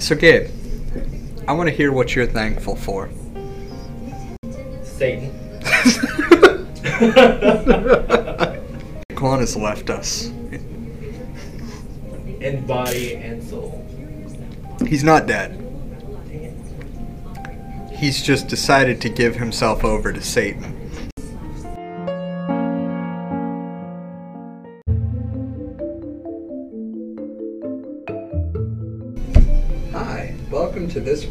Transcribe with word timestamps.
So, 0.00 0.16
Gabe, 0.16 0.50
I 1.46 1.52
want 1.52 1.68
to 1.68 1.74
hear 1.74 1.92
what 1.92 2.16
you're 2.16 2.26
thankful 2.26 2.74
for. 2.74 3.10
Satan. 4.82 5.30
Quan 9.14 9.40
has 9.40 9.56
left 9.56 9.90
us. 9.90 10.28
In 12.40 12.64
body 12.66 13.16
and 13.16 13.42
soul. 13.42 13.84
He's 14.86 15.04
not 15.04 15.26
dead. 15.26 15.58
He's 17.92 18.22
just 18.22 18.48
decided 18.48 19.02
to 19.02 19.10
give 19.10 19.36
himself 19.36 19.84
over 19.84 20.14
to 20.14 20.22
Satan. 20.22 20.79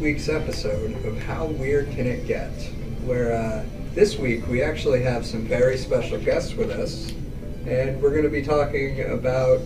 Week's 0.00 0.28
episode 0.28 0.92
of 1.04 1.18
How 1.24 1.46
Weird 1.46 1.90
Can 1.90 2.06
It 2.06 2.26
Get? 2.26 2.50
Where 3.04 3.32
uh, 3.34 3.64
this 3.94 4.18
week 4.18 4.46
we 4.48 4.62
actually 4.62 5.02
have 5.02 5.26
some 5.26 5.42
very 5.46 5.76
special 5.76 6.18
guests 6.18 6.54
with 6.54 6.70
us, 6.70 7.10
and 7.66 8.00
we're 8.00 8.10
going 8.10 8.22
to 8.24 8.28
be 8.30 8.42
talking 8.42 9.02
about. 9.10 9.60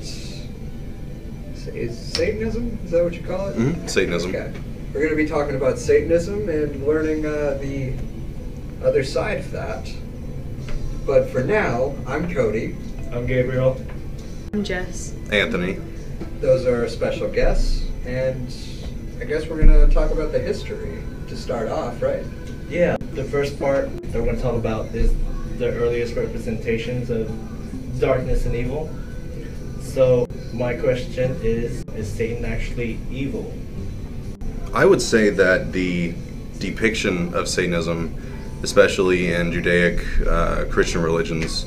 Is 1.73 1.99
Satanism? 1.99 2.79
Is 2.85 2.91
that 2.91 3.03
what 3.05 3.15
you 3.15 3.23
call 3.23 3.49
it? 3.49 3.57
Mhm, 3.57 3.89
Satanism. 3.89 4.35
Okay. 4.35 4.53
We're 4.93 5.01
going 5.01 5.17
to 5.17 5.17
be 5.17 5.27
talking 5.29 5.57
about 5.57 5.79
Satanism 5.79 6.49
and 6.49 6.87
learning 6.87 7.25
uh, 7.25 7.59
the 7.61 7.95
other 8.85 9.03
side 9.03 9.39
of 9.39 9.51
that. 9.53 9.91
But 11.07 11.31
for 11.31 11.43
now, 11.43 11.95
I'm 12.07 12.33
Cody. 12.33 12.77
I'm 13.13 13.27
Gabriel. 13.27 13.81
I'm 14.53 14.63
Jess. 14.63 15.15
Anthony. 15.33 15.79
Those 16.41 16.67
are 16.67 16.83
our 16.83 16.89
special 16.89 17.29
guests, 17.29 17.87
and 18.05 18.53
I 19.25 19.27
guess 19.27 19.47
we're 19.47 19.57
going 19.57 19.89
to 19.89 19.95
talk 19.95 20.11
about 20.11 20.33
the 20.33 20.39
history 20.39 21.03
to 21.29 21.35
start 21.35 21.71
off, 21.71 22.03
right? 22.03 22.23
Yeah, 22.69 22.99
the 23.15 23.25
first 23.25 23.59
part 23.59 23.91
that 23.91 24.13
we're 24.13 24.27
going 24.27 24.37
to 24.37 24.43
talk 24.43 24.55
about 24.55 24.95
is 24.95 25.15
the 25.57 25.73
earliest 25.73 26.15
representations 26.15 27.09
of 27.09 27.31
darkness 27.99 28.45
and 28.45 28.55
evil. 28.55 28.95
So, 29.81 30.29
my 30.53 30.75
question 30.75 31.41
is 31.43 31.85
Is 31.97 32.07
Satan 32.07 32.45
actually 32.45 32.99
evil? 33.11 33.51
I 34.75 34.85
would 34.85 35.01
say 35.01 35.31
that 35.31 35.73
the 35.73 36.13
depiction 36.59 37.33
of 37.33 37.49
Satanism, 37.49 38.15
especially 38.63 39.33
in 39.33 39.53
Judaic 39.53 40.05
uh, 40.29 40.67
Christian 40.67 41.01
religions, 41.01 41.65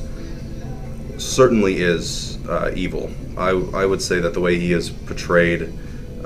certainly 1.18 1.82
is 1.82 2.38
uh, 2.48 2.72
evil. 2.76 3.10
I, 3.36 3.50
I 3.50 3.88
would 3.88 4.04
say 4.04 4.20
that 4.20 4.36
the 4.36 4.42
way 4.42 4.60
he 4.60 4.74
is 4.74 4.92
portrayed 4.92 5.74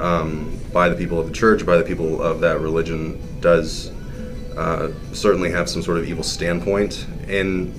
um, 0.02 0.59
by 0.73 0.89
the 0.89 0.95
people 0.95 1.19
of 1.19 1.27
the 1.27 1.33
church, 1.33 1.66
by 1.66 1.77
the 1.77 1.83
people 1.83 2.21
of 2.21 2.41
that 2.41 2.59
religion, 2.59 3.21
does 3.39 3.91
uh, 4.58 4.91
certainly 5.13 5.52
have 5.52 5.69
some 5.69 5.81
sort 5.81 5.97
of 5.97 6.08
evil 6.08 6.23
standpoint 6.23 7.05
in 7.27 7.73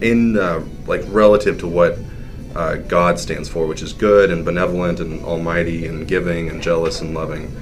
in 0.00 0.36
uh, 0.36 0.64
like 0.86 1.02
relative 1.08 1.60
to 1.60 1.68
what 1.68 1.96
uh, 2.56 2.76
God 2.76 3.18
stands 3.18 3.48
for, 3.48 3.66
which 3.66 3.82
is 3.82 3.92
good 3.92 4.30
and 4.30 4.44
benevolent 4.44 4.98
and 5.00 5.22
almighty 5.22 5.86
and 5.86 6.08
giving 6.08 6.48
and 6.48 6.60
jealous 6.62 7.00
and 7.00 7.14
loving. 7.14 7.54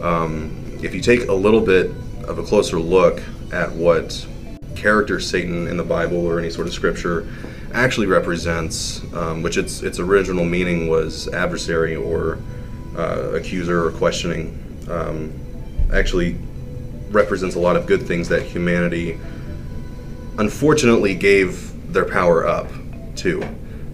Um, 0.00 0.78
if 0.82 0.94
you 0.94 1.00
take 1.00 1.28
a 1.28 1.32
little 1.32 1.62
bit 1.62 1.90
of 2.24 2.38
a 2.38 2.42
closer 2.42 2.78
look 2.78 3.22
at 3.52 3.72
what 3.72 4.26
character 4.74 5.18
Satan 5.20 5.66
in 5.66 5.76
the 5.76 5.84
Bible 5.84 6.18
or 6.18 6.38
any 6.38 6.50
sort 6.50 6.66
of 6.66 6.74
scripture 6.74 7.26
actually 7.72 8.06
represents, 8.06 9.02
um, 9.14 9.42
which 9.42 9.56
its 9.56 9.82
its 9.82 9.98
original 9.98 10.44
meaning 10.44 10.88
was 10.88 11.28
adversary 11.28 11.96
or 11.96 12.38
uh, 12.96 13.32
accuser 13.34 13.86
or 13.86 13.90
questioning, 13.92 14.58
um, 14.90 15.32
actually 15.92 16.36
represents 17.10 17.54
a 17.54 17.60
lot 17.60 17.76
of 17.76 17.86
good 17.86 18.02
things 18.02 18.28
that 18.28 18.42
humanity 18.42 19.18
unfortunately 20.38 21.14
gave 21.14 21.92
their 21.92 22.04
power 22.04 22.46
up 22.46 22.68
to. 23.16 23.42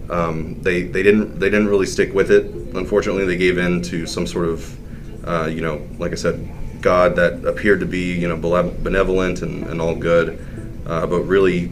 Um, 0.09 0.61
they 0.61 0.83
they 0.83 1.03
didn't 1.03 1.39
they 1.39 1.49
didn't 1.49 1.67
really 1.67 1.85
stick 1.85 2.13
with 2.13 2.31
it. 2.31 2.45
Unfortunately, 2.75 3.25
they 3.25 3.37
gave 3.37 3.57
in 3.57 3.81
to 3.83 4.05
some 4.05 4.27
sort 4.27 4.49
of 4.49 4.77
uh, 5.27 5.45
you 5.45 5.61
know, 5.61 5.87
like 5.97 6.11
I 6.11 6.15
said, 6.15 6.49
God 6.81 7.15
that 7.15 7.45
appeared 7.45 7.79
to 7.79 7.85
be 7.85 8.13
you 8.13 8.27
know 8.27 8.37
benevolent 8.37 9.41
and, 9.41 9.65
and 9.67 9.81
all 9.81 9.95
good, 9.95 10.45
uh, 10.85 11.07
but 11.07 11.21
really, 11.21 11.71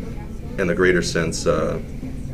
in 0.58 0.68
the 0.68 0.76
greater 0.76 1.02
sense, 1.02 1.46
uh, 1.46 1.80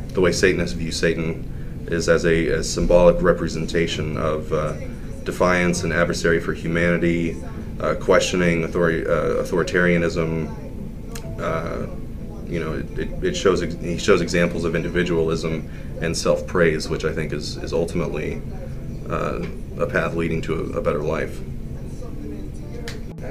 the 0.08 0.20
way 0.20 0.32
Satanists 0.32 0.76
view 0.76 0.92
Satan 0.92 1.52
is 1.92 2.08
as 2.08 2.24
a, 2.24 2.48
a 2.48 2.64
symbolic 2.64 3.20
representation 3.22 4.16
of 4.16 4.52
uh, 4.52 4.74
defiance 5.24 5.84
and 5.84 5.92
adversary 5.92 6.40
for 6.40 6.54
humanity, 6.54 7.36
uh, 7.80 7.94
questioning 7.96 8.66
authori- 8.66 9.06
uh, 9.06 9.42
authoritarianism. 9.42 10.48
Uh, 11.40 11.86
you 12.46 12.60
know, 12.60 12.72
it, 12.72 13.24
it, 13.24 13.36
shows 13.36 13.60
he 13.60 13.98
shows 13.98 14.22
examples 14.22 14.64
of 14.64 14.74
individualism 14.74 15.68
and 16.00 16.16
self 16.16 16.46
praise, 16.46 16.88
which 16.88 17.04
I 17.04 17.12
think 17.12 17.32
is 17.32 17.58
is 17.58 17.72
ultimately 17.72 18.40
uh, 19.08 19.42
a 19.78 19.86
path 19.86 20.14
leading 20.14 20.40
to 20.42 20.54
a, 20.54 20.78
a 20.78 20.80
better 20.80 21.02
life. 21.02 21.38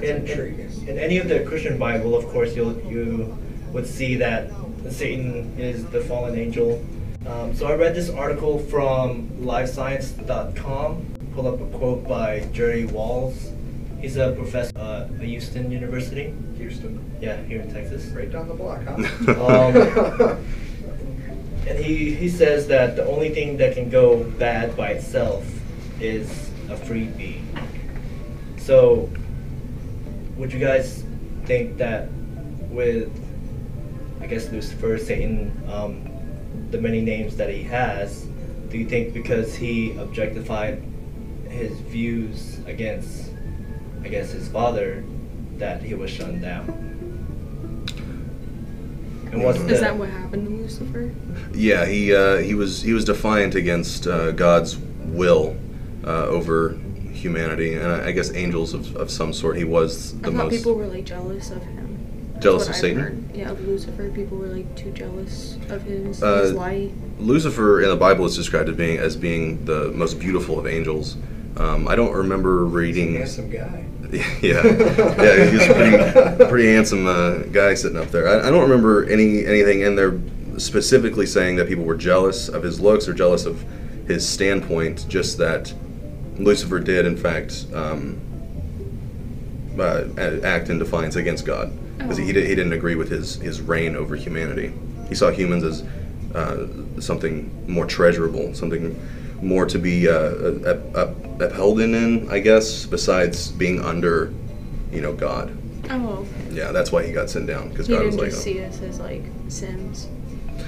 In, 0.04 0.28
in, 0.28 0.88
in 0.88 1.00
any 1.00 1.18
of 1.18 1.28
the 1.28 1.40
Christian 1.42 1.78
Bible, 1.80 2.16
of 2.16 2.28
course, 2.28 2.56
you'll, 2.56 2.80
you 2.84 3.36
would 3.72 3.88
see 3.88 4.16
that 4.16 4.52
Satan 4.90 5.58
is 5.58 5.86
the 5.88 6.02
fallen 6.02 6.38
angel. 6.38 6.84
Um, 7.28 7.56
so 7.56 7.68
I 7.68 7.76
read 7.76 7.94
this 7.94 8.10
article 8.10 8.60
from 8.60 9.30
LiveScience.com. 9.42 11.06
Pull 11.36 11.48
up 11.48 11.62
a 11.62 11.78
quote 11.78 12.08
by 12.08 12.48
Jerry 12.54 12.86
Walls. 12.86 13.52
He's 14.00 14.18
a 14.18 14.32
professor 14.32 14.78
uh, 14.78 15.08
at 15.14 15.22
Houston 15.22 15.72
University. 15.72 16.34
Houston. 16.58 17.04
Yeah, 17.20 17.42
here 17.44 17.62
in 17.62 17.74
Texas. 17.74 18.06
Right 18.08 18.32
down 18.32 18.48
the 18.48 18.54
block, 18.54 18.82
huh? 18.84 18.98
Um, 19.46 20.46
And 21.68 21.78
he, 21.78 22.16
he 22.16 22.30
says 22.30 22.68
that 22.68 22.96
the 22.96 23.06
only 23.06 23.30
thing 23.30 23.58
that 23.58 23.74
can 23.74 23.90
go 23.90 24.24
bad 24.24 24.78
by 24.78 24.92
itself 24.92 25.46
is 26.00 26.50
a 26.70 26.78
freebie. 26.78 27.42
So, 28.58 29.10
would 30.38 30.54
you 30.54 30.60
guys 30.60 31.04
think 31.44 31.78
that 31.78 32.10
with, 32.70 33.12
I 34.22 34.28
guess, 34.28 34.50
Lucifer, 34.50 34.98
Satan, 34.98 35.52
um, 35.70 36.07
the 36.72 36.78
many 36.80 37.02
names 37.02 37.38
that 37.38 37.50
he 37.50 37.64
has, 37.64 38.26
do 38.70 38.78
you 38.78 38.86
think 38.88 39.14
because 39.14 39.56
he 39.56 39.96
objectified 39.98 40.84
his 41.50 41.72
views 41.80 42.60
against, 42.66 43.32
I 44.04 44.10
guess, 44.10 44.32
his 44.32 44.48
father, 44.50 45.04
that 45.58 45.82
he 45.82 45.94
was 45.94 46.12
shunned 46.12 46.42
down? 46.42 46.84
And 49.32 49.44
what's 49.44 49.60
Is 49.60 49.66
the- 49.68 49.74
that 49.76 49.98
what 49.98 50.10
happened 50.10 50.48
to 50.48 50.54
Lucifer? 50.54 51.12
Yeah, 51.54 51.86
he 51.86 52.14
uh, 52.16 52.38
he 52.38 52.54
was 52.54 52.82
he 52.82 52.94
was 52.94 53.04
defiant 53.06 53.56
against 53.56 54.08
uh, 54.08 54.32
God's 54.32 54.78
will 54.78 55.56
uh, 56.06 56.28
over 56.28 56.78
humanity, 57.12 57.74
and 57.74 57.92
I, 57.92 58.08
I 58.08 58.12
guess 58.12 58.32
angels 58.34 58.74
of, 58.74 58.96
of 58.96 59.10
some 59.12 59.34
sort. 59.34 59.58
He 59.58 59.64
was 59.66 60.14
the 60.20 60.30
I 60.30 60.32
thought 60.32 60.34
most 60.46 60.56
people 60.56 60.76
were 60.76 60.88
like 60.88 61.06
jealous 61.06 61.52
of 61.52 61.62
him. 61.64 61.77
That's 62.38 62.44
Jealous 62.44 62.64
of 62.68 62.70
I've 62.70 62.76
Satan? 62.76 63.00
heard. 63.02 63.24
Yeah, 63.36 63.50
of 63.50 63.68
Lucifer. 63.68 64.10
People 64.10 64.38
were 64.38 64.46
like 64.48 64.76
too 64.76 64.92
jealous 64.92 65.58
of 65.70 65.82
his, 65.84 66.22
Uh, 66.22 66.42
his 66.44 66.54
light. 66.54 66.92
Lucifer 67.20 67.82
in 67.82 67.90
the 67.90 67.96
Bible 67.96 68.26
is 68.26 68.36
described 68.36 68.70
as 68.70 68.76
being 68.76 69.00
as 69.00 69.16
being 69.16 69.66
the 69.66 69.92
most 69.96 70.20
beautiful 70.20 70.60
of 70.60 70.68
angels. 70.68 71.18
Um, 71.58 71.88
I 71.88 71.96
don't 71.96 72.14
remember 72.14 72.64
reading. 72.66 73.16
Handsome 73.16 73.50
guy. 73.50 73.86
yeah, 74.12 74.64
yeah, 74.64 75.50
he's 75.50 75.68
a 75.68 75.74
pretty, 75.74 76.46
pretty 76.50 76.68
handsome 76.68 77.08
uh, 77.08 77.40
guy 77.52 77.74
sitting 77.74 77.98
up 77.98 78.10
there. 78.12 78.28
I, 78.30 78.48
I 78.48 78.52
don't 78.52 78.62
remember 78.62 79.04
any 79.10 79.44
anything 79.46 79.82
in 79.82 79.96
there 79.96 80.20
specifically 80.60 81.26
saying 81.26 81.56
that 81.56 81.68
people 81.68 81.84
were 81.86 81.98
jealous 81.98 82.48
of 82.50 82.62
his 82.64 82.80
looks 82.80 83.08
or 83.08 83.14
jealous 83.14 83.46
of 83.48 83.66
his 84.08 84.28
standpoint. 84.28 85.08
Just 85.10 85.40
that 85.40 85.74
Lucifer 86.38 86.80
did, 86.80 87.06
in 87.08 87.18
fact, 87.18 87.66
um, 87.74 88.22
uh, 89.80 90.04
a- 90.18 90.42
act 90.46 90.70
in 90.70 90.78
defiance 90.80 91.16
against 91.16 91.46
God 91.46 91.72
because 91.98 92.18
he, 92.18 92.24
Oh. 92.24 92.28
he 92.28 92.34
didn't 92.34 92.74
agree 92.74 92.96
with 92.96 93.10
his 93.10 93.36
his 93.36 93.62
reign 93.62 93.96
over 93.96 94.16
humanity. 94.16 94.74
He 95.10 95.16
saw 95.16 95.32
humans 95.32 95.64
as 95.64 95.84
uh, 96.36 96.68
something 97.00 97.50
more 97.68 97.86
treasurable, 97.86 98.54
something 98.54 99.00
more 99.42 99.66
to 99.66 99.78
be 99.80 100.08
uh, 100.10 100.14
up, 100.14 100.96
up, 100.96 101.42
upheld 101.42 101.80
in, 101.80 101.94
in, 101.96 102.30
I 102.32 102.40
guess, 102.40 102.86
besides 102.86 103.52
being 103.52 103.82
under, 103.82 104.34
you 104.92 105.00
know, 105.02 105.14
God. 105.14 105.56
Oh, 105.90 106.26
Yeah, 106.52 106.72
that's 106.72 106.92
why 106.92 107.06
he 107.06 107.14
got 107.14 107.30
sent 107.30 107.48
down 107.48 107.70
because 107.70 107.88
God 107.88 108.00
didn't 108.00 108.08
was 108.08 108.16
like, 108.18 108.30
just 108.32 108.42
oh. 108.42 108.44
see 108.44 108.64
us 108.64 108.82
as 108.82 109.00
like 109.00 109.24
Sims. 109.48 110.08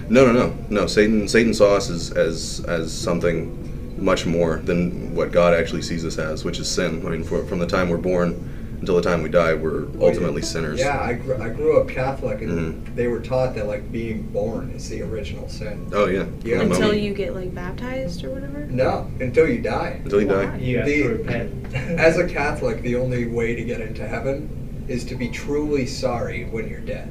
no, 0.08 0.26
no, 0.26 0.32
no, 0.32 0.56
no. 0.70 0.88
Satan, 0.88 1.28
Satan 1.28 1.54
saw 1.54 1.76
us 1.76 1.90
as, 1.90 2.12
as 2.12 2.64
as 2.68 2.94
something 2.94 3.56
much 3.98 4.26
more 4.26 4.58
than 4.58 5.14
what 5.14 5.32
God 5.32 5.54
actually 5.54 5.82
sees 5.82 6.06
us 6.06 6.18
as, 6.18 6.46
which 6.46 6.60
is 6.60 6.70
sin. 6.72 7.06
I 7.06 7.10
mean, 7.10 7.24
for, 7.24 7.44
from 7.46 7.60
the 7.60 7.68
time 7.68 7.90
we're 7.90 7.98
born, 7.98 8.59
until 8.80 8.96
the 8.96 9.02
time 9.02 9.22
we 9.24 9.30
die, 9.30 9.54
we're 9.54 9.86
ultimately 10.02 10.42
sinners. 10.42 10.80
Yeah, 10.80 11.00
I, 11.02 11.14
gr- 11.14 11.36
I 11.42 11.50
grew 11.50 11.80
up 11.80 11.90
Catholic, 11.90 12.42
and 12.42 12.52
Mhm. 12.86 12.96
they 12.96 13.08
were 13.08 13.20
taught 13.20 13.56
that 13.56 13.68
like 13.68 13.92
being 13.92 14.24
born 14.24 14.72
is 14.72 14.88
the 14.90 15.02
original 15.02 15.50
sin. 15.50 15.88
Oh 15.92 16.06
yeah. 16.06 16.26
Yeah. 16.44 16.62
Until 16.62 16.80
moment- 16.82 17.02
you 17.02 17.14
get 17.14 17.36
like 17.36 17.54
baptized 17.54 18.24
or 18.24 18.30
whatever. 18.30 18.66
No, 18.70 19.08
until 19.20 19.50
you 19.50 19.60
die. 19.60 20.00
Until 20.04 20.22
you 20.22 20.28
Why? 20.28 20.46
die. 20.46 20.58
You 20.58 20.78
have 20.78 20.86
The- 20.86 21.04
to 21.04 21.10
repent. 21.10 21.76
As 21.76 22.18
a 22.18 22.28
Catholic, 22.28 22.82
the 22.82 22.96
only 22.96 23.28
way 23.28 23.56
to 23.56 23.64
get 23.64 23.82
into 23.82 24.08
heaven 24.08 24.50
is 24.88 25.04
to 25.06 25.16
be 25.16 25.28
truly 25.28 25.86
sorry 25.86 26.46
when 26.50 26.68
you're 26.70 26.80
dead. 26.80 27.10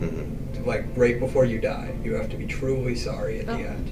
Mm-hmm. 0.00 0.64
Like 0.66 0.84
right 0.96 1.18
before 1.18 1.44
you 1.44 1.58
die, 1.60 1.90
you 2.04 2.14
have 2.14 2.28
to 2.30 2.36
be 2.36 2.46
truly 2.46 2.94
sorry 2.94 3.40
at 3.40 3.48
Oh. 3.48 3.56
the 3.56 3.64
end 3.68 3.90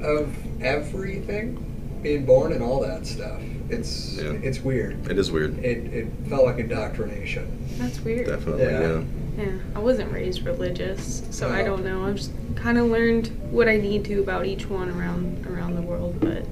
Yeah. 0.00 0.06
of 0.06 0.28
everything, 0.62 1.58
being 2.02 2.24
born 2.24 2.52
and 2.52 2.62
all 2.62 2.80
that 2.80 3.06
stuff. 3.06 3.40
It's 3.72 4.18
Yeah. 4.20 4.32
it's 4.42 4.62
weird. 4.62 5.10
It 5.10 5.18
is 5.18 5.30
weird. 5.30 5.58
It 5.64 5.92
it 5.92 6.06
felt 6.28 6.44
like 6.44 6.58
indoctrination. 6.58 7.46
That's 7.78 8.00
weird. 8.04 8.26
Definitely. 8.26 8.64
Yeah. 8.64 8.80
Yeah. 8.80 9.02
Yeah, 9.38 9.46
I 9.74 9.78
wasn't 9.78 10.12
raised 10.12 10.44
religious, 10.44 11.22
so 11.30 11.48
I 11.48 11.62
don't 11.62 11.82
know. 11.82 12.04
I've 12.06 12.16
just 12.16 12.32
kind 12.54 12.76
of 12.76 12.86
learned 12.90 13.28
what 13.50 13.66
I 13.66 13.78
need 13.78 14.04
to 14.04 14.20
about 14.20 14.44
each 14.44 14.68
one 14.68 14.90
around 14.90 15.46
around 15.50 15.74
the 15.74 15.80
world, 15.80 16.16
but 16.20 16.44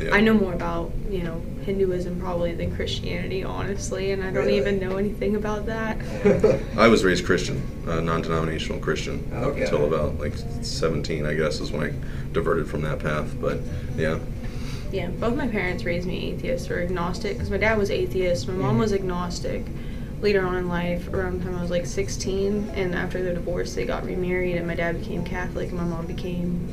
Yeah. 0.00 0.14
I 0.14 0.20
know 0.20 0.34
more 0.34 0.52
about 0.54 0.92
you 1.10 1.24
know 1.24 1.42
Hinduism 1.66 2.20
probably 2.20 2.54
than 2.54 2.74
Christianity, 2.74 3.42
honestly, 3.42 4.12
and 4.12 4.22
I 4.22 4.26
don't 4.26 4.46
Really? 4.46 4.56
even 4.58 4.78
know 4.78 4.96
anything 4.96 5.34
about 5.34 5.66
that. 5.66 5.96
I 6.76 6.86
was 6.86 7.04
raised 7.04 7.24
Christian, 7.26 7.60
uh, 7.88 8.00
non-denominational 8.00 8.78
Christian, 8.80 9.24
up 9.34 9.46
Okay. 9.48 9.62
until 9.64 9.84
about 9.86 10.18
like 10.20 10.34
17, 10.62 11.26
I 11.26 11.34
guess, 11.34 11.60
is 11.60 11.72
when 11.72 11.82
I 11.82 11.92
diverted 12.32 12.68
from 12.68 12.82
that 12.82 13.00
path. 13.00 13.34
But 13.40 13.58
yeah, 13.98 14.18
Yeah, 14.92 15.08
both 15.08 15.36
my 15.36 15.46
parents 15.46 15.84
raised 15.84 16.06
me 16.06 16.30
atheist 16.32 16.70
or 16.70 16.80
agnostic 16.80 17.34
because 17.34 17.50
my 17.50 17.58
dad 17.58 17.78
was 17.78 17.90
atheist, 17.90 18.48
my 18.48 18.54
mom 18.54 18.76
Mhm. 18.76 18.80
was 18.80 18.92
agnostic. 18.92 19.64
Later 20.20 20.42
on 20.44 20.56
in 20.56 20.68
life, 20.68 21.08
around 21.14 21.40
the 21.40 21.44
time 21.46 21.56
I 21.56 21.62
was 21.62 21.70
like 21.70 21.86
16, 21.86 22.70
and 22.74 22.94
after 22.94 23.22
their 23.22 23.34
divorce, 23.34 23.74
they 23.74 23.86
got 23.86 24.04
remarried, 24.04 24.56
and 24.56 24.66
my 24.66 24.74
dad 24.74 24.98
became 25.00 25.24
Catholic, 25.24 25.70
and 25.70 25.78
my 25.78 25.84
mom 25.84 26.06
became 26.06 26.68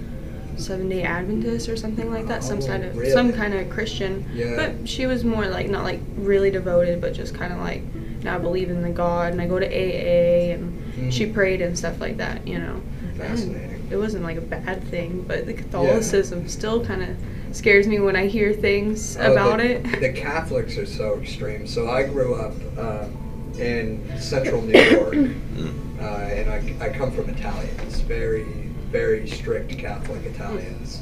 Seven 0.57 0.89
Day 0.89 1.03
Adventist 1.03 1.69
or 1.69 1.77
something 1.77 2.11
like 2.11 2.27
that, 2.27 2.43
some 2.43 2.59
Oh, 2.61 2.67
kind 2.67 2.83
of 2.83 2.97
really? 2.97 3.11
some 3.11 3.31
kind 3.31 3.53
of 3.53 3.69
Christian. 3.69 4.25
Yeah. 4.35 4.53
But 4.55 4.89
she 4.89 5.05
was 5.05 5.23
more 5.23 5.47
like 5.47 5.69
not 5.69 5.83
like 5.83 5.99
really 6.17 6.49
devoted, 6.51 6.99
but 6.99 7.13
just 7.13 7.35
kind 7.35 7.53
of 7.53 7.59
like 7.59 7.83
now 8.23 8.35
I 8.35 8.39
believe 8.39 8.69
in 8.71 8.81
the 8.81 8.89
God, 8.89 9.31
and 9.31 9.41
I 9.41 9.45
go 9.47 9.59
to 9.59 9.65
AA, 9.67 10.51
and 10.53 11.13
she 11.13 11.27
Mhm. 11.27 11.33
prayed 11.33 11.61
and 11.61 11.77
stuff 11.77 12.01
like 12.01 12.17
that, 12.17 12.45
you 12.47 12.57
know. 12.57 12.81
And 13.03 13.17
Fascinating. 13.21 13.79
It 13.91 13.95
wasn't 13.97 14.23
like 14.23 14.37
a 14.37 14.41
bad 14.41 14.83
thing, 14.85 15.23
but 15.27 15.45
the 15.45 15.53
Catholicism 15.53 16.47
still 16.49 16.83
kind 16.83 17.01
of 17.03 17.09
scares 17.57 17.87
me 17.87 17.99
when 17.99 18.15
I 18.15 18.27
hear 18.27 18.53
things 18.53 19.17
Oh, 19.17 19.31
about 19.31 19.57
the, 19.57 19.75
it. 19.77 19.99
The 19.99 20.13
Catholics 20.13 20.77
are 20.77 20.85
so 20.85 21.19
extreme. 21.19 21.65
So 21.67 21.89
I 21.89 22.03
grew 22.03 22.35
up 22.35 22.53
um, 22.77 23.53
in 23.59 24.07
central 24.19 24.61
New 24.61 24.79
York, 24.79 25.13
Mm. 25.57 25.99
uh, 25.99 26.05
and 26.05 26.49
I, 26.81 26.85
I 26.85 26.89
come 26.89 27.11
from 27.11 27.27
Italians, 27.29 28.01
very, 28.01 28.43
very 28.91 29.27
strict 29.27 29.75
Catholic 29.79 30.23
Italians. 30.23 31.01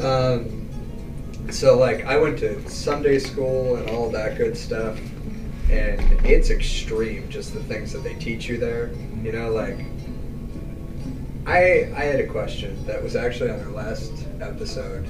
Um, 0.00 0.68
so, 1.50 1.76
like, 1.76 2.04
I 2.06 2.16
went 2.16 2.38
to 2.38 2.66
Sunday 2.68 3.18
school 3.18 3.74
and 3.74 3.90
all 3.90 4.08
that 4.10 4.38
good 4.38 4.56
stuff, 4.56 4.96
and 5.68 6.00
it's 6.24 6.50
extreme, 6.50 7.28
just 7.28 7.52
the 7.52 7.62
things 7.64 7.92
that 7.92 8.04
they 8.04 8.14
teach 8.14 8.48
you 8.48 8.56
there. 8.58 8.92
You 9.24 9.32
know, 9.32 9.50
like, 9.50 9.78
I, 11.46 11.90
I 11.96 12.04
had 12.04 12.20
a 12.20 12.26
question 12.28 12.84
that 12.86 13.02
was 13.02 13.16
actually 13.16 13.50
on 13.50 13.58
our 13.60 13.70
last 13.72 14.12
episode. 14.40 15.04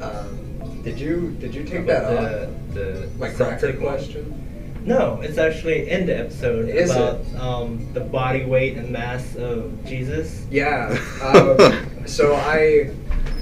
Um, 0.00 0.82
did 0.82 0.98
you 1.00 1.30
did 1.40 1.54
you 1.54 1.64
take 1.64 1.86
that 1.86 2.04
About 2.12 2.24
off? 2.24 2.48
the, 2.74 2.80
the 2.80 3.10
My 3.18 3.28
cracker 3.30 3.58
Celtic 3.58 3.80
one. 3.80 3.88
question. 3.94 4.32
No, 4.84 5.20
it's 5.20 5.36
actually 5.36 5.90
in 5.90 6.06
the 6.06 6.16
episode 6.16 6.68
Is 6.68 6.90
about 6.92 7.20
it? 7.20 7.36
um, 7.40 7.92
the 7.92 8.00
body 8.00 8.44
weight 8.44 8.76
and 8.76 8.90
mass 8.90 9.34
of 9.36 9.84
Jesus. 9.84 10.46
Yeah. 10.50 10.96
Um, 11.22 12.06
so 12.06 12.36
I, 12.36 12.92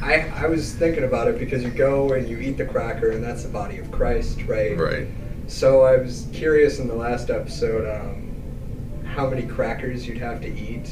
I, 0.01 0.21
I 0.35 0.47
was 0.47 0.73
thinking 0.75 1.05
about 1.05 1.29
it 1.29 1.39
because 1.39 1.63
you 1.63 1.69
go 1.71 2.15
and 2.15 2.27
you 2.27 2.39
eat 2.39 2.57
the 2.57 2.65
cracker, 2.65 3.11
and 3.11 3.23
that's 3.23 3.43
the 3.43 3.51
body 3.51 3.77
of 3.77 3.91
Christ, 3.93 4.41
right? 4.47 4.79
right. 4.79 5.07
So 5.49 5.83
I 5.83 5.99
was 5.99 6.27
curious 6.33 6.79
in 6.79 6.89
the 6.89 6.95
last 6.95 7.29
episode 7.29 7.85
um, 8.01 9.05
how 9.05 9.29
many 9.29 9.43
crackers 9.43 10.07
you'd 10.09 10.17
have 10.17 10.41
to 10.41 10.49
eat 10.49 10.89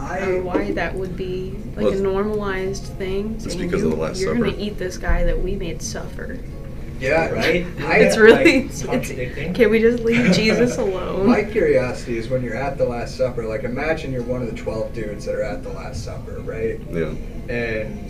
I 0.03 0.19
Or 0.25 0.41
why 0.41 0.71
that 0.71 0.93
would 0.95 1.15
be 1.17 1.53
like 1.75 1.85
Well, 1.85 1.93
a 1.93 1.99
normalized 2.01 2.83
thing. 2.97 3.35
it's 3.35 3.55
because 3.55 3.81
you, 3.81 3.87
of 3.87 3.95
the 3.95 4.01
Last 4.01 4.19
You're 4.21 4.33
Supper. 4.35 4.45
gonna 4.51 4.57
eat 4.61 4.77
this 4.77 4.97
guy 4.97 5.23
that 5.23 5.41
we 5.41 5.55
made 5.55 5.81
suffer. 5.81 6.37
yeah, 6.99 7.29
Right? 7.29 7.65
I, 7.79 7.97
It's 7.99 8.17
really. 8.17 8.33
like, 8.35 8.45
it's- 8.65 8.85
contradicting. 8.85 9.53
can 9.53 9.69
we 9.71 9.79
just 9.79 10.03
leave 10.03 10.31
Jesus 10.33 10.77
alone? 10.77 11.27
My 11.27 11.43
curiosity 11.43 12.17
is 12.17 12.29
when 12.29 12.43
you're 12.43 12.55
at 12.55 12.77
the 12.77 12.85
Last 12.85 13.15
Supper. 13.17 13.43
Like, 13.45 13.63
imagine 13.63 14.11
you're 14.11 14.23
one 14.23 14.41
of 14.41 14.49
the 14.49 14.55
twelve 14.57 14.93
dudes 14.93 15.25
that 15.25 15.35
are 15.35 15.43
at 15.43 15.63
the 15.63 15.69
Last 15.69 16.03
Supper, 16.03 16.39
right? 16.41 16.79
Yeah. 16.91 17.13
and 17.49 18.09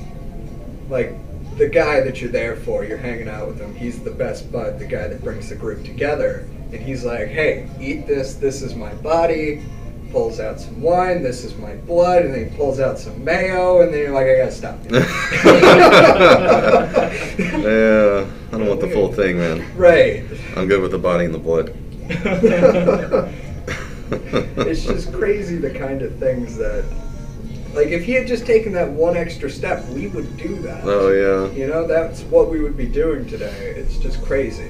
like 0.89 1.13
the 1.57 1.67
guy 1.67 2.01
that 2.01 2.19
you're 2.21 2.31
there 2.31 2.55
for, 2.55 2.83
you're 2.83 2.97
hanging 2.97 3.29
out 3.29 3.47
with 3.47 3.59
him. 3.59 3.73
He's 3.75 3.99
the 4.03 4.11
best 4.11 4.51
bud, 4.51 4.79
the 4.79 4.85
guy 4.85 5.07
that 5.07 5.23
brings 5.23 5.49
the 5.49 5.55
group 5.55 5.83
together. 5.85 6.47
And 6.71 6.81
he's 6.81 7.03
like, 7.05 7.27
"Hey, 7.27 7.69
eat 7.79 8.07
this. 8.07 8.33
This 8.33 8.61
is 8.63 8.73
my 8.75 8.91
body." 8.95 9.61
Pulls 10.13 10.39
out 10.39 10.61
some 10.61 10.79
wine. 10.79 11.23
This 11.23 11.43
is 11.43 11.57
my 11.57 11.73
blood, 11.75 12.23
and 12.23 12.33
then 12.35 12.47
he 12.49 12.55
pulls 12.55 12.79
out 12.79 12.99
some 12.99 13.23
mayo, 13.23 13.81
and 13.81 13.91
then 13.91 13.99
you're 13.99 14.11
like, 14.13 14.27
"I 14.27 14.37
gotta 14.37 14.51
stop." 14.51 14.77
yeah. 17.39 18.25
I 18.51 18.57
don't 18.57 18.67
want 18.67 18.81
the 18.81 18.89
full 18.93 19.11
thing, 19.11 19.37
man. 19.39 19.65
right. 19.75 20.23
I'm 20.55 20.67
good 20.67 20.81
with 20.81 20.91
the 20.91 20.99
body 20.99 21.25
and 21.25 21.33
the 21.33 21.39
blood. 21.39 21.73
it's 24.67 24.83
just 24.83 25.11
crazy 25.11 25.55
the 25.57 25.71
kind 25.71 26.03
of 26.03 26.15
things 26.19 26.55
that, 26.57 26.85
like, 27.73 27.87
if 27.87 28.03
he 28.03 28.11
had 28.11 28.27
just 28.27 28.45
taken 28.45 28.71
that 28.73 28.91
one 28.91 29.17
extra 29.17 29.49
step, 29.49 29.83
we 29.89 30.07
would 30.09 30.37
do 30.37 30.55
that. 30.57 30.83
Oh 30.83 31.09
yeah. 31.09 31.51
You 31.53 31.65
know, 31.67 31.87
that's 31.87 32.21
what 32.23 32.51
we 32.51 32.59
would 32.61 32.77
be 32.77 32.85
doing 32.85 33.25
today. 33.27 33.73
It's 33.75 33.97
just 33.97 34.23
crazy. 34.23 34.69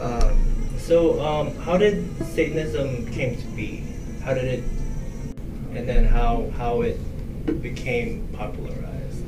Um, 0.00 0.38
So, 0.78 1.20
um, 1.20 1.54
how 1.56 1.76
did 1.76 2.08
Satanism 2.24 3.10
came 3.12 3.36
to 3.36 3.46
be? 3.48 3.84
How 4.30 4.36
did 4.36 4.44
it, 4.44 4.64
and 5.74 5.88
then 5.88 6.04
how 6.04 6.50
how 6.56 6.82
it 6.82 6.96
became 7.60 8.28
popularized? 8.32 9.24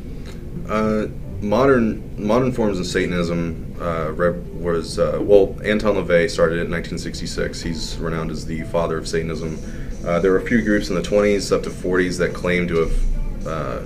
Uh, 0.68 1.08
modern 1.40 2.24
modern 2.24 2.52
forms 2.52 2.78
of 2.78 2.86
Satanism 2.86 3.74
uh, 3.80 4.12
was 4.60 5.00
uh, 5.00 5.18
well. 5.20 5.58
Anton 5.64 5.96
LaVey 5.96 6.30
started 6.30 6.58
it 6.58 6.66
in 6.66 6.70
1966. 6.70 7.60
He's 7.60 7.98
renowned 7.98 8.30
as 8.30 8.46
the 8.46 8.62
father 8.62 8.96
of 8.96 9.08
Satanism. 9.08 9.58
Uh, 10.06 10.20
there 10.20 10.30
were 10.30 10.38
a 10.38 10.46
few 10.46 10.62
groups 10.62 10.88
in 10.88 10.94
the 10.94 11.02
20s 11.02 11.50
up 11.50 11.64
to 11.64 11.70
40s 11.70 12.16
that 12.18 12.32
claimed 12.32 12.68
to 12.68 12.76
have 12.76 13.46
uh, 13.48 13.80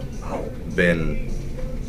been, 0.75 1.33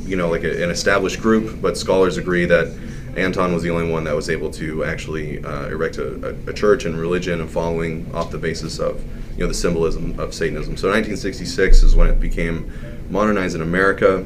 you 0.05 0.15
know, 0.15 0.29
like 0.29 0.45
a, 0.45 0.63
an 0.63 0.69
established 0.69 1.19
group, 1.19 1.61
but 1.61 1.77
scholars 1.77 2.15
agree 2.15 2.45
that 2.45 2.73
Anton 3.17 3.51
was 3.51 3.63
the 3.63 3.71
only 3.71 3.91
one 3.91 4.03
that 4.03 4.15
was 4.15 4.29
able 4.29 4.51
to 4.51 4.83
actually 4.83 5.43
uh, 5.43 5.67
erect 5.67 5.97
a, 5.97 6.29
a, 6.29 6.51
a 6.51 6.53
church 6.53 6.85
and 6.85 6.97
religion 6.97 7.41
and 7.41 7.49
following 7.49 8.09
off 8.13 8.29
the 8.29 8.37
basis 8.37 8.79
of, 8.79 9.03
you 9.37 9.43
know, 9.43 9.47
the 9.47 9.53
symbolism 9.53 10.19
of 10.19 10.33
Satanism. 10.33 10.75
So 10.77 10.89
1966 10.89 11.83
is 11.83 11.95
when 11.95 12.07
it 12.07 12.19
became 12.19 12.71
modernized 13.11 13.55
in 13.55 13.61
America. 13.61 14.25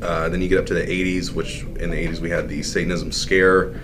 Uh, 0.00 0.28
then 0.28 0.40
you 0.40 0.48
get 0.48 0.58
up 0.58 0.66
to 0.66 0.74
the 0.74 0.86
80s, 0.86 1.32
which 1.32 1.62
in 1.80 1.90
the 1.90 1.96
80s 1.96 2.20
we 2.20 2.30
had 2.30 2.48
the 2.48 2.62
Satanism 2.62 3.10
scare. 3.10 3.80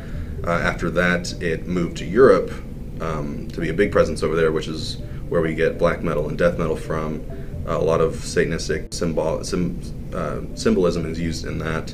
Uh, 0.47 0.50
after 0.50 0.88
that, 0.91 1.33
it 1.43 1.67
moved 1.67 1.97
to 1.97 2.05
Europe 2.05 2.53
um, 3.00 3.49
to 3.49 3.61
be 3.61 3.71
a 3.71 3.75
big 3.75 3.91
presence 3.91 4.23
over 4.23 4.37
there, 4.37 4.53
which 4.53 4.69
is 4.69 4.99
where 5.29 5.41
we 5.41 5.53
get 5.53 5.79
black 5.79 6.03
metal 6.03 6.29
and 6.29 6.38
death 6.38 6.59
metal 6.59 6.76
from. 6.76 7.25
a 7.67 7.76
lot 7.76 8.00
of 8.00 8.15
Satanistic 8.15 8.95
symbol, 8.95 9.43
sim, 9.43 9.81
uh, 10.15 10.41
symbolism 10.55 11.05
is 11.11 11.19
used 11.19 11.45
in 11.45 11.59
that. 11.59 11.93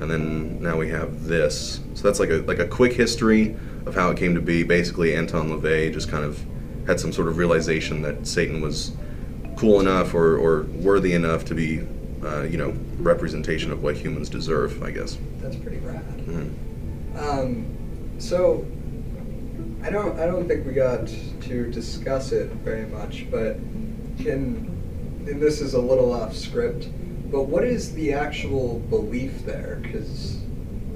And 0.00 0.10
then 0.10 0.62
now 0.62 0.78
we 0.78 0.88
have 0.88 1.24
this. 1.24 1.80
So 1.92 2.02
that's 2.02 2.18
like 2.18 2.30
a 2.30 2.38
like 2.46 2.58
a 2.58 2.66
quick 2.66 2.94
history 2.94 3.54
of 3.84 3.94
how 3.94 4.10
it 4.10 4.16
came 4.16 4.34
to 4.34 4.40
be. 4.40 4.62
Basically, 4.62 5.14
Anton 5.14 5.50
LaVey 5.50 5.92
just 5.92 6.08
kind 6.08 6.24
of 6.24 6.44
had 6.86 7.00
some 7.00 7.12
sort 7.12 7.28
of 7.28 7.38
realization 7.38 8.02
that 8.02 8.26
Satan 8.26 8.60
was 8.60 8.92
cool 9.56 9.80
enough 9.80 10.14
or, 10.14 10.36
or 10.36 10.62
worthy 10.64 11.14
enough 11.14 11.44
to 11.46 11.54
be, 11.54 11.82
uh, 12.24 12.42
you 12.42 12.56
know, 12.56 12.74
representation 12.98 13.70
of 13.70 13.82
what 13.82 13.96
humans 13.96 14.28
deserve. 14.28 14.82
I 14.82 14.90
guess. 14.90 15.16
that's 15.40 15.56
pretty 15.56 15.78
rad. 15.78 16.02
Mhm. 16.26 16.50
Um, 17.16 17.66
so, 18.18 18.66
I 19.82 19.90
don't 19.90 20.18
I 20.18 20.26
don't 20.26 20.48
think 20.48 20.66
we 20.66 20.72
got 20.72 21.06
to 21.42 21.70
discuss 21.70 22.32
it 22.32 22.50
very 22.64 22.86
much, 22.86 23.26
but 23.30 23.56
can 24.18 24.70
and 25.26 25.40
this 25.40 25.60
is 25.60 25.74
a 25.74 25.80
little 25.80 26.12
off 26.12 26.34
script, 26.36 26.88
but 27.30 27.44
what 27.44 27.64
is 27.64 27.94
the 27.94 28.12
actual 28.12 28.80
belief 28.90 29.44
there? 29.44 29.78
Because 29.82 30.36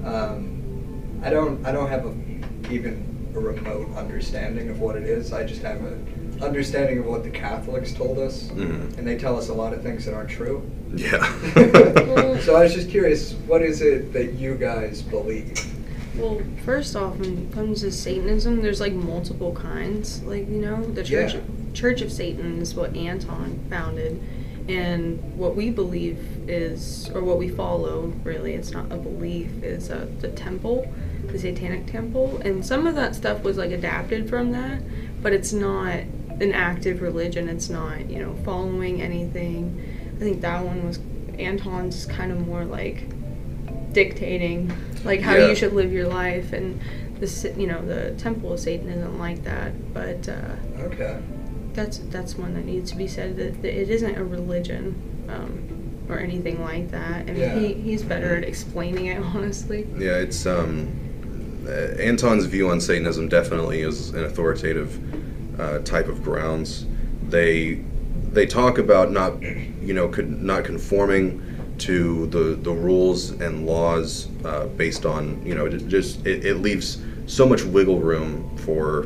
um, 0.03 1.21
I 1.23 1.29
don't 1.29 1.65
I 1.65 1.71
don't 1.71 1.89
have 1.89 2.05
a, 2.05 2.15
even 2.71 3.18
a 3.35 3.39
remote 3.39 3.95
understanding 3.95 4.69
of 4.69 4.79
what 4.79 4.95
it 4.95 5.03
is. 5.03 5.31
I 5.33 5.43
just 5.45 5.61
have 5.61 5.77
an 5.83 6.37
understanding 6.41 6.99
of 6.99 7.05
what 7.05 7.23
the 7.23 7.29
Catholics 7.29 7.93
told 7.93 8.17
us, 8.17 8.47
Mhm. 8.55 8.97
and 8.97 9.05
they 9.07 9.17
tell 9.17 9.37
us 9.37 9.49
a 9.49 9.53
lot 9.53 9.73
of 9.73 9.81
things 9.83 10.05
that 10.05 10.13
aren't 10.13 10.29
true. 10.29 10.61
Yeah. 10.95 11.19
so 12.39 12.55
I 12.55 12.63
was 12.63 12.73
just 12.73 12.89
curious, 12.89 13.33
what 13.45 13.61
is 13.61 13.81
it 13.81 14.13
that 14.13 14.33
you 14.33 14.55
guys 14.55 15.01
believe? 15.01 15.53
Well, 16.17 16.41
first 16.65 16.95
off, 16.95 17.17
when 17.17 17.37
it 17.49 17.51
comes 17.53 17.81
to 17.81 17.91
Satanism, 17.91 18.61
there's 18.61 18.81
like 18.81 18.93
multiple 18.93 19.53
kinds. 19.53 20.21
Like 20.23 20.49
you 20.49 20.59
know, 20.59 20.83
the 20.83 21.03
Church 21.03 21.35
Yeah. 21.35 21.39
Church 21.73 22.01
of 22.01 22.11
Satan 22.11 22.59
is 22.61 22.73
what 22.75 22.95
Anton 22.95 23.59
founded, 23.69 24.19
and 24.69 25.35
what 25.35 25.55
we 25.55 25.69
believe 25.71 26.19
is, 26.47 27.09
or 27.13 27.23
what 27.23 27.37
we 27.37 27.49
follow, 27.49 28.13
really, 28.23 28.53
it's 28.53 28.71
not 28.71 28.85
a 28.91 28.97
belief, 28.97 29.63
is 29.63 29.89
uh, 29.89 30.07
the 30.19 30.27
temple, 30.29 30.91
the 31.25 31.39
Satanic 31.39 31.87
temple, 31.87 32.37
and 32.45 32.65
some 32.65 32.85
of 32.87 32.95
that 32.95 33.15
stuff 33.15 33.43
was 33.43 33.57
like 33.57 33.71
adapted 33.71 34.29
from 34.29 34.51
that, 34.51 34.81
but 35.21 35.33
it's 35.33 35.51
not 35.51 35.93
an 36.39 36.53
active 36.53 37.01
religion. 37.01 37.49
It's 37.49 37.69
not 37.69 38.09
you 38.09 38.19
know 38.19 38.35
following 38.45 39.01
anything. 39.01 39.81
I 40.15 40.19
think 40.19 40.41
that 40.41 40.63
one 40.63 40.85
was 40.87 40.99
Anton's 41.37 42.05
kind 42.05 42.31
of 42.31 42.45
more 42.45 42.63
like 42.65 43.03
dictating 43.93 44.71
like 45.03 45.21
how 45.21 45.35
Yeah. 45.35 45.47
you 45.47 45.55
should 45.55 45.73
live 45.73 45.91
your 45.91 46.07
life 46.07 46.53
and 46.53 46.79
the 47.19 47.53
you 47.57 47.65
know 47.67 47.83
the 47.85 48.11
temple 48.17 48.53
of 48.53 48.59
satan 48.59 48.87
isn't 48.89 49.17
like 49.19 49.43
that 49.43 49.93
but 49.93 50.29
uh, 50.29 50.55
Okay. 50.83 51.17
That's 51.79 51.99
that's 52.09 52.35
one 52.37 52.53
that 52.53 52.65
needs 52.65 52.91
to 52.91 52.97
be 52.97 53.07
said 53.07 53.37
that, 53.37 53.61
that 53.61 53.73
it 53.81 53.89
isn't 53.89 54.15
a 54.17 54.23
religion 54.23 54.83
um, 55.29 56.05
or 56.09 56.19
anything 56.19 56.61
like 56.61 56.91
that 56.91 57.21
i 57.21 57.23
mean 57.25 57.35
Yeah. 57.37 57.57
he, 57.59 57.73
he's 57.73 58.03
better 58.03 58.35
at 58.35 58.43
explaining 58.43 59.05
it 59.07 59.19
honestly 59.35 59.87
Yeah, 59.97 60.17
it's 60.17 60.45
um, 60.45 60.89
uh, 61.67 61.71
Anton's 62.11 62.45
view 62.45 62.69
on 62.69 62.81
Satanism 62.81 63.29
definitely 63.29 63.81
is 63.81 64.09
an 64.09 64.23
authoritative 64.23 64.91
uh, 65.59 65.79
type 65.79 66.07
of 66.07 66.23
grounds. 66.23 66.85
They 67.29 67.83
they 68.31 68.45
talk 68.47 68.77
about 68.79 69.11
not 69.11 69.39
you 69.41 69.93
know 69.93 70.07
could 70.07 70.41
not 70.41 70.63
conforming 70.63 71.41
to 71.79 72.25
the 72.27 72.55
the 72.55 72.71
rules 72.71 73.31
and 73.45 73.67
laws 73.67 74.27
uh, 74.45 74.65
based 74.77 75.05
on 75.05 75.45
you 75.45 75.53
know 75.53 75.69
just 75.69 76.25
it, 76.25 76.43
it 76.45 76.55
leaves 76.55 77.01
so 77.27 77.45
much 77.45 77.61
wiggle 77.63 77.99
room 77.99 78.31
for 78.57 79.03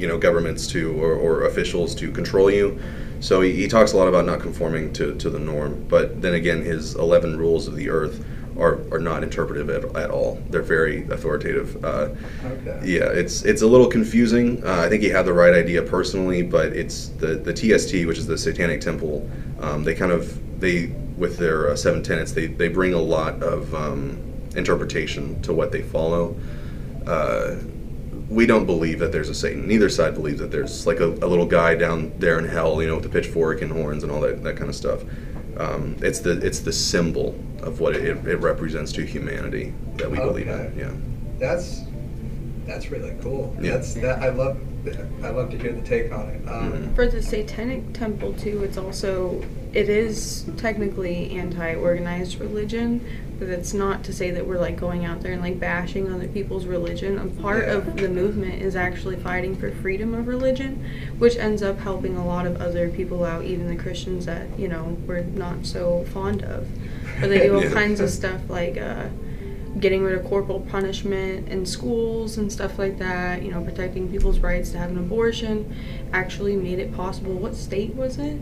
you 0.00 0.06
know 0.08 0.18
governments 0.18 0.66
to 0.68 0.92
or, 1.02 1.12
or 1.14 1.44
officials 1.46 1.94
to 1.96 2.10
control 2.10 2.50
you. 2.50 2.80
So 3.20 3.42
he, 3.42 3.52
he 3.52 3.68
talks 3.68 3.92
a 3.92 3.96
lot 3.98 4.08
about 4.08 4.24
not 4.24 4.40
conforming 4.40 4.92
to, 4.94 5.14
to 5.16 5.28
the 5.28 5.38
norm. 5.38 5.84
But 5.88 6.22
then 6.22 6.34
again, 6.34 6.62
his 6.62 6.94
eleven 6.94 7.36
rules 7.38 7.68
of 7.68 7.76
the 7.76 7.90
earth 7.90 8.24
are, 8.58 8.80
are 8.92 8.98
not 8.98 9.22
interpretive 9.22 9.68
at, 9.70 9.84
at 9.96 10.10
all. 10.10 10.42
They're 10.50 10.62
very 10.62 11.04
authoritative. 11.10 11.84
Uh, 11.84 12.08
Okay. 12.44 12.80
yeah, 12.96 13.04
it's 13.22 13.44
it's 13.44 13.62
a 13.62 13.66
little 13.66 13.86
confusing. 13.86 14.62
Uh, 14.64 14.82
I 14.86 14.88
think 14.88 15.02
he 15.02 15.08
had 15.10 15.24
the 15.26 15.32
right 15.32 15.54
idea 15.54 15.82
personally, 15.82 16.42
but 16.42 16.68
it's 16.74 17.08
the 17.20 17.34
the 17.36 17.52
TST, 17.54 18.06
which 18.06 18.18
is 18.18 18.26
the 18.26 18.38
Satanic 18.38 18.80
Temple. 18.80 19.28
Um, 19.60 19.84
they 19.84 19.94
kind 19.94 20.12
of 20.12 20.60
they 20.60 20.92
with 21.18 21.36
their 21.36 21.70
uh, 21.70 21.76
seven 21.76 22.02
tenets, 22.02 22.32
they 22.32 22.46
they 22.46 22.68
bring 22.68 22.94
a 22.94 23.00
lot 23.16 23.42
of 23.42 23.74
um, 23.74 24.18
interpretation 24.56 25.40
to 25.42 25.52
what 25.52 25.70
they 25.72 25.82
follow. 25.82 26.34
We 28.30 28.46
don't 28.46 28.64
believe 28.64 29.00
that 29.00 29.10
there's 29.10 29.28
a 29.28 29.34
Satan. 29.34 29.66
Neither 29.66 29.88
side 29.88 30.14
believes 30.14 30.38
that 30.38 30.52
there's 30.52 30.86
like 30.86 31.00
a, 31.00 31.06
a 31.06 31.26
little 31.26 31.46
guy 31.46 31.74
down 31.74 32.12
there 32.18 32.38
in 32.38 32.44
hell, 32.44 32.80
you 32.80 32.86
know, 32.86 32.94
with 32.96 33.04
a 33.06 33.08
pitchfork 33.08 33.60
and 33.60 33.72
horns 33.72 34.04
and 34.04 34.12
all 34.12 34.20
that, 34.20 34.44
that 34.44 34.56
kind 34.56 34.70
of 34.70 34.76
stuff. 34.76 35.02
Um, 35.56 35.96
it's 36.00 36.20
the 36.20 36.38
it's 36.46 36.60
the 36.60 36.72
symbol 36.72 37.34
of 37.62 37.80
what 37.80 37.96
it, 37.96 38.04
it 38.26 38.36
represents 38.36 38.92
to 38.92 39.04
humanity 39.04 39.74
that 39.96 40.08
we 40.08 40.18
believe 40.18 40.46
in. 40.46 40.78
Yeah. 40.78 40.92
That's 41.40 41.80
that's 42.66 42.90
really 42.92 43.16
cool. 43.20 43.54
Yeah. 43.60 43.72
That's 43.72 43.94
that 43.94 44.22
I 44.22 44.28
love 44.28 44.58
I 45.24 45.30
love 45.30 45.50
to 45.50 45.58
hear 45.58 45.72
the 45.72 45.82
take 45.82 46.12
on 46.12 46.28
it. 46.28 46.48
Um, 46.48 46.72
Mhm. 46.72 46.94
for 46.94 47.08
the 47.08 47.20
satanic 47.20 47.92
temple 47.92 48.32
too 48.34 48.62
it's 48.62 48.78
also 48.78 49.42
it 49.74 49.88
is 49.88 50.46
technically 50.56 51.32
anti-organized 51.32 52.40
religion 52.40 53.00
it's 53.48 53.72
not 53.72 54.04
to 54.04 54.12
say 54.12 54.30
that 54.30 54.46
we're 54.46 54.58
like 54.58 54.76
going 54.76 55.04
out 55.04 55.20
there 55.22 55.32
and 55.32 55.40
like 55.40 55.58
bashing 55.58 56.12
other 56.12 56.28
people's 56.28 56.66
religion 56.66 57.18
a 57.18 57.26
part 57.42 57.66
Yeah. 57.66 57.74
of 57.74 57.96
the 57.96 58.08
movement 58.08 58.60
is 58.60 58.76
actually 58.76 59.16
fighting 59.16 59.56
for 59.56 59.70
freedom 59.70 60.12
of 60.14 60.26
religion 60.26 60.84
which 61.18 61.36
ends 61.36 61.62
up 61.62 61.78
helping 61.78 62.16
a 62.16 62.26
lot 62.26 62.46
of 62.46 62.60
other 62.60 62.88
people 62.90 63.24
out 63.24 63.44
even 63.44 63.66
the 63.68 63.76
christians 63.82 64.26
that 64.26 64.46
you 64.58 64.68
know 64.68 64.96
we're 65.06 65.22
not 65.22 65.64
so 65.64 66.04
fond 66.12 66.42
of 66.42 66.66
but 67.20 67.28
they 67.30 67.40
do 67.40 67.54
all 67.56 67.64
Yeah. 67.64 67.72
kinds 67.72 68.00
of 68.00 68.10
stuff 68.10 68.40
like 68.48 68.76
uh 68.76 69.06
getting 69.78 70.02
rid 70.02 70.18
of 70.18 70.24
corporal 70.26 70.60
punishment 70.60 71.48
in 71.48 71.64
schools 71.64 72.38
and 72.38 72.50
stuff 72.52 72.76
like 72.76 72.98
that, 72.98 73.40
you 73.40 73.52
know, 73.52 73.62
protecting 73.62 74.10
people's 74.10 74.40
rights 74.40 74.72
to 74.72 74.78
have 74.78 74.90
an 74.90 74.98
abortion, 74.98 75.72
actually 76.12 76.56
made 76.56 76.80
it 76.80 76.92
possible. 76.92 77.34
What 77.34 77.54
state 77.54 77.94
was 77.94 78.18
it? 78.18 78.36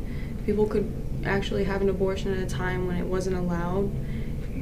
People 0.46 0.66
could 0.66 0.90
actually 1.26 1.64
have 1.64 1.82
an 1.82 1.90
abortion 1.90 2.32
at 2.32 2.38
a 2.42 2.46
time 2.46 2.86
when 2.86 2.96
it 2.96 3.04
wasn't 3.04 3.36
allowed 3.36 3.90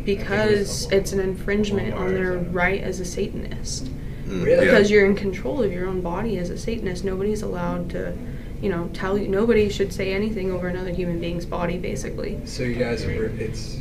because 0.06 0.90
it's 0.92 1.12
an 1.12 1.20
infringement 1.20 1.92
on 1.94 2.14
their 2.14 2.38
right 2.38 2.80
as 2.80 3.00
a 3.00 3.04
Satanist. 3.04 3.86
Mm, 4.26 4.44
Really? 4.44 4.64
Because 4.64 4.90
you're 4.90 5.04
in 5.04 5.14
control 5.16 5.62
of 5.62 5.72
your 5.72 5.86
own 5.86 6.00
body 6.00 6.38
as 6.38 6.50
a 6.50 6.56
Satanist. 6.58 7.04
Nobody's 7.04 7.42
allowed 7.42 7.90
to, 7.90 8.16
you 8.62 8.68
know, 8.70 8.88
tell 8.94 9.18
you, 9.18 9.28
nobody 9.28 9.68
should 9.68 9.92
say 9.92 10.12
anything 10.14 10.50
over 10.52 10.68
another 10.68 10.90
human 10.92 11.20
being's 11.20 11.44
body, 11.44 11.76
basically. 11.78 12.40
so 12.46 12.62
you 12.62 12.74
guys 12.76 13.04
are 13.04 13.26
it's 13.38 13.76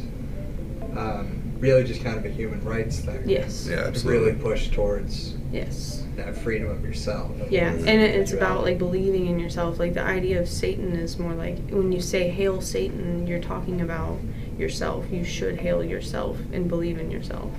um, 0.95 1.41
really 1.59 1.83
just 1.83 2.03
kind 2.03 2.17
of 2.17 2.25
a 2.25 2.29
human 2.29 2.63
rights 2.63 2.99
thing. 2.99 3.21
Yes. 3.25 3.67
Yeah, 3.69 3.77
To 3.77 3.87
absolutely. 3.87 4.25
really 4.31 4.39
push 4.41 4.69
towards 4.69 5.33
Yes. 5.51 6.03
that 6.15 6.35
freedom 6.37 6.69
of 6.69 6.83
yourself. 6.83 7.31
Yeah, 7.49 7.69
and 7.71 7.87
it, 8.01 8.15
it's 8.15 8.33
about 8.33 8.63
like 8.63 8.77
believing 8.77 9.27
in 9.27 9.39
yourself. 9.39 9.79
Like 9.79 9.93
the 9.93 10.03
idea 10.03 10.39
of 10.41 10.47
Satan 10.49 10.93
is 10.93 11.17
more 11.17 11.33
like 11.33 11.57
when 11.69 11.91
you 11.91 12.01
say 12.01 12.29
"Hail 12.29 12.61
Satan," 12.61 13.25
you're 13.27 13.39
talking 13.39 13.81
about 13.81 14.17
yourself. 14.57 15.05
You 15.11 15.23
should 15.23 15.57
hail 15.59 15.83
yourself 15.83 16.37
and 16.53 16.67
believe 16.69 16.99
in 16.99 17.11
yourself. 17.11 17.51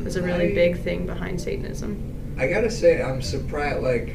It's 0.00 0.16
a 0.16 0.22
really 0.22 0.52
I- 0.52 0.54
big 0.54 0.80
thing 0.80 1.06
behind 1.06 1.40
Satanism. 1.40 2.08
I 2.38 2.46
gotta 2.48 2.70
say, 2.70 3.02
I'm 3.02 3.20
surprised. 3.22 3.82
Like, 3.82 4.14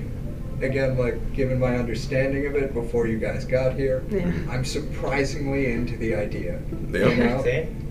again, 0.62 0.98
like 0.98 1.34
given 1.34 1.60
my 1.60 1.77
understanding 1.77 2.48
of 2.48 2.55
it 2.55 2.74
before 2.74 3.07
you 3.07 3.19
guys 3.19 3.46
got 3.46 3.75
here, 3.75 4.03
Yeah. 4.10 4.31
I'm 4.50 4.65
surprisingly 4.65 5.72
into 5.72 5.96
the 5.98 6.15
idea. 6.15 6.60
Yeah. 6.91 7.07
You 7.10 7.15
know? 7.15 7.43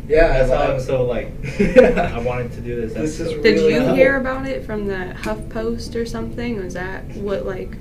Yeah, 0.09 0.29
That's 0.29 0.51
I 0.51 0.67
how 0.67 0.73
I'm 0.73 0.81
so 0.81 1.03
like. 1.05 1.33
I 1.61 2.19
wanted 2.21 2.53
to 2.53 2.61
do 2.61 2.81
this. 2.81 2.95
This 2.95 3.19
is 3.21 3.33
episode. 3.33 3.43
Did 3.43 3.61
you 3.73 3.81
cool. 3.81 3.95
hear 3.95 4.17
about 4.17 4.47
it 4.47 4.65
from 4.65 4.87
the 4.87 5.15
HuffPost 5.17 5.95
or 6.01 6.07
something? 6.07 6.63
Was 6.63 6.75
that 6.75 7.05
what 7.17 7.45
like? 7.45 7.77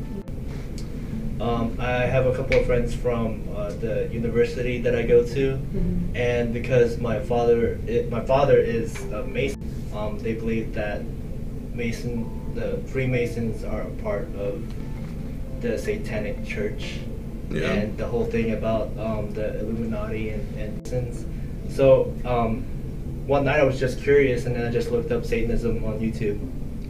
Um, 1.40 1.76
I 1.80 2.04
have 2.06 2.26
a 2.28 2.34
couple 2.36 2.60
of 2.60 2.66
friends 2.66 2.96
from 2.96 3.42
uh, 3.56 3.70
the 3.72 4.08
university 4.12 4.80
that 4.82 4.96
I 4.96 5.04
go 5.04 5.24
to, 5.26 5.58
Mhm. 5.58 6.16
and 6.16 6.54
because 6.54 6.98
my 6.98 7.20
father, 7.20 7.78
i 7.90 8.06
my 8.10 8.22
father 8.22 8.58
is 8.58 8.96
a 9.12 9.24
Mason, 9.26 9.60
um, 9.94 10.18
they 10.20 10.34
believe 10.34 10.74
that 10.76 11.02
Mason, 11.74 12.26
the 12.56 12.78
Freemasons 12.88 13.66
are 13.66 13.82
a 13.82 13.92
part 14.02 14.28
of 14.40 14.64
the 15.60 15.78
Satanic 15.78 16.46
Church, 16.46 17.00
Yeah. 17.52 17.74
and 17.74 17.98
the 17.98 18.06
whole 18.06 18.26
thing 18.26 18.54
about 18.54 18.92
um, 18.98 19.32
the 19.34 19.60
Illuminati 19.60 20.30
and, 20.30 20.44
and 20.58 20.78
Masons. 20.84 21.26
So 21.70 22.14
um, 22.24 22.64
one 23.28 23.44
night 23.44 23.60
I 23.60 23.64
was 23.64 23.78
just 23.78 24.00
curious, 24.02 24.46
and 24.46 24.56
then 24.56 24.66
I 24.66 24.72
just 24.72 24.90
looked 24.90 25.12
up 25.12 25.26
Satanism 25.26 25.84
on 25.84 26.00
YouTube, 26.00 26.40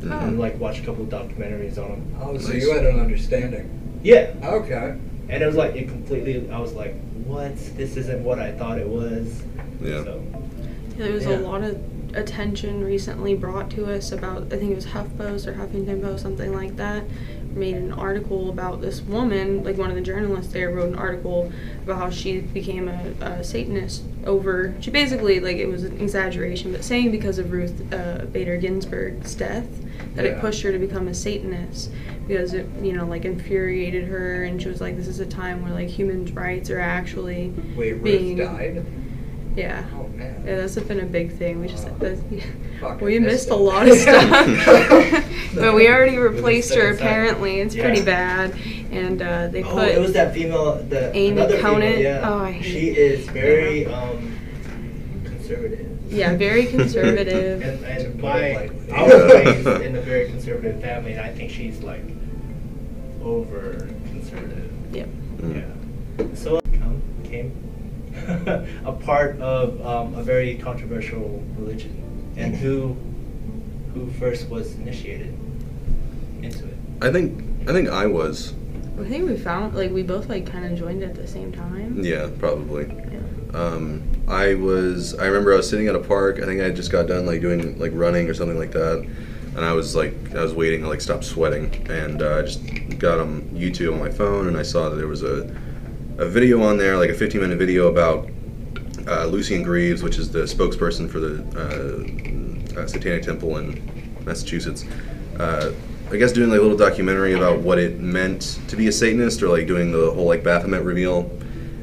Mhm. 0.01 0.27
and 0.27 0.39
like 0.39 0.59
watched 0.59 0.83
a 0.83 0.85
couple 0.85 1.03
of 1.03 1.09
documentaries 1.09 1.79
on 1.79 1.89
them. 1.89 2.01
Oh, 2.21 2.37
so 2.37 2.49
Nice. 2.53 2.61
you 2.61 2.71
had 2.73 2.85
an 2.85 2.99
understanding. 2.99 3.67
Yeah, 4.05 4.27
Okay. 4.43 4.93
and 5.29 5.41
it 5.41 5.45
was 5.47 5.55
like 5.55 5.75
it 5.75 5.87
completely. 5.87 6.47
I 6.51 6.59
was 6.59 6.73
like, 6.73 6.93
"What? 7.25 7.55
This 7.75 7.97
isn't 7.97 8.23
what 8.23 8.37
I 8.37 8.51
thought 8.51 8.77
it 8.77 8.87
was." 8.87 9.41
Yeah. 9.81 10.03
So, 10.03 10.21
There 10.97 11.11
was 11.11 11.25
Yeah. 11.25 11.39
a 11.39 11.41
lot 11.41 11.63
of 11.63 11.77
attention 12.13 12.83
recently 12.83 13.33
brought 13.33 13.69
to 13.71 13.85
us 13.91 14.11
about 14.11 14.53
I 14.53 14.57
think 14.57 14.71
it 14.71 14.75
was 14.75 14.85
HuffPost 14.85 15.47
or 15.47 15.53
Huffington 15.53 16.01
Post, 16.03 16.21
something 16.21 16.53
like 16.53 16.77
that, 16.77 17.03
made 17.55 17.75
an 17.75 17.93
article 17.93 18.49
about 18.49 18.81
this 18.81 19.01
woman, 19.01 19.63
like 19.63 19.77
one 19.77 19.89
of 19.89 19.95
the 19.95 20.01
journalists 20.01 20.51
there 20.53 20.69
wrote 20.71 20.89
an 20.89 20.95
article 20.95 21.51
about 21.83 21.97
how 21.97 22.09
she 22.09 22.39
became 22.41 22.87
a, 22.87 23.13
a 23.21 23.43
Satanist 23.43 24.03
over 24.25 24.73
she 24.79 24.89
basically 24.91 25.39
like 25.39 25.57
it 25.57 25.67
was 25.67 25.83
an 25.83 25.99
exaggeration, 26.01 26.71
but 26.71 26.83
saying 26.83 27.11
because 27.11 27.37
of 27.39 27.51
Ruth 27.51 27.93
uh, 27.93 28.25
Bader 28.25 28.57
Ginsburg's 28.57 29.35
death 29.35 29.67
that 30.15 30.25
Yeah. 30.25 30.31
it 30.31 30.41
pushed 30.41 30.61
her 30.63 30.71
to 30.71 30.79
become 30.79 31.07
a 31.07 31.13
Satanist 31.13 31.91
because 32.27 32.53
it 32.53 32.65
you 32.81 32.93
know 32.93 33.05
like 33.05 33.23
infuriated 33.25 34.05
her 34.07 34.43
and 34.43 34.61
she 34.61 34.67
was 34.67 34.81
like 34.81 34.97
this 34.97 35.07
is 35.07 35.19
a 35.19 35.25
time 35.25 35.61
where 35.61 35.73
like 35.73 35.87
human 35.89 36.25
rights 36.33 36.69
are 36.69 36.79
actually 36.79 37.53
Wait, 37.75 37.93
Ruth 37.93 38.03
being 38.03 38.37
died? 38.37 38.85
Yeah. 39.55 39.85
Oh 39.95 40.07
man. 40.09 40.43
Yeah, 40.45 40.55
that's 40.57 40.75
been 40.75 40.99
a 40.99 41.05
big 41.05 41.31
thing. 41.37 41.61
We 41.61 41.67
just 41.67 41.87
that's, 41.99 42.21
Fuck, 42.81 42.99
we 43.01 43.19
missed 43.19 43.49
missed 43.49 43.49
a 43.51 43.55
lot 43.55 43.87
of 43.87 43.95
stuff, 43.95 44.29
but 45.55 45.73
we 45.73 45.87
already 45.87 46.17
replaced 46.17 46.73
her. 46.75 46.91
Apparently, 46.93 47.61
it's 47.61 47.73
Yeah. 47.73 47.83
pretty 47.85 48.03
bad, 48.03 48.53
and 48.91 49.21
uh, 49.21 49.47
they 49.47 49.63
oh, 49.63 49.71
put 49.73 49.87
it 49.89 49.99
was 49.99 50.13
that 50.13 50.33
female, 50.33 50.83
the 50.83 51.15
Amy 51.15 51.37
another 51.39 51.61
Conant. 51.61 51.95
female, 51.95 51.99
yeah. 52.01 52.29
Oh, 52.29 52.39
I 52.39 52.51
hate 52.51 52.63
she 52.65 52.89
is 52.89 53.27
very 53.29 53.83
Yeah. 53.83 54.01
um, 54.01 54.37
conservative. 55.23 55.87
yeah, 56.11 56.35
very 56.35 56.65
conservative. 56.77 57.61
And, 57.61 57.83
and 57.85 58.21
my. 58.21 58.69
I 58.93 59.03
was 59.03 59.33
raised 59.33 59.81
in 59.83 59.95
a 59.95 60.01
very 60.01 60.27
conservative 60.29 60.81
family, 60.81 61.13
and 61.13 61.21
I 61.21 61.31
think 61.33 61.49
she's 61.51 61.81
like 61.81 62.03
over 63.23 63.87
conservative. 64.09 64.69
yep. 64.91 65.07
Mm. 65.37 65.55
Yeah. 66.19 66.25
So 66.35 66.59
come 66.73 67.01
came 67.23 67.51
a 68.85 68.91
part 68.91 69.39
of 69.39 69.85
um, 69.85 70.15
a 70.15 70.23
very 70.23 70.55
controversial 70.55 71.43
religion, 71.57 72.33
and 72.37 72.55
who 72.55 72.95
who 73.93 74.09
first 74.11 74.49
was 74.49 74.73
initiated 74.75 75.37
into 76.41 76.65
it? 76.65 76.77
I 77.01 77.11
think 77.11 77.69
I 77.69 77.73
think 77.73 77.89
I 77.89 78.05
was. 78.05 78.53
I 78.99 79.03
think 79.03 79.27
we 79.27 79.35
found 79.37 79.75
like 79.75 79.91
we 79.91 80.03
both 80.03 80.29
like 80.29 80.45
kind 80.45 80.65
of 80.65 80.77
joined 80.77 81.03
at 81.03 81.15
the 81.15 81.27
same 81.27 81.51
time. 81.51 82.03
Yeah, 82.03 82.29
probably. 82.39 82.85
Yeah. 82.87 83.59
Um, 83.59 84.03
I 84.27 84.55
was. 84.55 85.17
I 85.19 85.25
remember 85.25 85.53
I 85.53 85.57
was 85.57 85.69
sitting 85.69 85.87
at 85.87 85.95
a 85.95 85.99
park. 85.99 86.39
I 86.41 86.45
think 86.45 86.61
I 86.61 86.69
just 86.69 86.91
got 86.91 87.07
done 87.07 87.25
like 87.25 87.41
doing 87.41 87.77
like 87.77 87.91
running 87.93 88.29
or 88.29 88.33
something 88.33 88.57
like 88.57 88.71
that, 88.71 89.07
and 89.55 89.65
I 89.65 89.73
was 89.73 89.95
like 89.95 90.13
I 90.35 90.41
was 90.41 90.53
waiting 90.53 90.81
to 90.81 90.87
like 90.87 91.01
stop 91.01 91.23
sweating, 91.23 91.85
and 91.89 92.21
uh, 92.21 92.39
I 92.39 92.41
just 92.43 92.61
got 92.97 93.19
on 93.19 93.41
YouTube 93.49 93.93
on 93.93 93.99
my 93.99 94.09
phone, 94.09 94.47
and 94.47 94.57
I 94.57 94.63
saw 94.63 94.89
that 94.89 94.95
there 94.95 95.07
was 95.07 95.23
a 95.23 95.53
a 96.17 96.25
video 96.25 96.61
on 96.61 96.77
there, 96.77 96.97
like 96.97 97.09
a 97.09 97.13
15 97.13 97.41
minute 97.41 97.57
video 97.57 97.87
about 97.87 98.29
uh, 99.07 99.25
Lucien 99.25 99.63
Greaves, 99.63 100.01
which 100.01 100.17
is 100.17 100.31
the 100.31 100.43
spokesperson 100.43 101.09
for 101.09 101.19
the 101.19 101.43
uh, 102.75 102.81
uh, 102.81 102.87
Satanic 102.87 103.23
Temple 103.23 103.57
in 103.57 104.15
Massachusetts. 104.25 104.85
Uh, 105.39 105.73
I 106.11 106.17
guess 106.17 106.31
doing 106.31 106.49
like 106.49 106.59
a 106.59 106.61
little 106.61 106.77
documentary 106.77 107.33
about 107.33 107.59
what 107.59 107.79
it 107.79 107.99
meant 107.99 108.59
to 108.67 108.75
be 108.75 108.87
a 108.87 108.91
Satanist, 108.91 109.41
or 109.41 109.49
like 109.49 109.67
doing 109.67 109.91
the 109.91 110.11
whole 110.11 110.25
like 110.25 110.43
Baphomet 110.43 110.83
reveal. 110.83 111.31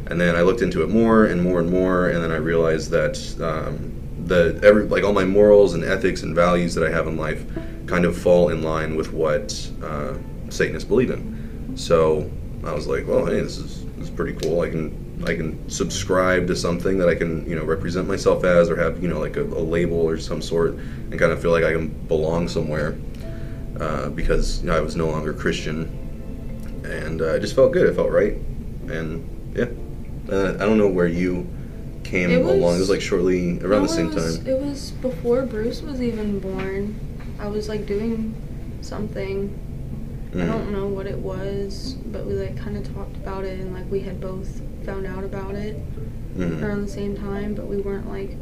And 0.06 0.20
then 0.20 0.36
I 0.36 0.42
looked 0.42 0.62
into 0.62 0.82
it 0.82 0.90
more 0.90 1.26
and 1.26 1.42
more 1.42 1.60
and 1.60 1.70
more, 1.70 2.08
and 2.08 2.22
then 2.22 2.30
I 2.30 2.36
realized 2.36 2.90
that 2.90 3.16
um, 3.40 3.92
the 4.26 4.58
every 4.62 4.84
like 4.84 5.04
all 5.04 5.12
my 5.12 5.24
morals 5.24 5.74
and 5.74 5.84
ethics 5.84 6.22
and 6.22 6.34
values 6.34 6.74
that 6.74 6.86
I 6.86 6.90
have 6.90 7.06
in 7.06 7.16
life 7.16 7.44
kind 7.86 8.04
of 8.04 8.16
fall 8.16 8.48
in 8.50 8.62
line 8.62 8.96
with 8.96 9.12
what 9.12 9.70
uh, 9.82 10.14
Satanists 10.50 10.88
believe 10.88 11.10
in. 11.10 11.76
So 11.76 12.30
I 12.64 12.72
was 12.72 12.86
like, 12.86 13.06
well, 13.06 13.26
hey, 13.26 13.40
this 13.40 13.58
is 13.58 13.64
this 13.64 13.76
is 13.76 13.81
pretty 14.16 14.35
cool. 14.35 14.61
I 14.61 14.71
can 14.71 15.25
I 15.26 15.35
can 15.35 15.69
subscribe 15.71 16.47
to 16.49 16.57
something 16.57 16.99
that 16.99 17.09
I 17.09 17.14
can 17.14 17.49
you 17.49 17.57
know 17.57 17.64
represent 17.64 18.09
myself 18.09 18.45
as, 18.45 18.71
or 18.71 18.76
have 18.76 19.02
you 19.02 19.09
know 19.09 19.21
like 19.21 19.37
a, 19.37 19.42
a 19.42 19.62
label 19.62 19.97
or 20.00 20.19
some 20.19 20.42
sort, 20.42 20.75
and 20.75 21.19
kind 21.19 21.33
of 21.33 21.40
feel 21.40 21.50
like 21.50 21.64
I 21.64 21.73
can 21.73 21.88
belong 22.09 22.49
somewhere 22.49 22.97
uh, 23.81 24.09
because 24.11 24.61
you 24.62 24.69
know, 24.69 24.76
I 24.76 24.81
was 24.81 24.97
no 24.97 25.09
longer 25.09 25.33
Christian, 25.33 25.87
and 26.85 27.21
uh, 27.21 27.35
it 27.35 27.40
just 27.40 27.54
felt 27.54 27.73
good. 27.73 27.88
It 27.88 27.95
felt 27.95 28.11
right, 28.11 28.35
and 28.88 29.28
yeah. 29.57 29.66
Uh, 30.33 30.54
I 30.54 30.64
don't 30.64 30.78
know 30.78 30.88
where 30.88 31.09
you 31.09 31.49
came 32.04 32.31
It 32.31 32.42
along. 32.42 32.57
It 32.59 32.61
was- 32.61 32.78
was 32.81 32.90
like 32.90 33.00
shortly 33.00 33.59
around 33.61 33.83
No, 33.83 33.83
the 33.83 33.88
same 33.88 34.07
it 34.09 34.14
was, 34.14 34.38
time. 34.38 34.47
It 34.47 34.61
was 34.61 34.90
before 34.92 35.42
Bruce 35.42 35.83
was 35.83 36.00
even 36.00 36.38
born. 36.38 36.95
I 37.40 37.49
was 37.49 37.69
like 37.69 37.87
doing 37.87 38.35
something. 38.83 39.59
I 40.34 40.38
Mm. 40.38 40.46
don't 40.46 40.72
know 40.72 40.86
what 40.86 41.06
it 41.06 41.18
was, 41.18 41.94
but 42.10 42.24
we 42.26 42.32
like 42.34 42.56
kind 42.56 42.76
of 42.76 42.94
talked 42.94 43.16
about 43.16 43.44
it 43.44 43.60
and 43.60 43.72
like 43.74 43.90
we 43.90 44.00
had 44.00 44.20
both 44.20 44.60
found 44.84 45.06
out 45.06 45.24
about 45.24 45.54
it 45.54 45.76
Mhm. 46.36 46.62
around 46.62 46.82
the 46.82 46.88
same 46.90 47.14
time, 47.14 47.54
but 47.54 47.66
we 47.68 47.76
weren't 47.76 48.08
like 48.08 48.36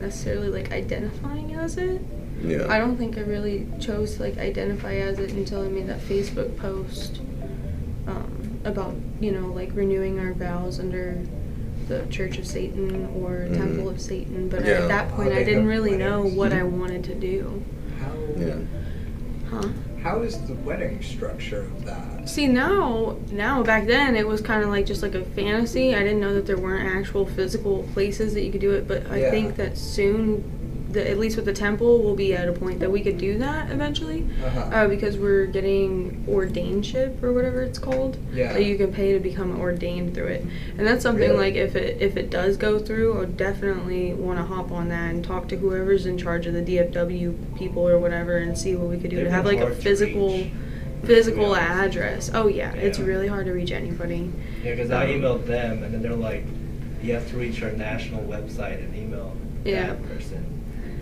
necessarily 0.00 0.48
like 0.48 0.72
identifying 0.72 1.54
as 1.54 1.76
it. 1.78 2.00
Yeah. 2.44 2.66
I 2.68 2.78
don't 2.78 2.96
think 2.96 3.16
I 3.16 3.20
really 3.20 3.66
chose 3.78 4.16
to 4.16 4.22
like 4.22 4.38
identify 4.38 4.94
as 4.96 5.18
it 5.20 5.32
until 5.32 5.62
I 5.62 5.68
made 5.68 5.86
that 5.86 6.00
Facebook 6.00 6.56
post 6.56 7.20
um, 8.08 8.58
about 8.64 8.94
you 9.20 9.30
know 9.30 9.46
like 9.52 9.70
renewing 9.74 10.18
our 10.18 10.32
vows 10.34 10.78
under 10.80 11.18
the 11.88 12.02
Church 12.10 12.38
of 12.38 12.46
Satan 12.46 13.06
or 13.16 13.46
Mhm. 13.48 13.56
Temple 13.56 13.88
of 13.88 14.00
Satan. 14.00 14.48
But 14.48 14.64
Yeah. 14.66 14.82
at 14.82 14.88
that 14.88 15.08
point, 15.10 15.32
I 15.32 15.44
didn't 15.44 15.66
really 15.66 15.96
know 15.96 16.22
what 16.22 16.52
I 16.52 16.62
wanted 16.64 17.04
to 17.04 17.14
do. 17.14 17.62
How, 18.00 18.12
Yeah. 18.40 18.54
Huh? 19.50 19.68
How 20.04 20.20
is 20.20 20.38
the 20.42 20.52
wedding 20.52 21.02
structure 21.02 21.62
of 21.62 21.84
that? 21.86 22.28
See 22.28 22.46
now, 22.46 23.16
now 23.32 23.62
back 23.62 23.86
then 23.86 24.14
it 24.16 24.28
was 24.28 24.42
kind 24.42 24.62
of 24.62 24.68
like 24.68 24.84
just 24.84 25.02
like 25.02 25.14
a 25.14 25.24
fantasy. 25.24 25.94
I 25.94 26.00
didn't 26.00 26.20
know 26.20 26.34
that 26.34 26.46
there 26.46 26.58
weren't 26.58 26.86
actual 26.94 27.24
physical 27.24 27.84
places 27.94 28.34
that 28.34 28.42
you 28.44 28.52
could 28.52 28.60
do 28.60 28.72
it, 28.72 28.86
but 28.86 29.10
I 29.10 29.20
Yeah. 29.20 29.30
think 29.30 29.56
that 29.56 29.78
soon, 29.78 30.44
the, 30.94 31.08
at 31.10 31.18
least 31.18 31.36
with 31.36 31.44
the 31.44 31.52
temple, 31.52 32.02
we'll 32.02 32.16
be 32.16 32.34
at 32.34 32.48
a 32.48 32.52
point 32.52 32.80
that 32.80 32.90
we 32.90 33.02
could 33.02 33.18
do 33.18 33.36
that 33.38 33.70
eventually. 33.70 34.26
Uh-huh. 34.44 34.60
Uh, 34.60 34.88
because 34.88 35.18
we're 35.18 35.46
getting 35.46 36.24
ordainship 36.28 37.22
or 37.22 37.32
whatever 37.32 37.62
it's 37.62 37.78
called. 37.78 38.16
Yeah. 38.32 38.52
That 38.54 38.64
you 38.64 38.76
can 38.76 38.92
pay 38.92 39.12
to 39.12 39.20
become 39.20 39.60
ordained 39.60 40.14
through 40.14 40.28
it, 40.28 40.46
and 40.78 40.86
that's 40.86 41.02
something 41.02 41.28
Really? 41.30 41.52
like 41.52 41.54
if 41.54 41.76
it 41.76 42.00
if 42.00 42.16
it 42.16 42.30
does 42.30 42.56
go 42.56 42.78
through, 42.78 43.14
I 43.16 43.18
would 43.20 43.36
definitely 43.36 44.14
want 44.14 44.38
to 44.38 44.44
hop 44.44 44.70
on 44.72 44.88
that 44.88 45.10
and 45.10 45.24
talk 45.24 45.48
to 45.48 45.56
whoever's 45.56 46.06
in 46.06 46.16
charge 46.18 46.46
of 46.46 46.54
the 46.54 46.62
DFW 46.62 47.56
people 47.58 47.86
or 47.86 47.98
whatever 47.98 48.38
and 48.38 48.56
see 48.56 48.74
what 48.76 48.88
we 48.88 48.98
could 48.98 49.10
do 49.10 49.16
They've 49.16 49.26
to 49.26 49.30
have 49.30 49.44
like 49.44 49.58
a 49.60 49.74
physical 49.74 50.46
physical 51.04 51.54
To 51.54 51.60
be 51.60 51.66
honest. 51.66 51.84
address. 51.96 52.30
Oh 52.32 52.46
yeah, 52.48 52.72
it's 52.72 52.98
really 52.98 53.28
hard 53.28 53.46
to 53.46 53.52
reach 53.52 53.72
anybody. 53.72 54.30
Yeah, 54.62 54.70
because 54.74 54.90
I 54.90 55.04
Um, 55.04 55.10
emailed 55.20 55.46
them, 55.46 55.82
and 55.82 55.92
then 55.92 56.00
they're 56.02 56.14
like, 56.14 56.44
"You 57.02 57.12
have 57.14 57.28
to 57.30 57.36
reach 57.36 57.62
our 57.62 57.72
national 57.72 58.22
website 58.24 58.78
and 58.78 58.96
email 58.96 59.32
Yeah. 59.66 59.88
that 59.88 60.08
person, 60.08 60.44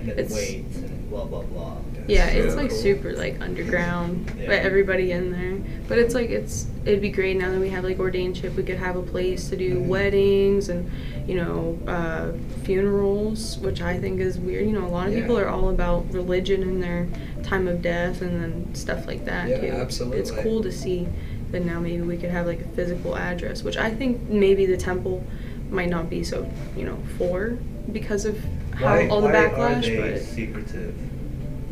and 0.03 0.11
then 0.11 0.19
It's- 0.19 0.35
wait, 0.35 0.65
and 0.77 1.11
blah 1.11 1.25
blah 1.25 1.43
blah." 1.43 1.77
Yeah, 2.09 2.33
so 2.33 2.39
it's 2.39 2.57
like 2.57 2.71
cool. 2.71 2.79
super 2.79 3.13
like 3.13 3.41
underground, 3.41 4.31
Yeah. 4.37 4.47
but 4.47 4.59
everybody 4.59 5.13
in 5.13 5.31
there. 5.31 5.55
But 5.89 5.99
it's 5.99 6.15
like 6.15 6.31
it's 6.31 6.67
it'd 6.85 7.01
be 7.01 7.11
great 7.11 7.37
now 7.39 7.51
that 7.53 7.61
we 7.61 7.69
have 7.71 7.85
like 7.85 7.99
ordainship. 7.99 8.57
We 8.57 8.65
could 8.65 8.79
have 8.79 8.97
a 8.97 9.03
place 9.03 9.49
to 9.51 9.57
do 9.57 9.77
Mhm. 9.79 9.87
weddings 9.87 10.69
and 10.69 10.91
you 11.29 11.37
know 11.37 11.79
uh, 11.87 12.33
funerals, 12.65 13.59
which 13.59 13.81
I 13.83 13.99
think 13.99 14.21
is 14.21 14.39
weird. 14.39 14.67
You 14.67 14.73
know, 14.73 14.87
a 14.87 14.89
lot 14.89 15.09
of 15.09 15.15
people 15.15 15.39
are 15.39 15.49
all 15.49 15.69
about 15.69 16.13
religion 16.13 16.63
and 16.63 16.83
their 16.83 17.07
time 17.45 17.69
of 17.69 17.83
death 17.83 18.21
and 18.23 18.43
then 18.43 18.75
stuff 18.75 19.07
like 19.07 19.25
that 19.27 19.49
Yeah, 19.49 19.85
too. 19.85 20.13
It's 20.13 20.31
cool 20.33 20.63
to 20.63 20.73
see 20.73 21.07
that 21.53 21.65
now 21.65 21.79
maybe 21.81 22.01
we 22.03 22.17
could 22.17 22.31
have 22.31 22.47
like 22.47 22.61
a 22.63 22.69
physical 22.75 23.15
address, 23.17 23.63
which 23.63 23.77
I 23.77 23.91
think 23.91 24.29
maybe 24.29 24.67
the 24.67 24.77
temple 24.77 25.23
might 25.71 25.89
not 25.89 26.11
be 26.11 26.23
so 26.25 26.49
you 26.77 26.85
know 26.85 26.97
for 27.17 27.57
because 27.91 28.25
of 28.25 28.39
how 28.75 28.85
Why, 28.87 29.09
all 29.09 29.21
the 29.21 29.29
why 29.29 29.33
backlash, 29.35 29.79
are 29.79 30.03
they 30.03 30.13
but. 30.13 30.21
secretive? 30.23 30.95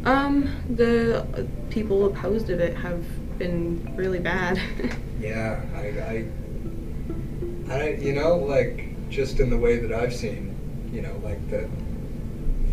Um, 0.07 0.51
the 0.77 1.21
uh, 1.23 1.45
people 1.71 2.07
opposed 2.07 2.51
of 2.51 2.59
it 2.61 2.75
have 2.77 3.05
been 3.39 3.95
really 3.97 4.19
bad. 4.21 4.61
Yeah, 5.21 5.61
I, 5.77 5.81
I, 5.81 7.75
I, 7.75 7.89
you 8.01 8.15
know, 8.15 8.37
like 8.37 8.87
just 9.11 9.39
in 9.39 9.51
the 9.51 9.59
way 9.59 9.77
that 9.77 9.93
I've 9.93 10.15
seen, 10.15 10.57
you 10.91 11.03
know, 11.03 11.15
like 11.23 11.47
the 11.51 11.69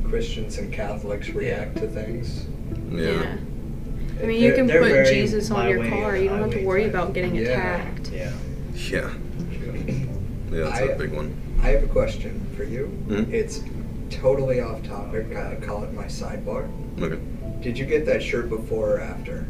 Christians 0.08 0.58
and 0.58 0.72
Catholics 0.72 1.28
react 1.32 1.76
to 1.80 1.90
things. 1.90 2.46
Yeah. 2.90 3.36
I 4.22 4.26
mean, 4.26 4.40
you 4.42 4.48
They're- 4.48 4.56
can 4.56 4.68
they're 4.68 5.04
put 5.04 5.12
Jesus 5.14 5.52
on 5.52 5.68
your 5.68 5.86
car. 5.90 6.16
You 6.16 6.30
don't 6.30 6.40
have 6.40 6.52
to 6.52 6.64
worry 6.66 6.84
type. 6.84 6.94
about 6.94 7.14
getting 7.14 7.36
Yeah. 7.36 7.42
attacked. 7.50 8.12
Yeah. 8.14 8.32
Yeah. 8.76 9.14
Yeah, 10.50 10.64
that's 10.64 10.80
I- 10.80 10.84
a 10.86 10.98
big 10.98 11.12
one. 11.12 11.36
I 11.62 11.68
have 11.70 11.84
a 11.84 11.88
question 11.88 12.46
for 12.56 12.64
you. 12.64 12.92
Mhm. 13.08 13.32
It's 13.32 13.62
totally 14.10 14.62
off 14.62 14.84
topic. 14.84 15.36
I 15.36 15.56
call 15.56 15.84
it 15.84 15.94
my 15.94 16.06
sidebar. 16.06 16.68
Okay. 17.02 17.18
Did 17.62 17.78
you 17.78 17.86
get 17.86 18.06
that 18.06 18.22
shirt 18.24 18.50
before 18.50 18.96
or 18.98 19.00
after? 19.02 19.46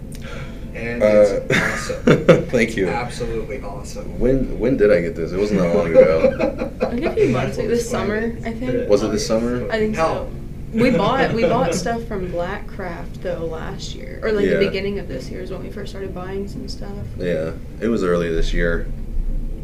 And 0.74 1.02
Uh, 1.04 1.42
it's 1.50 1.92
awesome. 2.00 2.46
Thank 2.46 2.76
you. 2.78 2.88
Absolutely 2.88 3.62
awesome. 3.62 4.20
When 4.20 4.60
when 4.60 4.78
did 4.78 4.92
I 4.92 5.02
get 5.02 5.16
this? 5.16 5.32
It 5.32 5.40
wasn't 5.40 5.60
that 5.62 5.76
long 5.76 5.90
ago. 5.92 6.72
Like 6.82 7.04
a 7.04 7.14
few 7.16 7.30
months, 7.30 7.58
ago, 7.58 7.68
this 7.68 7.90
summer, 7.90 8.18
I 8.46 8.52
think. 8.52 8.90
Was 8.90 9.04
it 9.04 9.12
this 9.12 9.26
summer? 9.26 9.68
I 9.72 9.78
think 9.80 9.96
No. 9.96 10.04
so. 10.04 10.30
We 10.74 10.90
bought 10.92 11.34
we 11.34 11.44
bought 11.44 11.74
stuff 11.74 12.04
from 12.06 12.30
Blackcraft 12.32 13.22
though 13.22 13.46
last 13.46 13.96
year, 13.96 14.20
or 14.22 14.32
like 14.32 14.46
Yeah. 14.46 14.58
the 14.58 14.66
beginning 14.66 15.00
of 15.00 15.08
this 15.08 15.30
year 15.30 15.42
is 15.42 15.50
when 15.52 15.64
we 15.64 15.70
first 15.70 15.90
started 15.92 16.14
buying 16.14 16.48
some 16.48 16.68
stuff. 16.68 17.06
Yeah, 17.18 17.52
it 17.82 17.88
was 17.88 18.04
early 18.04 18.30
this 18.34 18.54
year. 18.54 18.86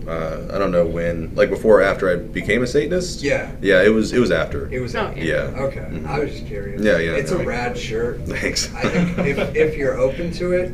Uh, 0.07 0.47
I 0.53 0.57
don't 0.57 0.71
know 0.71 0.85
when, 0.85 1.33
like 1.35 1.49
before 1.49 1.79
or 1.79 1.83
after 1.83 2.09
I 2.09 2.15
became 2.17 2.61
a 2.63 2.67
Satanist. 2.67 3.21
Yeah. 3.23 3.51
Yeah, 3.61 3.81
it 3.83 3.89
was. 3.89 4.11
It 4.13 4.19
was 4.19 4.31
after. 4.31 4.65
Oh, 4.67 4.71
It 4.71 4.79
was. 4.79 4.93
Yeah. 4.93 5.51
Okay. 5.67 5.79
Mhm. 5.91 6.05
I 6.07 6.19
was 6.19 6.31
just 6.31 6.47
curious. 6.47 6.81
Yeah, 6.81 6.97
yeah, 6.97 7.11
It's 7.11 7.31
no, 7.31 7.37
a 7.37 7.41
I- 7.41 7.45
rad 7.45 7.77
shirt. 7.77 8.21
Thanks. 8.25 8.73
I 8.75 8.81
think 8.89 9.17
if, 9.19 9.55
if 9.55 9.77
you're 9.77 9.97
open 9.97 10.31
to 10.33 10.51
it, 10.53 10.73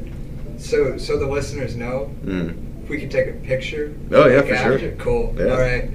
so 0.57 0.97
so 0.97 1.17
the 1.19 1.27
listeners 1.27 1.75
know, 1.75 2.09
Mm. 2.25 2.83
if 2.83 2.89
we 2.89 2.99
could 2.99 3.11
take 3.11 3.27
a 3.27 3.33
picture. 3.33 3.93
Oh, 4.11 4.27
yeah, 4.27 4.37
like, 4.37 4.47
for 4.47 4.55
sure. 4.55 4.73
after, 4.75 4.91
Cool. 4.97 5.35
Yeah. 5.37 5.45
All 5.45 5.59
right. 5.59 5.89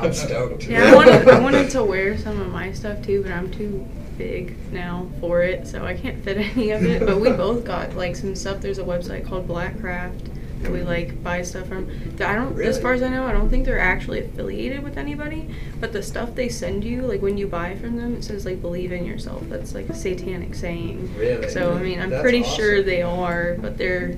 I'm 0.00 0.12
stoked. 0.12 0.64
Yeah, 0.68 0.84
I 0.92 0.94
wanted 0.94 1.28
I 1.28 1.40
wanted 1.48 1.70
to 1.70 1.84
wear 1.84 2.16
some 2.16 2.40
of 2.40 2.50
my 2.50 2.72
stuff 2.72 3.02
too, 3.02 3.22
but 3.22 3.32
I'm 3.32 3.50
too 3.50 3.84
big 4.16 4.56
now 4.72 5.06
for 5.20 5.42
it, 5.42 5.66
so 5.68 5.84
I 5.84 5.94
can't 5.94 6.22
fit 6.24 6.36
any 6.56 6.70
of 6.70 6.82
it. 6.84 7.04
But 7.04 7.20
we 7.20 7.30
both 7.30 7.64
got 7.64 7.94
like 7.96 8.16
some 8.16 8.34
stuff. 8.34 8.60
There's 8.60 8.78
a 8.78 8.84
website 8.84 9.26
called 9.26 9.46
Blackcraft 9.46 10.26
that 10.62 10.72
we 10.72 10.82
like 10.82 11.22
buy 11.22 11.42
stuff 11.42 11.66
from. 11.68 11.88
I 12.20 12.34
don't, 12.34 12.60
as 12.60 12.78
far 12.80 12.92
as 12.92 13.02
I 13.02 13.08
know, 13.08 13.26
I 13.26 13.32
don't 13.32 13.48
think 13.48 13.64
they're 13.64 13.78
actually 13.78 14.20
affiliated 14.20 14.82
with 14.82 14.96
anybody. 14.98 15.48
But 15.80 15.92
the 15.92 16.02
stuff 16.02 16.34
they 16.34 16.48
send 16.48 16.84
you, 16.84 17.02
like 17.02 17.22
when 17.22 17.38
you 17.38 17.46
buy 17.46 17.76
from 17.76 17.96
them, 17.96 18.16
it 18.16 18.24
says 18.24 18.44
like 18.44 18.60
"believe 18.60 18.92
in 18.92 19.04
yourself." 19.04 19.42
That's 19.48 19.74
like 19.74 19.88
a 19.88 19.94
satanic 19.94 20.54
saying. 20.54 21.14
Really? 21.16 21.48
So 21.48 21.72
I 21.74 21.82
mean, 21.82 22.00
I'm 22.00 22.10
That's 22.10 22.22
pretty 22.22 22.42
awesome. 22.42 22.56
sure 22.56 22.82
they 22.82 23.02
are, 23.02 23.56
but 23.60 23.78
they're 23.78 24.16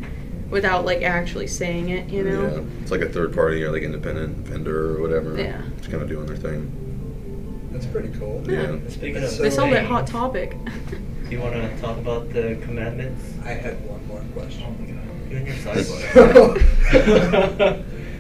without 0.50 0.85
like 0.85 1.03
actually 1.03 1.46
saying 1.46 1.90
it. 1.90 2.09
You 2.11 2.22
know. 2.24 2.42
Yeah, 2.57 2.62
it's 2.83 2.90
like 2.90 3.03
a 3.03 3.09
third 3.09 3.35
party 3.35 3.62
or 3.62 3.70
like 3.70 3.83
independent 3.83 4.37
vendor 4.46 4.96
or 4.96 5.00
whatever. 5.03 5.37
Yeah. 5.40 5.61
Just 5.79 5.90
kind 5.90 6.03
of 6.03 6.09
doing 6.09 6.26
their 6.26 6.37
thing. 6.37 7.68
That's 7.72 7.87
pretty 7.87 8.09
cool. 8.18 8.42
Yeah. 8.50 8.76
Speaking 8.88 9.22
of 9.22 9.31
So- 9.31 9.42
They 9.42 9.50
sold 9.50 9.72
it 9.72 9.85
Hot 9.85 10.07
Topic. 10.07 10.57
Do 10.90 11.37
you 11.37 11.40
want 11.40 11.55
to 11.55 11.81
talk 11.81 11.96
about 11.98 12.33
the 12.33 12.59
commandments? 12.62 13.22
I 13.44 13.50
had 13.53 13.74
one 13.88 14.05
more 14.09 14.20
Oh 14.20 14.33
question. 14.33 14.62
my 14.81 14.87
god, 15.31 15.33
you 15.33 15.37
and 15.37 15.47
your 15.47 15.57
sidebar. 15.57 16.64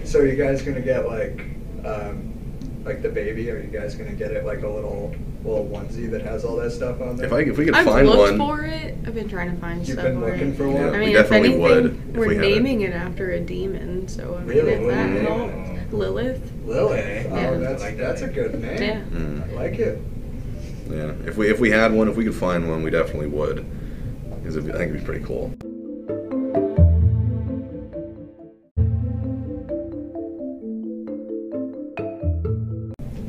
so 0.06 0.20
you 0.20 0.36
guys 0.36 0.62
gonna 0.62 0.80
get 0.80 1.06
like, 1.06 1.40
um, 1.84 2.32
like 2.84 3.02
the 3.02 3.08
baby? 3.08 3.50
Are 3.50 3.58
you 3.58 3.68
guys 3.68 3.94
gonna 3.94 4.12
get 4.12 4.32
it 4.32 4.44
like 4.44 4.62
a 4.62 4.68
little 4.68 5.14
little 5.44 5.66
onesie 5.66 6.10
that 6.10 6.22
has 6.22 6.44
all 6.44 6.56
that 6.56 6.70
stuff 6.70 7.00
on 7.00 7.16
there? 7.16 7.26
If 7.26 7.32
I 7.32 7.40
if 7.40 7.58
we 7.58 7.64
could 7.66 7.74
I've 7.74 7.84
find 7.86 8.06
looked 8.08 8.18
one, 8.18 8.38
for 8.38 8.64
it. 8.64 8.94
I've 9.06 9.14
been 9.14 9.28
trying 9.28 9.54
to 9.54 9.60
find 9.60 9.86
You've 9.86 9.98
stuff 9.98 10.04
been 10.06 10.20
for 10.20 10.30
looking 10.30 10.52
it. 10.52 10.56
for 10.56 10.68
one? 10.68 10.76
Yeah, 10.82 10.88
I 10.88 10.92
we 10.92 10.98
mean, 10.98 11.12
definitely 11.14 11.48
if 11.48 11.54
anything, 11.54 11.62
would 11.62 11.86
if 12.10 12.16
we're 12.16 12.28
we 12.28 12.36
had 12.36 12.44
it. 12.44 12.48
naming 12.54 12.80
it. 12.82 12.92
after 12.92 13.30
a 13.32 13.40
demon, 13.40 14.08
so 14.08 14.36
I 14.36 14.40
mean, 14.40 14.48
Really? 14.48 14.72
if 14.72 14.86
that 14.88 15.08
Ooh. 15.08 15.26
helps. 15.26 15.92
Lilith. 15.92 16.52
Lily. 16.66 16.98
Okay. 17.00 17.26
Oh, 17.30 17.36
Yeah. 17.36 17.54
that's 17.58 17.82
like 17.82 17.96
that's 17.96 18.22
a 18.22 18.28
good 18.28 18.60
name. 18.60 18.82
Yeah. 18.82 19.00
Mm. 19.10 19.50
I 19.50 19.52
like 19.54 19.78
it. 19.78 19.98
yeah, 20.88 21.12
if 21.26 21.36
we 21.36 21.48
if 21.48 21.58
we 21.60 21.70
had 21.70 21.92
one, 21.92 22.08
if 22.08 22.16
we 22.16 22.24
could 22.24 22.34
find 22.34 22.68
one, 22.68 22.82
we 22.82 22.90
definitely 22.90 23.28
would. 23.28 23.64
Because 24.42 24.56
I 24.56 24.60
think 24.62 24.74
it'd 24.74 24.92
be 24.94 25.00
pretty 25.00 25.24
cool. 25.24 25.52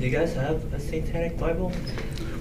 Do 0.01 0.07
you 0.07 0.17
guys 0.17 0.33
have 0.33 0.73
a 0.73 0.79
satanic 0.79 1.37
Bible? 1.37 1.71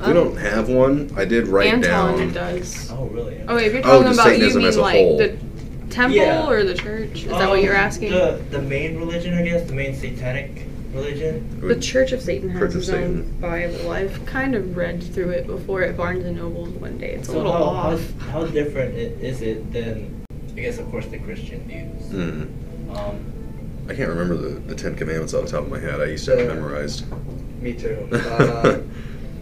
we 0.06 0.14
don't 0.14 0.34
have 0.38 0.70
one. 0.70 1.10
I 1.14 1.26
did 1.26 1.46
write 1.46 1.68
Um, 1.74 1.84
Anton 1.84 2.16
down. 2.18 2.32
does. 2.32 2.90
Oh, 2.90 3.04
really? 3.12 3.38
Oh, 3.46 3.58
if 3.58 3.74
you're 3.74 3.82
Oh, 3.84 4.00
talking 4.02 4.06
just 4.06 4.18
about, 4.18 4.28
you 4.28 4.34
Satanism 4.36 4.58
mean 4.60 4.68
as 4.68 4.76
a 4.76 4.80
like 4.80 4.94
whole. 4.96 5.18
the 5.18 5.36
temple 5.90 6.16
Yeah. 6.16 6.48
or 6.48 6.64
the 6.64 6.72
church? 6.72 7.24
Is 7.24 7.28
that 7.28 7.50
what 7.50 7.58
Um, 7.58 7.64
you're 7.66 7.74
asking? 7.74 8.12
The, 8.12 8.40
the 8.50 8.62
main 8.62 8.96
religion, 8.98 9.34
I 9.34 9.42
guess, 9.42 9.66
the 9.66 9.74
main 9.74 9.94
satanic 9.94 10.64
religion. 10.94 11.60
The 11.60 11.76
Church 11.76 12.12
of 12.12 12.22
Satan 12.22 12.48
has 12.48 12.60
Church 12.60 12.70
of 12.70 12.80
its 12.80 12.88
own 12.88 12.96
Satan. 12.96 13.36
Bible. 13.42 13.90
I've 13.90 14.24
kind 14.24 14.54
of 14.54 14.74
read 14.74 15.02
through 15.02 15.28
it 15.30 15.46
before 15.46 15.82
at 15.82 15.98
Barnes 15.98 16.24
and 16.24 16.38
Nobles 16.38 16.70
one 16.70 16.96
day. 16.96 17.10
It's 17.10 17.28
a 17.28 17.32
So 17.32 17.36
little 17.36 17.52
how, 17.52 17.62
off. 17.92 18.00
How, 18.20 18.30
how 18.40 18.46
different 18.46 18.94
i- 18.94 19.22
is 19.22 19.42
it 19.42 19.70
than, 19.70 20.24
I 20.56 20.60
guess, 20.60 20.78
of 20.78 20.90
course, 20.90 21.04
the 21.08 21.18
Christian 21.18 21.60
views? 21.68 22.10
Mm. 22.10 22.96
Um, 22.96 23.16
I 23.86 23.94
can't 23.94 24.08
remember 24.08 24.36
the, 24.36 24.48
the 24.60 24.74
Ten 24.74 24.94
Commandments 24.94 25.34
off 25.34 25.44
the 25.46 25.50
top 25.50 25.64
of 25.64 25.70
my 25.70 25.78
head. 25.80 26.00
I 26.00 26.06
used 26.06 26.24
to 26.24 26.30
have 26.30 26.40
it 26.40 26.46
memorized. 26.54 27.04
Me 27.60 27.72
too. 27.74 28.08
Uh, 28.12 28.80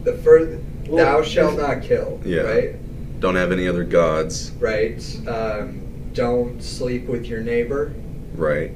the 0.04 0.14
first, 0.18 0.58
thou 0.84 0.90
Well, 0.92 1.22
shalt 1.22 1.58
not 1.58 1.82
kill. 1.82 2.20
Yeah. 2.24 2.42
Right. 2.42 3.20
Don't 3.20 3.34
have 3.34 3.50
any 3.52 3.66
other 3.68 3.84
gods. 3.84 4.52
Right. 4.52 5.02
Um, 5.26 5.80
don't 6.14 6.62
sleep 6.62 7.06
with 7.06 7.26
your 7.26 7.40
neighbor. 7.40 7.92
Right. 8.34 8.70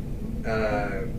Um, 0.44 1.12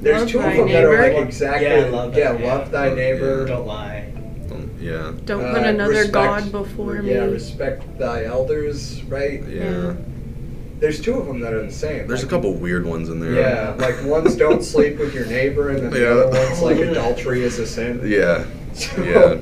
there's 0.00 0.20
Love 0.22 0.28
two 0.30 0.38
of 0.38 0.44
thy 0.44 0.56
them 0.56 0.68
that 0.68 0.84
are 0.84 1.12
like 1.14 1.26
exactly. 1.26 1.66
Yeah, 1.66 1.84
love 1.86 2.12
thy- 2.14 2.18
yeah, 2.20 2.32
yeah. 2.38 2.54
love 2.54 2.70
thy 2.70 2.94
neighbor. 2.94 3.46
don't 3.46 3.66
lie. 3.66 4.12
Um, 4.52 4.70
yeah. 4.80 5.12
Don't 5.24 5.44
Uh, 5.44 5.54
put 5.54 5.64
another 5.66 5.90
respect- 5.90 6.12
god 6.12 6.52
before 6.52 7.02
me. 7.02 7.12
Yeah, 7.14 7.24
respect 7.24 7.98
thy 7.98 8.24
elders. 8.24 9.02
Right. 9.04 9.42
Yeah. 9.48 9.94
Yeah. 10.78 10.80
There's 10.80 11.00
two 11.00 11.14
of 11.14 11.26
them 11.26 11.40
that 11.40 11.52
are 11.52 11.62
the 11.62 11.72
same. 11.72 12.06
There's 12.06 12.22
a 12.22 12.26
couple 12.26 12.52
weird 12.54 12.86
ones 12.86 13.08
in 13.08 13.18
there. 13.20 13.32
Yeah, 13.34 13.74
like 13.78 13.96
one's 14.04 14.36
don't 14.36 14.62
sleep 14.62 14.98
with 14.98 15.12
your 15.14 15.26
neighbor, 15.26 15.70
and 15.70 15.78
then 15.82 15.90
the 15.90 16.00
Yeah. 16.00 16.06
other 16.08 16.30
one's 16.48 16.62
like 16.62 16.78
adultery 16.78 17.42
is 17.42 17.58
a 17.58 17.66
sin. 17.66 18.00
Yeah. 18.08 18.44
So- 18.74 19.02
Yeah. 19.02 19.38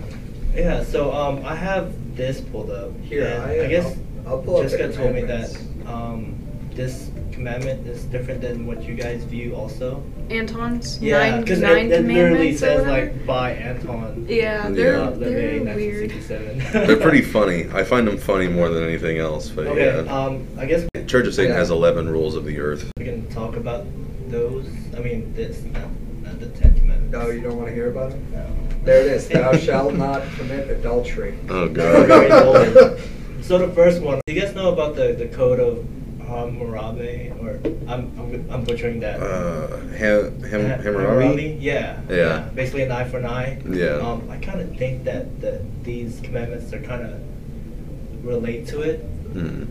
Yeah, 0.55 0.83
so 0.85 1.13
um, 1.13 1.45
I 1.45 1.55
have 1.55 1.93
this 2.17 2.41
pulled 2.41 2.71
up. 2.71 2.91
Here, 3.03 3.27
and 3.27 3.43
I, 3.43 3.65
I 3.65 3.69
guess 3.69 3.95
I'll, 4.27 4.37
I'll 4.37 4.43
pull 4.43 4.63
Jessica 4.63 4.89
the 4.89 4.97
told 4.97 5.15
me 5.15 5.21
that 5.23 5.55
um, 5.85 6.35
this 6.73 7.11
commandment 7.41 7.87
is 7.87 8.05
different 8.05 8.41
than 8.41 8.67
what 8.67 8.83
you 8.83 8.95
guys 8.95 9.23
view 9.25 9.55
also. 9.55 10.03
Anton's 10.31 11.01
Yeah, 11.01 11.19
nine, 11.19 11.41
because 11.43 11.61
nine 11.61 11.87
it, 11.87 11.93
it 11.93 12.05
literally 12.07 12.57
commandments 12.57 12.63
or 12.63 12.67
says 12.67 12.81
whatever. 12.87 13.13
like 13.13 13.27
by 13.27 13.51
Anton. 13.53 14.27
yeah, 14.29 14.71
they're, 14.71 14.97
uh, 15.01 15.11
they're 15.11 15.61
LaVey, 15.61 15.75
weird. 15.77 16.11
They're 16.87 16.97
pretty 16.97 17.21
funny. 17.23 17.69
I 17.73 17.85
find 17.85 18.09
them 18.09 18.17
funny 18.19 18.49
more 18.49 18.69
than 18.71 18.83
anything 18.83 19.19
else. 19.19 19.49
But 19.51 19.67
Okay, 19.69 20.05
yeah. 20.05 20.13
um, 20.13 20.47
I 20.59 20.67
guess 20.67 20.89
Church 21.07 21.27
of 21.27 21.35
Satan 21.35 21.53
Yeah. 21.53 21.59
has 21.59 21.71
11 21.71 22.09
rules 22.09 22.35
of 22.35 22.45
the 22.45 22.59
earth. 22.59 22.91
we 22.99 23.05
can 23.05 23.29
talk 23.31 23.55
about 23.57 23.85
those. 24.29 24.67
I 24.97 25.01
mean, 25.01 25.33
this, 25.35 25.63
not, 25.65 25.83
not 26.23 26.41
the 26.41 26.47
Ten 26.49 26.75
Commandments. 26.75 27.13
No, 27.13 27.29
you 27.31 27.43
don't 27.43 27.57
want 27.57 27.69
to 27.69 27.75
hear 27.75 27.91
about 27.91 28.13
it? 28.13 28.21
No. 28.33 28.47
There 28.85 29.03
it 29.03 29.07
is. 29.13 29.29
Thou 29.29 29.57
shalt 29.57 29.95
not 29.95 30.23
commit 30.37 30.69
adultery. 30.71 31.39
Oh, 31.51 31.69
God. 31.69 32.99
So 33.43 33.59
the 33.59 33.69
first 33.75 34.03
one, 34.03 34.21
do 34.27 34.33
you 34.33 34.41
guys 34.41 34.55
know 34.57 34.73
about 34.73 34.97
the, 34.97 35.13
the 35.13 35.29
code 35.29 35.61
of 35.61 35.87
Hammurabi? 36.27 37.33
Or 37.41 37.61
I'm, 37.89 38.13
I'm, 38.19 38.47
I'm 38.51 38.65
butchering 38.65 39.01
that. 39.01 39.21
Uh, 39.21 39.69
ha- 39.97 40.31
Ham- 40.49 40.71
Ha- 40.71 40.83
Hammurabi? 40.83 41.57
Yeah. 41.61 42.01
Yeah. 42.09 42.49
Basically 42.55 42.83
an 42.83 42.93
eye 42.93 43.05
for 43.05 43.19
an 43.19 43.27
eye. 43.27 43.61
Yeah. 43.69 43.97
Um, 43.99 44.29
I 44.31 44.37
kind 44.39 44.61
of 44.61 44.77
think 44.77 45.05
that, 45.05 45.41
that 45.41 45.63
these 45.85 46.21
commandments 46.21 46.73
are 46.73 46.81
kind 46.81 47.03
of 47.03 48.25
relate 48.25 48.67
to 48.69 48.81
it. 48.83 49.05
Mm. 49.35 49.69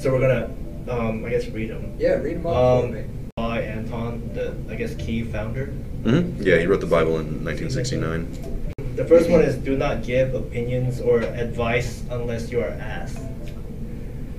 So 0.00 0.12
we're 0.12 0.20
gonna, 0.20 0.50
um, 0.88 1.24
I 1.24 1.30
guess, 1.30 1.46
read 1.48 1.70
them. 1.70 1.94
Yeah, 1.98 2.14
read 2.16 2.36
them 2.36 2.46
off 2.46 2.80
for 2.82 2.86
Um, 2.88 2.94
me. 2.94 3.04
by 3.36 3.62
Anton, 3.62 4.30
the 4.34 4.54
I 4.70 4.76
guess 4.76 4.94
key 4.96 5.22
founder. 5.22 5.66
hmm 6.04 6.32
Yeah, 6.42 6.58
he 6.58 6.66
wrote 6.66 6.80
the 6.80 6.86
Bible 6.86 7.18
in 7.20 7.44
1969. 7.44 8.28
The 8.96 9.04
first 9.04 9.28
one 9.30 9.40
is 9.42 9.56
do 9.56 9.76
not 9.76 10.04
give 10.04 10.34
opinions 10.34 11.00
or 11.00 11.20
advice 11.20 12.02
unless 12.10 12.50
you 12.52 12.60
are 12.60 12.76
asked. 12.78 13.18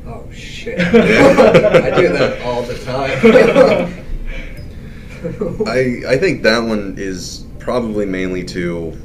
Oh 0.08 0.24
shit! 0.32 0.80
I 0.80 2.00
do 2.00 2.10
that 2.10 2.42
all 2.44 2.62
the 2.64 2.78
time. 2.80 4.04
I 5.68 6.14
I 6.14 6.18
think 6.18 6.44
that 6.44 6.60
one 6.60 6.96
is 6.98 7.46
probably 7.60 8.06
mainly 8.06 8.44
to 8.44 8.96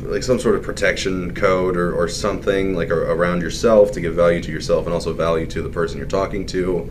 like 0.00 0.22
some 0.22 0.38
sort 0.38 0.56
of 0.56 0.62
protection 0.62 1.34
code 1.34 1.76
or, 1.76 1.92
or 1.94 2.08
something 2.08 2.74
like 2.74 2.90
around 2.90 3.42
yourself 3.42 3.92
to 3.92 4.00
give 4.00 4.14
value 4.14 4.40
to 4.40 4.50
yourself 4.50 4.86
and 4.86 4.94
also 4.94 5.12
value 5.12 5.46
to 5.46 5.62
the 5.62 5.68
person 5.68 5.98
you're 5.98 6.06
talking 6.06 6.46
to. 6.46 6.90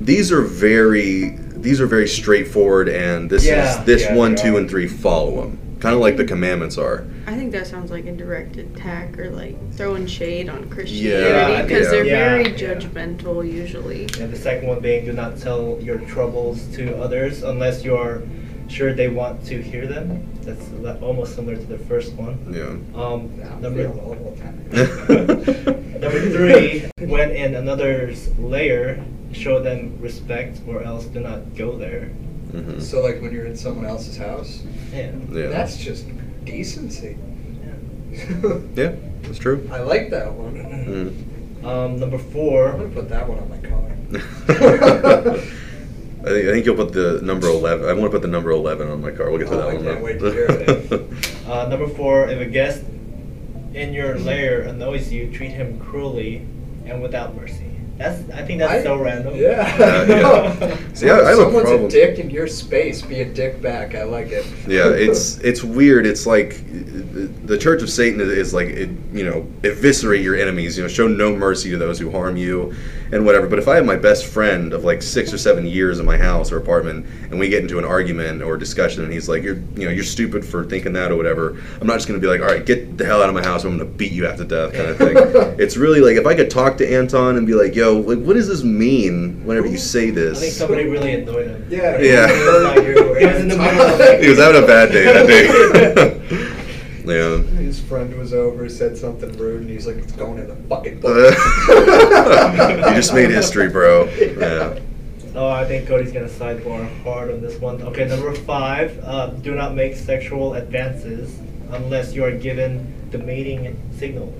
These 0.00 0.32
are 0.32 0.42
very 0.42 1.36
these 1.56 1.80
are 1.80 1.86
very 1.86 2.08
straightforward 2.08 2.88
and 2.88 3.28
this 3.28 3.44
Yeah, 3.46 3.78
is 3.78 3.84
this 3.84 4.02
yeah, 4.02 4.14
one 4.14 4.36
two 4.36 4.56
and 4.56 4.68
three 4.68 4.88
follow 4.88 5.42
them 5.42 5.58
kind 5.84 5.94
of 5.94 6.00
like 6.00 6.16
the 6.16 6.24
commandments 6.24 6.78
are. 6.78 7.06
I 7.26 7.36
think 7.36 7.52
that 7.52 7.66
sounds 7.66 7.90
like 7.90 8.06
a 8.06 8.12
direct 8.12 8.56
attack 8.56 9.18
or 9.18 9.28
like 9.28 9.54
throwing 9.74 10.06
shade 10.06 10.48
on 10.48 10.70
Christianity 10.70 11.62
because 11.68 11.84
yeah. 11.84 11.90
they're 11.90 12.06
Yeah, 12.06 12.28
very 12.30 12.48
yeah. 12.52 12.74
judgmental 12.74 13.44
usually. 13.44 14.04
And 14.18 14.32
the 14.32 14.36
second 14.38 14.66
one 14.66 14.80
being 14.80 15.04
do 15.04 15.12
not 15.12 15.36
tell 15.36 15.78
your 15.82 15.98
troubles 15.98 16.66
to 16.76 16.96
others 16.96 17.42
unless 17.42 17.84
you 17.84 17.98
are 17.98 18.22
sure 18.66 18.94
they 18.94 19.08
want 19.08 19.44
to 19.44 19.62
hear 19.62 19.86
them. 19.86 20.26
That's 20.40 20.66
almost 21.02 21.34
similar 21.36 21.56
to 21.56 21.66
the 21.66 21.78
first 21.78 22.14
one. 22.14 22.38
Yeah. 22.50 22.80
Um, 22.98 23.28
I'm 23.44 23.60
number 23.60 23.82
feeling 23.84 24.00
old 24.00 24.18
all 24.24 24.30
the 24.30 24.40
time. 24.40 26.00
number 26.00 26.20
three, 26.30 26.88
when 27.06 27.30
in 27.30 27.56
another's 27.56 28.32
lair, 28.38 29.04
show 29.32 29.60
them 29.60 29.98
respect 30.00 30.60
or 30.66 30.82
else 30.82 31.04
do 31.04 31.20
not 31.20 31.54
go 31.54 31.76
there. 31.76 32.10
Hmm 32.62 32.78
So 32.80 33.02
like 33.02 33.20
when 33.20 33.32
you're 33.32 33.46
in 33.46 33.56
someone 33.56 33.86
else's 33.86 34.16
house, 34.16 34.62
Yeah. 34.92 35.12
Yeah. 35.30 35.48
that's 35.48 35.76
just 35.76 36.06
decency. 36.44 37.16
yeah. 38.12 38.58
yeah, 38.74 38.92
that's 39.22 39.38
true. 39.38 39.68
I 39.72 39.80
like 39.80 40.10
that 40.10 40.32
one. 40.32 40.54
Mm. 40.54 41.64
Um, 41.66 41.98
number 41.98 42.18
I'm 42.72 42.78
gonna 42.78 42.88
put 42.94 43.08
that 43.08 43.28
one 43.28 43.38
on 43.38 43.48
my 43.48 43.58
car. 43.58 43.90
I 46.24 46.28
think, 46.28 46.48
I 46.48 46.52
think 46.52 46.64
you'll 46.66 46.76
put 46.76 46.92
the 46.94 47.20
number 47.22 47.48
11. 47.48 47.86
I 47.86 47.92
want 47.92 48.04
to 48.04 48.10
put 48.10 48.22
the 48.22 48.28
number 48.28 48.50
11 48.50 48.88
on 48.90 49.00
my 49.02 49.10
car. 49.10 49.28
We'll 49.30 49.38
get 49.38 49.48
to 49.48 49.54
Oh, 49.54 49.58
that 49.58 49.68
I 49.68 49.74
one. 49.74 49.84
can't 49.84 49.98
though. 49.98 50.04
wait 50.04 50.18
to 50.20 50.30
hear 50.32 50.46
it. 50.48 51.10
Uh, 51.44 51.68
number 51.68 51.86
four, 51.86 52.26
if 52.30 52.40
a 52.40 52.46
guest 52.46 52.82
in 53.74 53.92
your 53.92 54.18
lair 54.18 54.62
annoys 54.62 55.12
you, 55.12 55.30
treat 55.30 55.50
him 55.50 55.78
cruelly 55.78 56.36
and 56.86 57.02
without 57.02 57.34
mercy. 57.36 57.63
That's 57.96 58.28
I 58.30 58.42
think 58.42 58.58
that's 58.58 58.72
I- 58.72 58.82
so 58.82 58.96
random. 59.00 59.34
Yeah. 59.36 59.60
Uh, 59.78 60.04
yeah. 60.08 60.76
See, 60.94 61.08
I- 61.08 61.14
I 61.20 61.28
have 61.30 61.38
a 61.38 61.42
Someone's 61.42 61.62
problem- 61.64 61.84
a 61.86 61.88
dick 61.90 62.18
in 62.18 62.28
your 62.30 62.46
space. 62.48 63.02
Be 63.02 63.20
a 63.20 63.24
dick 63.24 63.62
back. 63.62 63.94
I 63.94 64.02
like 64.02 64.28
it. 64.32 64.44
yeah, 64.66 64.88
it's 64.90 65.38
it's 65.38 65.62
weird. 65.62 66.06
It's 66.06 66.26
like 66.26 66.56
the, 66.72 67.30
the 67.44 67.58
Church 67.58 67.82
of 67.82 67.90
Satan 67.90 68.20
is, 68.20 68.28
is 68.28 68.54
like 68.54 68.68
it, 68.68 68.90
you 69.12 69.24
know 69.24 69.46
eviscerate 69.62 70.22
your 70.22 70.34
enemies. 70.36 70.76
You 70.76 70.84
know, 70.84 70.88
show 70.88 71.06
no 71.06 71.34
mercy 71.36 71.70
to 71.70 71.78
those 71.78 71.98
who 71.98 72.10
harm 72.10 72.36
you, 72.36 72.74
and 73.12 73.24
whatever. 73.24 73.46
But 73.46 73.58
if 73.60 73.68
I 73.68 73.76
have 73.76 73.84
my 73.86 73.96
best 73.96 74.26
friend 74.26 74.72
of 74.72 74.82
like 74.84 75.00
six 75.02 75.32
or 75.32 75.38
seven 75.38 75.64
years 75.66 76.00
in 76.00 76.06
my 76.06 76.16
house 76.16 76.50
or 76.50 76.56
apartment, 76.58 77.06
and 77.30 77.38
we 77.38 77.48
get 77.48 77.62
into 77.62 77.78
an 77.78 77.84
argument 77.84 78.42
or 78.42 78.56
discussion, 78.56 79.04
and 79.04 79.12
he's 79.12 79.28
like, 79.28 79.42
"You're 79.44 79.56
you 79.76 79.84
know 79.84 79.90
you're 79.90 80.02
stupid 80.04 80.44
for 80.44 80.64
thinking 80.64 80.92
that 80.94 81.12
or 81.12 81.16
whatever," 81.16 81.56
I'm 81.80 81.86
not 81.86 81.94
just 81.94 82.08
gonna 82.08 82.18
be 82.18 82.26
like, 82.26 82.40
"All 82.40 82.48
right, 82.48 82.64
get 82.66 82.98
the 82.98 83.04
hell 83.04 83.22
out 83.22 83.28
of 83.28 83.34
my 83.36 83.42
house. 83.44 83.62
I'm 83.64 83.76
gonna 83.78 83.88
beat 83.88 84.10
you 84.12 84.24
half 84.26 84.38
to 84.38 84.44
death," 84.44 84.72
kind 84.72 84.88
of 84.88 84.98
thing. 84.98 85.16
it's 85.60 85.76
really 85.76 86.00
like 86.00 86.16
if 86.16 86.26
I 86.26 86.34
could 86.34 86.50
talk 86.50 86.76
to 86.78 86.92
Anton 86.92 87.36
and 87.36 87.46
be 87.46 87.54
like, 87.54 87.74
"Yo, 87.74 87.83
like 87.92 88.18
what 88.20 88.34
does 88.34 88.48
this 88.48 88.62
mean 88.64 89.44
whenever 89.44 89.66
you 89.66 89.78
say 89.78 90.10
this? 90.10 90.38
I 90.38 90.40
this?" 90.40 90.40
think 90.40 90.52
somebody 90.54 90.88
really 90.88 91.14
annoyed 91.14 91.48
him. 91.48 91.66
Yeah. 91.70 91.98
Yeah. 92.00 92.28
He 92.28 93.26
was 93.26 93.40
in 93.40 93.48
the 93.48 93.56
middle 93.56 93.80
of 93.80 93.98
like- 93.98 94.20
he 94.22 94.28
was 94.30 94.38
having 94.38 94.62
a 94.62 94.66
bad 94.66 94.92
day 94.92 95.04
that 95.04 95.26
day. 95.26 96.50
yeah. 97.04 97.38
His 97.60 97.80
friend 97.80 98.16
was 98.16 98.32
over, 98.32 98.68
said 98.68 98.96
something 98.96 99.32
rude, 99.36 99.62
and 99.62 99.70
he's 99.70 99.86
like, 99.86 99.96
"It's 99.96 100.12
going 100.12 100.38
in 100.38 100.48
the 100.48 100.56
fucking 100.68 101.00
book." 101.00 101.16
you 101.68 102.94
just 102.94 103.12
made 103.14 103.30
history, 103.30 103.68
bro. 103.68 104.04
Yeah. 104.14 104.78
Oh, 105.36 105.48
I 105.48 105.64
think 105.64 105.88
Cody's 105.88 106.12
gonna 106.12 106.28
sidebar 106.28 106.86
hard 107.02 107.30
on 107.30 107.40
this 107.40 107.60
one. 107.60 107.82
Okay, 107.82 108.06
number 108.06 108.32
five. 108.34 108.98
Uh, 109.02 109.26
do 109.28 109.54
not 109.54 109.74
make 109.74 109.96
sexual 109.96 110.54
advances 110.54 111.36
unless 111.70 112.14
you 112.14 112.24
are 112.24 112.30
given 112.30 112.94
the 113.10 113.18
mating 113.18 113.76
signal. 113.98 114.32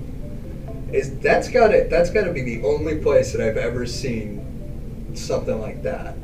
Is 0.91 1.17
that's 1.19 1.49
got 1.49 1.69
to 1.69 1.87
That's 1.89 2.09
got 2.09 2.23
to 2.25 2.31
be 2.33 2.41
the 2.41 2.63
only 2.65 2.97
place 2.97 3.31
that 3.33 3.41
I've 3.41 3.57
ever 3.57 3.85
seen 3.85 5.11
something 5.15 5.59
like 5.59 5.81
that. 5.83 6.15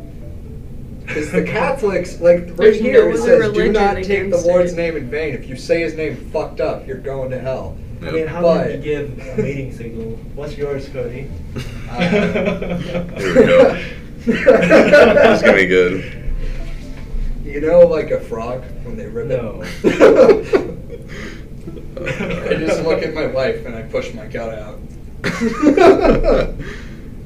Because 1.06 1.32
the 1.32 1.44
Catholics, 1.46 2.22
like 2.22 2.40
right 2.50 2.56
There's 2.58 2.80
here, 2.80 3.10
no 3.10 3.16
it 3.16 3.18
says, 3.18 3.54
"Do 3.54 3.72
not 3.72 3.96
take 4.04 4.30
the 4.30 4.38
Lord's 4.38 4.74
it." 4.74 4.78
name 4.78 4.96
in 4.98 5.10
vain. 5.10 5.34
If 5.34 5.48
you 5.48 5.56
say 5.56 5.82
His 5.82 5.96
name 5.96 6.16
fucked 6.32 6.62
up, 6.62 6.86
you're 6.88 6.98
going 6.98 7.32
to 7.32 7.40
hell." 7.40 7.76
I 8.04 8.10
mean, 8.12 8.28
how 8.28 8.42
But- 8.42 8.64
did 8.68 8.84
you 8.84 8.98
give 9.18 9.20
a 9.38 9.42
mating 9.42 9.74
signal? 9.76 10.18
What's 10.36 10.58
yours, 10.58 10.88
Cody? 10.90 11.28
Uh, 11.90 12.00
Here 12.80 13.36
we 13.36 13.46
go. 13.46 13.84
This 14.26 15.38
is 15.38 15.42
gonna 15.42 15.58
be 15.58 15.66
good. 15.66 16.04
You 17.44 17.60
know, 17.62 17.80
like 17.88 18.12
a 18.12 18.20
frog 18.20 18.64
when 18.84 18.96
they 18.96 19.08
rip 19.08 19.28
No. 19.28 19.64
it. 19.84 20.68
I 22.08 22.56
just 22.56 22.84
look 22.84 23.02
at 23.04 23.14
my 23.14 23.28
wife 23.28 23.66
and 23.66 23.76
I 23.76 23.84
push 23.84 24.14
my 24.14 24.28
gut 24.28 24.58
out. 24.58 24.80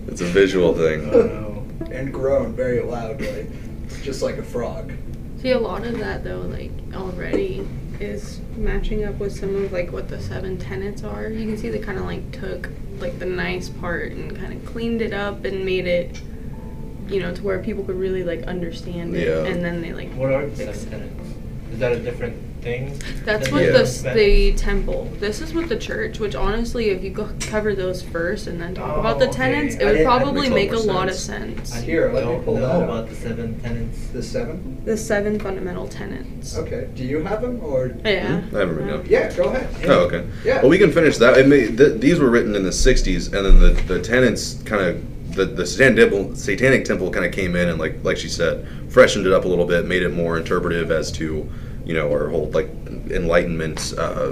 it's 0.08 0.22
a 0.22 0.26
visual 0.26 0.74
thing. 0.74 1.10
No. 1.10 1.66
and 1.92 2.14
groan 2.14 2.54
very 2.54 2.82
loudly, 2.82 3.48
just 4.04 4.22
like 4.22 4.38
a 4.38 4.44
frog. 4.44 4.94
See, 5.42 5.52
a 5.52 5.60
lot 5.60 5.86
of 5.86 6.00
that 6.00 6.24
though, 6.24 6.42
like 6.42 6.72
already, 6.94 7.68
is 8.00 8.42
matching 8.58 9.06
up 9.06 9.16
with 9.16 9.38
some 9.38 9.56
of 9.56 9.72
like 9.72 9.92
what 9.92 10.10
the 10.10 10.22
seven 10.22 10.58
tenets 10.58 11.04
are. 11.04 11.30
You 11.30 11.46
can 11.48 11.58
see 11.58 11.70
they 11.70 11.80
kind 11.80 11.98
of 11.98 12.06
like 12.06 12.32
took 12.32 12.70
like 13.00 13.20
the 13.20 13.26
nice 13.26 13.70
part 13.70 14.12
and 14.12 14.36
kind 14.36 14.54
of 14.54 14.66
cleaned 14.66 15.02
it 15.02 15.14
up 15.14 15.46
and 15.46 15.66
made 15.66 15.88
it, 15.88 16.22
you 17.08 17.20
know, 17.20 17.34
to 17.34 17.44
where 17.44 17.60
people 17.60 17.84
could 17.84 18.00
really 18.00 18.24
like 18.24 18.44
understand 18.44 19.16
it. 19.16 19.28
Yeah. 19.28 19.46
And 19.46 19.64
then 19.64 19.82
they 19.82 19.94
like 19.94 20.12
What 20.14 20.32
are 20.34 20.48
the 20.48 20.56
fix 20.56 20.80
seven 20.80 21.00
tenets? 21.00 21.30
Is 21.72 21.80
that 21.80 21.92
a 21.92 22.00
different 22.00 22.55
thing? 22.66 23.00
That's 23.24 23.46
than 23.46 23.54
what 23.54 23.64
Yeah. 23.64 23.70
the 23.72 23.76
events? 23.82 24.02
the 24.02 24.54
temple. 24.54 25.10
This 25.20 25.40
is 25.40 25.54
what 25.54 25.70
the 25.70 25.78
church. 25.78 26.20
Which 26.20 26.36
honestly, 26.36 26.90
if 26.90 27.04
you 27.04 27.12
go 27.12 27.30
cover 27.40 27.76
those 27.76 28.02
first 28.02 28.48
and 28.48 28.60
then 28.60 28.74
talk 28.74 28.98
oh, 28.98 29.00
about 29.00 29.20
the 29.20 29.26
Oh, 29.26 29.30
okay. 29.30 29.38
tenets, 29.38 29.76
I 29.76 29.80
it 29.80 29.86
would 29.86 29.92
didn't- 29.94 30.08
I 30.08 30.18
probably 30.18 30.50
makes 30.50 30.74
a 30.74 30.78
lot 30.78 30.82
make 30.82 30.84
a 30.84 30.86
more 30.88 30.96
lot 30.96 31.10
of 31.10 31.16
sense. 31.16 31.70
sense. 31.70 31.84
I 31.84 31.86
Here, 31.86 32.12
let 32.12 32.26
me 32.26 32.32
don't 32.32 32.44
pull 32.44 32.56
know 32.56 32.62
that 32.62 32.76
up. 32.76 32.84
about 32.84 33.10
the 33.10 33.16
seven 33.16 33.60
tenets. 33.62 33.98
The 34.14 34.24
seven? 34.24 34.78
The 34.84 34.98
seven 34.98 35.40
fundamental 35.40 35.88
tenets. 35.88 36.58
Okay. 36.58 36.88
Do 36.96 37.04
you 37.04 37.24
have 37.24 37.42
them 37.42 37.60
or? 37.64 37.92
Yeah. 38.04 38.42
Hmm? 38.42 38.56
I 38.56 38.60
haven't 38.60 38.76
written 38.76 38.88
down. 38.90 39.06
Yeah, 39.08 39.32
go 39.36 39.44
ahead. 39.46 39.68
Oh, 39.88 40.00
okay. 40.08 40.24
Yeah. 40.44 40.62
Well, 40.62 40.70
we 40.70 40.78
can 40.80 40.92
finish 40.92 41.18
that. 41.20 41.38
It 41.38 41.48
may, 41.48 41.68
th- 41.68 42.02
these 42.02 42.20
were 42.20 42.30
written 42.30 42.56
in 42.56 42.64
the 42.64 42.72
'60s, 42.72 43.32
and 43.32 43.46
then 43.46 43.60
the, 43.60 43.80
the 43.94 44.00
tenets 44.02 44.56
kind 44.66 44.82
of 44.82 45.36
the 45.36 45.46
the 45.46 45.66
satanic 45.66 45.98
temple, 45.98 46.36
satanic 46.36 46.86
temple 46.86 47.12
kind 47.12 47.26
of 47.26 47.32
came 47.32 47.56
in 47.56 47.68
and 47.70 47.78
like 47.78 47.96
like 48.04 48.18
she 48.18 48.30
said, 48.30 48.66
freshened 48.90 49.28
it 49.28 49.34
up 49.34 49.46
a 49.46 49.48
little 49.48 49.66
bit, 49.66 49.86
made 49.86 50.02
it 50.02 50.14
more 50.14 50.38
interpretive 50.38 50.90
as 50.92 51.12
to 51.12 51.48
you 51.86 51.94
know 51.94 52.12
our 52.12 52.28
whole 52.30 52.50
like 52.52 52.70
enlightenment. 53.10 53.94
Uh, 53.98 54.32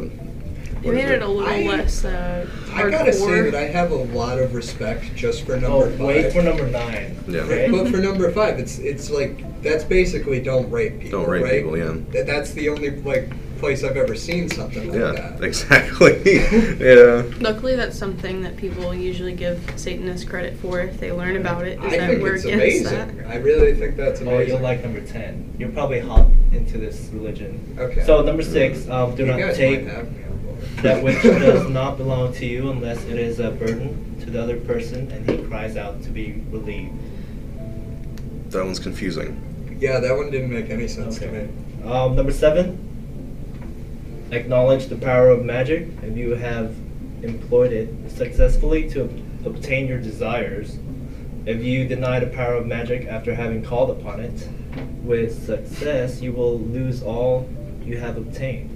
They 0.82 0.90
what 0.90 0.96
is 0.98 1.04
made 1.06 1.12
it 1.16 1.22
a 1.22 1.28
little 1.28 1.48
I- 1.48 1.64
less 1.78 2.04
uh, 2.04 2.46
I 2.74 2.90
gotta 2.90 3.14
say 3.14 3.42
that 3.50 3.56
I 3.56 3.68
have 3.68 3.92
a 3.92 3.96
lot 3.96 4.38
of 4.40 4.54
respect 4.54 5.16
just 5.16 5.46
for 5.46 5.54
Oh, 5.56 5.60
number 5.60 5.90
five. 5.92 6.00
wait 6.08 6.34
for 6.34 6.42
number 6.42 6.68
nine. 6.68 7.16
Yeah. 7.28 7.42
Okay. 7.42 7.70
But 7.72 7.90
for 7.90 7.98
number 7.98 8.30
five, 8.32 8.60
it's 8.60 8.80
it's 8.80 9.10
like 9.10 9.62
that's 9.62 9.84
basically 9.86 10.42
don't 10.42 10.70
rape 10.70 11.00
people. 11.00 11.22
Don't 11.22 11.30
rape 11.30 11.44
right? 11.44 11.54
people, 11.64 11.78
yeah. 11.78 11.96
That, 12.12 12.26
that's 12.26 12.52
the 12.52 12.68
only 12.70 12.90
like 13.02 13.30
place 13.64 13.82
I've 13.86 13.96
ever 13.96 14.14
seen 14.14 14.50
something 14.50 14.90
like 14.90 15.00
yeah, 15.00 15.12
that. 15.14 15.42
exactly. 15.42 16.22
yeah. 16.26 17.24
Luckily, 17.40 17.78
that's 17.78 17.98
something 17.98 18.42
that 18.42 18.58
people 18.58 18.94
usually 18.94 19.34
give 19.34 19.58
Satanists 19.78 20.28
credit 20.28 20.58
for 20.58 20.82
if 20.82 21.00
they 21.00 21.14
learn 21.14 21.38
about 21.38 21.66
it. 21.66 21.80
Is 21.80 21.94
I 21.94 21.98
that 21.98 22.10
think 22.10 22.22
we're 22.22 22.36
it's 22.36 22.44
against 22.44 22.92
amazing. 22.92 23.18
that. 23.20 23.28
I 23.28 23.38
really 23.38 23.74
think 23.74 23.96
that's 23.96 24.20
amazing. 24.20 24.28
Oh, 24.28 24.36
amazing. 24.36 24.54
you'll 24.54 24.64
like 24.64 24.84
number 24.84 25.00
ten. 25.00 25.56
You'll 25.58 25.72
probably 25.72 26.02
hop 26.02 26.28
into 26.52 26.78
this 26.78 27.10
religion. 27.14 27.78
Okay. 27.80 28.04
So 28.06 28.22
number 28.22 28.44
six, 28.44 28.90
um, 28.90 29.16
do 29.16 29.26
you 29.26 29.32
not 29.32 29.56
take 29.56 29.86
might 29.86 29.94
have 29.94 30.12
me 30.12 30.24
on 30.26 30.38
board. 30.40 30.60
that 30.82 31.02
which 31.06 31.24
does 31.24 31.70
not 31.70 31.96
belong 31.96 32.34
to 32.34 32.46
you 32.46 32.70
unless 32.70 33.02
it 33.06 33.18
is 33.18 33.40
a 33.40 33.52
burden 33.52 34.20
to 34.20 34.30
the 34.30 34.44
other 34.44 34.60
person 34.60 35.10
and 35.10 35.30
he 35.30 35.38
cries 35.48 35.78
out 35.78 36.04
to 36.04 36.10
be 36.10 36.44
relieved. 36.50 37.00
That 38.52 38.66
one's 38.66 38.80
confusing. 38.80 39.78
Yeah, 39.80 40.02
that 40.02 40.18
one 40.18 40.32
didn't 40.32 40.52
make 40.52 40.70
any 40.70 40.90
sense 40.90 41.18
to 41.20 41.32
me. 41.32 41.90
Um, 41.90 42.16
number 42.18 42.34
seven, 42.34 42.93
acknowledge 44.32 44.88
the 44.88 44.96
power 44.96 45.30
of 45.30 45.44
magic 45.44 45.88
if 46.02 46.18
you 46.18 46.36
have 46.36 46.76
employed 47.24 47.72
it 47.72 47.90
successfully 48.10 48.90
to 48.90 49.04
obtain 49.46 49.88
your 49.88 50.00
desires. 50.00 50.78
If 51.46 51.64
you 51.64 51.88
deny 51.88 52.20
the 52.20 52.28
power 52.28 52.56
of 52.56 52.66
magic 52.66 53.08
after 53.08 53.36
having 53.36 53.64
called 53.64 53.90
upon 53.90 54.20
it 54.22 54.48
with 55.04 55.46
success, 55.46 56.22
you 56.22 56.32
will 56.32 56.58
lose 56.58 57.04
all 57.04 57.50
you 57.84 57.98
have 57.98 58.18
obtained. 58.18 58.73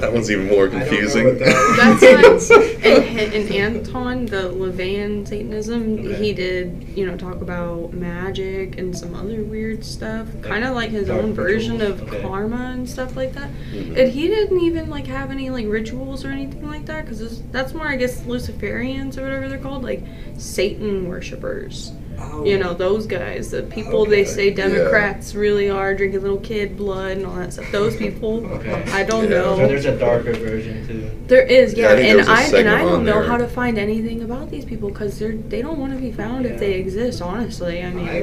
That 0.00 0.12
one's 0.12 0.30
even 0.30 0.46
more 0.46 0.66
I 0.66 0.70
don't 0.70 0.78
know 0.80 0.86
confusing. 0.86 1.24
what 1.26 1.38
that 1.40 1.98
That's 2.00 2.50
one 2.50 2.60
like 2.60 2.84
in, 2.84 3.32
in 3.32 3.52
Anton, 3.52 4.26
the 4.26 4.42
LaVeyan 4.50 5.26
Satanism, 5.26 5.98
Okay. 5.98 6.14
he 6.24 6.32
did, 6.32 6.86
you 6.94 7.04
know, 7.06 7.16
talk 7.16 7.40
about 7.40 7.92
magic 7.92 8.78
and 8.78 8.96
some 8.96 9.14
other 9.14 9.42
weird 9.42 9.84
stuff. 9.84 10.28
Kind 10.42 10.64
of 10.64 10.74
like 10.74 10.90
his 10.90 11.10
own 11.10 11.32
version 11.34 11.78
rituals? 11.78 12.00
of 12.00 12.08
Okay. 12.08 12.22
karma 12.22 12.70
and 12.74 12.88
stuff 12.88 13.16
like 13.16 13.32
that. 13.34 13.50
Mhm. 13.72 13.98
And 13.98 14.12
he 14.12 14.28
didn't 14.28 14.60
even 14.60 14.88
like 14.88 15.06
have 15.08 15.30
any 15.30 15.50
like 15.50 15.66
rituals 15.68 16.24
or 16.24 16.28
anything 16.28 16.66
like 16.66 16.86
that 16.86 17.04
because 17.04 17.42
that's 17.50 17.74
more, 17.74 17.88
I 17.88 17.96
guess, 17.96 18.20
Luciferians 18.22 19.18
or 19.18 19.22
whatever 19.22 19.48
they're 19.48 19.58
called, 19.58 19.82
like 19.82 20.04
Satan 20.36 21.08
worshippers. 21.08 21.92
Oh. 22.20 22.44
You 22.44 22.58
know, 22.58 22.74
those 22.74 23.06
guys, 23.06 23.50
the 23.50 23.62
people 23.62 24.04
they 24.04 24.22
Okay. 24.22 24.30
say 24.30 24.48
Yeah. 24.50 24.54
Democrats 24.68 25.34
really 25.34 25.70
are 25.70 25.94
drinking 25.94 26.22
little 26.22 26.38
kid 26.38 26.76
blood 26.76 27.16
and 27.18 27.26
all 27.26 27.36
that 27.36 27.52
stuff. 27.52 27.70
Those 27.70 27.96
people, 27.96 28.44
Okay. 28.46 28.82
I 28.92 29.04
don't 29.04 29.24
Yeah. 29.24 29.38
know. 29.38 29.56
So 29.56 29.66
there's 29.68 29.84
a 29.84 29.96
darker 29.98 30.32
version 30.32 30.86
too. 30.86 31.02
There 31.28 31.42
is, 31.46 31.74
Yeah, 31.74 31.92
yeah, 31.94 31.96
I 31.96 32.00
and 32.00 32.18
was 32.18 32.28
a 32.28 32.30
I 32.30 32.42
and 32.60 32.68
I 32.68 32.78
don't 32.82 33.04
know 33.04 33.12
there. 33.20 33.22
how 33.24 33.36
to 33.36 33.46
find 33.46 33.78
anything 33.78 34.22
about 34.22 34.50
these 34.50 34.64
people 34.64 34.88
because 34.88 35.18
they're 35.18 35.34
they 35.48 35.62
don't 35.62 35.78
want 35.78 35.92
to 35.94 35.98
be 35.98 36.10
found 36.12 36.46
if 36.46 36.58
they 36.58 36.72
exist. 36.74 37.22
Honestly, 37.22 37.82
I 37.82 37.90
mean, 37.90 38.08
I, 38.08 38.18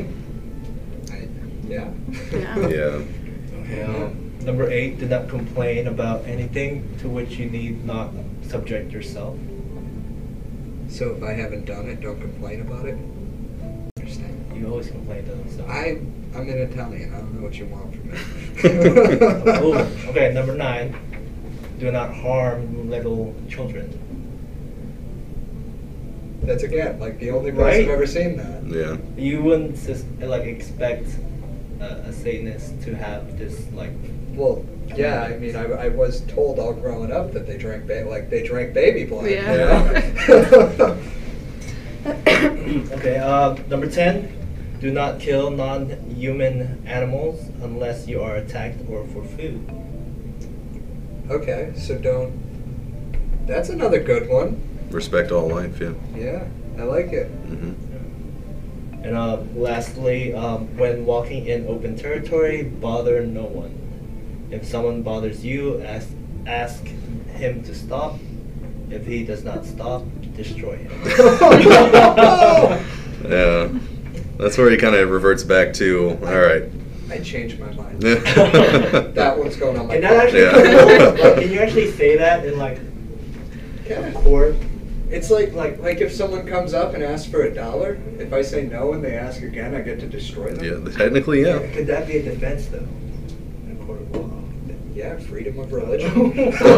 I, 1.14 1.28
yeah. 1.70 1.88
Yeah. 2.34 2.58
yeah. 3.70 3.86
Um, 3.86 4.32
number 4.46 4.70
eight, 4.70 5.00
do 5.00 5.06
not 5.08 5.30
complain 5.30 5.88
about 5.88 6.24
anything 6.28 6.84
to 7.02 7.08
which 7.08 7.38
you 7.38 7.46
need 7.50 7.86
not 7.86 8.12
subject 8.48 8.92
yourself. 8.92 9.38
So 10.90 11.16
if 11.18 11.24
I 11.24 11.34
haven't 11.34 11.66
done 11.66 11.88
it, 11.90 12.02
don't 12.02 12.20
complain 12.22 12.62
about 12.62 12.86
it. 12.86 12.98
Understand? 14.56 14.62
You 14.62 14.68
always 14.72 14.90
complain 14.90 15.26
though. 15.26 15.58
So. 15.58 15.66
I, 15.70 16.00
I'm 16.38 16.50
an 16.50 16.58
Italian. 16.58 17.14
I 17.14 17.18
don't 17.20 17.34
know 17.36 17.44
what 17.44 17.58
you 17.58 17.66
want 17.66 17.96
from 17.96 18.12
me. 18.12 18.18
Oh, 19.48 19.74
okay, 20.10 20.34
number 20.34 20.56
nine. 20.56 20.96
Do 21.80 21.92
not 21.92 22.14
harm 22.14 22.90
little 22.90 23.36
children. 23.50 24.02
That's 26.44 26.64
again 26.64 27.00
like 27.00 27.20
the 27.20 27.32
only 27.32 27.52
place 27.52 27.64
Right? 27.64 27.84
I've 27.84 27.90
ever 27.90 28.06
seen 28.08 28.38
that. 28.38 28.64
Yeah. 28.66 28.98
You 29.22 29.42
wouldn't 29.44 29.76
just, 29.84 30.06
like 30.20 30.44
expect 30.44 31.08
uh, 31.82 31.86
a 32.06 32.14
Satanist 32.14 32.82
to 32.84 32.96
have 32.96 33.38
this 33.38 33.68
like. 33.74 33.92
Well, 34.34 34.64
yeah, 34.96 35.24
I 35.24 35.38
mean, 35.38 35.56
I, 35.56 35.64
I 35.64 35.88
was 35.88 36.22
told 36.28 36.60
all 36.60 36.74
growing 36.74 37.12
up 37.12 37.32
that 37.34 37.48
they 37.48 37.58
drank 37.58 37.88
ba- 37.88 38.06
like 38.08 38.30
they 38.30 38.44
drank 38.44 38.74
baby 38.74 39.06
blood. 39.06 39.26
you 39.26 39.36
Yeah. 39.36 40.04
know? 40.28 40.98
okay. 42.94 43.18
Uh, 43.18 43.56
number 43.70 43.88
ten. 43.90 44.45
Do 44.86 44.92
not 44.92 45.20
kill 45.20 45.50
non-human 45.50 46.86
animals 46.86 47.42
unless 47.64 48.08
you 48.08 48.22
are 48.22 48.36
attacked 48.36 48.88
or 48.88 49.04
for 49.08 49.24
food. 49.24 49.68
okay, 51.28 51.74
so 51.76 51.98
don't. 51.98 53.48
That's 53.48 53.70
another 53.70 53.98
good 54.00 54.30
one. 54.30 54.62
Respect 54.92 55.32
all 55.32 55.50
life. 55.50 55.82
Yeah. 55.82 55.94
Yeah, 56.16 56.48
I 56.78 56.84
like 56.84 57.08
it. 57.08 57.26
hmm 57.50 57.74
And 59.02 59.18
uh, 59.18 59.42
lastly, 59.56 60.36
um, 60.36 60.68
when 60.78 61.04
walking 61.04 61.48
in 61.48 61.66
open 61.66 61.96
territory, 61.98 62.62
bother 62.62 63.26
no 63.26 63.46
one. 63.46 63.74
If 64.52 64.68
someone 64.68 65.02
bothers 65.02 65.44
you, 65.44 65.82
ask 65.82 66.10
ask 66.46 66.86
him 67.34 67.64
to 67.64 67.74
stop. 67.74 68.20
If 68.92 69.08
he 69.08 69.24
does 69.26 69.44
not 69.44 69.66
stop, 69.66 70.04
destroy 70.38 70.78
him. 70.78 70.92
Yeah, 74.46 74.50
that's 74.50 74.58
where 74.60 74.70
he 74.70 74.78
kind 74.78 74.96
of 74.96 75.10
reverts 75.10 75.44
back 75.44 75.74
to. 75.76 76.20
All 76.24 76.40
right. 76.40 76.64
I 77.10 77.20
changed 77.20 77.60
my 77.60 77.72
mind. 77.72 78.02
that 78.02 79.12
that 79.16 79.38
one's 79.38 79.56
going 79.58 79.78
on 79.78 79.88
my 79.88 79.94
Can 79.96 80.02
that 80.04 80.26
actually? 80.26 80.42
Yeah. 80.44 81.30
like, 81.30 81.36
can 81.42 81.52
you 81.52 81.60
actually 81.60 81.92
say 81.92 82.18
that 82.18 82.46
in 82.46 82.58
like 82.58 82.80
Yeah. 83.88 84.12
court? 84.14 84.56
It's 85.10 85.30
like 85.32 85.54
like 85.54 85.80
like 85.80 86.02
if 86.02 86.12
someone 86.14 86.46
comes 86.48 86.74
up 86.74 86.94
and 86.94 87.04
asks 87.04 87.28
for 87.28 87.44
a 87.44 87.54
dollar, 87.54 88.00
if 88.20 88.34
I 88.34 88.42
say 88.42 88.66
no 88.68 88.94
and 88.94 89.04
they 89.04 89.16
ask 89.16 89.42
again, 89.42 89.76
I 89.76 89.82
get 89.82 90.00
to 90.02 90.08
destroy 90.08 90.52
them. 90.52 90.64
Yeah, 90.86 90.92
technically, 90.98 91.42
yeah. 91.42 91.60
Could 91.74 91.88
that 91.88 92.08
be 92.08 92.18
a 92.18 92.24
defense 92.24 92.68
though? 92.68 92.78
In 92.80 93.78
a 93.82 93.86
court 93.86 94.02
of 94.02 94.16
law. 94.16 94.30
Yeah, 94.96 95.18
freedom 95.18 95.60
of 95.60 95.74
religion. 95.74 96.10
I 96.12 96.14
don't 96.16 96.36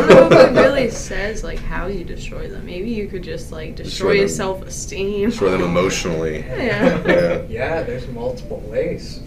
know 0.09 0.27
if 0.27 0.31
it 0.31 0.51
really 0.59 0.89
says 0.89 1.43
like 1.43 1.59
how 1.59 1.85
you 1.85 2.03
destroy 2.03 2.47
them. 2.49 2.65
Maybe 2.65 2.89
you 2.89 3.07
could 3.07 3.23
just 3.23 3.51
like 3.51 3.75
destroy, 3.75 4.13
Destroy 4.13 4.19
them. 4.21 4.27
self-esteem. 4.29 5.29
Destroy 5.29 5.51
them 5.51 5.61
emotionally. 5.61 6.37
Yeah. 6.47 7.05
Yeah. 7.07 7.41
yeah, 7.47 7.83
there's 7.83 8.07
multiple 8.07 8.59
ways. 8.61 9.19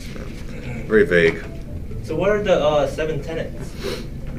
Very 0.88 1.06
vague. 1.06 1.44
So 2.02 2.16
what 2.16 2.30
are 2.30 2.42
the 2.42 2.54
uh, 2.62 2.86
seven 2.88 3.22
tenets? 3.22 3.70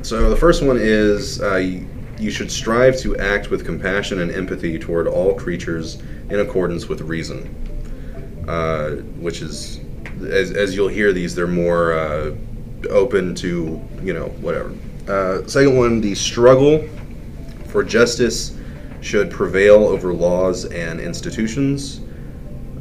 So 0.01 0.29
the 0.29 0.35
first 0.35 0.61
one 0.63 0.77
is 0.77 1.41
uh, 1.41 1.51
y- 1.63 1.85
you 2.19 2.29
should 2.29 2.51
strive 2.51 2.97
to 2.99 3.15
act 3.17 3.49
with 3.51 3.65
compassion 3.65 4.19
and 4.19 4.29
empathy 4.31 4.77
toward 4.77 5.07
all 5.07 5.33
creatures 5.33 6.01
in 6.29 6.41
accordance 6.41 6.89
with 6.89 6.99
reason. 7.01 7.55
Uh, 8.49 8.95
which 9.21 9.41
is, 9.41 9.79
as, 10.27 10.51
as 10.51 10.75
you'll 10.75 10.87
hear 10.89 11.13
these, 11.13 11.33
they're 11.35 11.47
more 11.47 11.93
uh, 11.93 12.31
open 12.89 13.35
to, 13.35 13.81
you 14.01 14.13
know, 14.13 14.27
whatever. 14.41 14.73
Uh, 15.07 15.45
second 15.47 15.77
one, 15.77 16.01
the 16.01 16.15
struggle 16.15 16.87
for 17.67 17.83
justice 17.83 18.57
should 19.01 19.31
prevail 19.31 19.87
over 19.87 20.13
laws 20.13 20.65
and 20.65 20.99
institutions. 20.99 22.01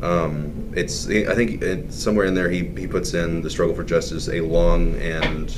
Um, 0.02 0.72
it's 0.74 1.08
I 1.08 1.34
think 1.34 1.92
somewhere 1.92 2.26
in 2.26 2.34
there 2.34 2.48
he, 2.48 2.68
he 2.68 2.86
puts 2.86 3.14
in 3.14 3.42
the 3.42 3.50
struggle 3.50 3.74
for 3.74 3.84
justice 3.84 4.28
a 4.28 4.40
long 4.40 4.94
and 4.96 5.54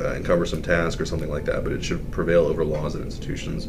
uh, 0.00 0.20
cumbersome 0.24 0.62
task 0.62 1.00
or 1.00 1.06
something 1.06 1.30
like 1.30 1.44
that, 1.44 1.62
but 1.62 1.72
it 1.72 1.84
should 1.84 2.10
prevail 2.10 2.46
over 2.46 2.64
laws 2.64 2.94
and 2.94 3.04
institutions. 3.04 3.68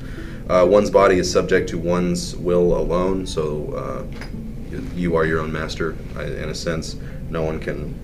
Uh, 0.49 0.65
one's 0.69 0.89
body 0.89 1.17
is 1.17 1.31
subject 1.31 1.69
to 1.69 1.77
one's 1.77 2.35
will 2.37 2.77
alone, 2.77 3.25
so 3.25 3.73
uh, 3.73 4.77
you 4.95 5.15
are 5.15 5.25
your 5.25 5.39
own 5.39 5.51
master 5.51 5.91
in 6.19 6.49
a 6.49 6.55
sense. 6.55 6.95
No 7.29 7.43
one 7.43 7.59
can. 7.59 7.99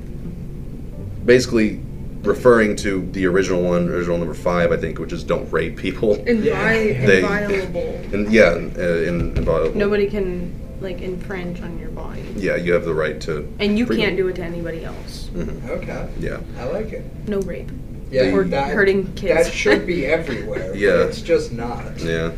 Basically, 1.25 1.79
referring 2.23 2.75
to 2.77 3.05
the 3.11 3.25
original 3.27 3.61
one, 3.63 3.87
original 3.89 4.17
number 4.17 4.33
five, 4.33 4.71
I 4.71 4.77
think, 4.77 4.99
which 4.99 5.13
is 5.13 5.23
don't 5.23 5.51
rape 5.51 5.77
people. 5.77 6.15
Invi- 6.25 7.05
They- 7.05 7.19
inviolable. 7.21 8.01
And 8.13 8.31
yeah, 8.31 8.45
uh, 8.51 8.57
in, 8.57 9.37
inviolable. 9.37 9.77
Nobody 9.77 10.07
can 10.09 10.53
like 10.81 11.01
infringe 11.01 11.61
on 11.61 11.77
your 11.77 11.89
body. 11.89 12.23
Yeah, 12.37 12.55
you 12.55 12.71
have 12.73 12.85
the 12.85 12.93
right 12.93 13.19
to. 13.21 13.51
And 13.59 13.77
you 13.77 13.85
freedom. 13.85 14.05
can't 14.05 14.17
do 14.17 14.27
it 14.29 14.35
to 14.37 14.43
anybody 14.43 14.85
else. 14.85 15.29
Mhm. 15.33 15.69
Okay. 15.69 16.07
Yeah. 16.19 16.39
I 16.57 16.63
like 16.65 16.93
it. 16.93 17.03
No 17.27 17.39
rape. 17.41 17.69
Yeah, 18.11 18.31
Or 18.33 18.43
that, 18.45 18.73
hurting 18.73 19.13
kids. 19.13 19.45
That 19.45 19.53
should 19.53 19.85
be 19.85 20.05
everywhere. 20.05 20.69
but 20.69 20.79
Yeah. 20.79 21.03
It's 21.03 21.21
just 21.21 21.51
not. 21.51 21.83
Yeah. 21.99 22.31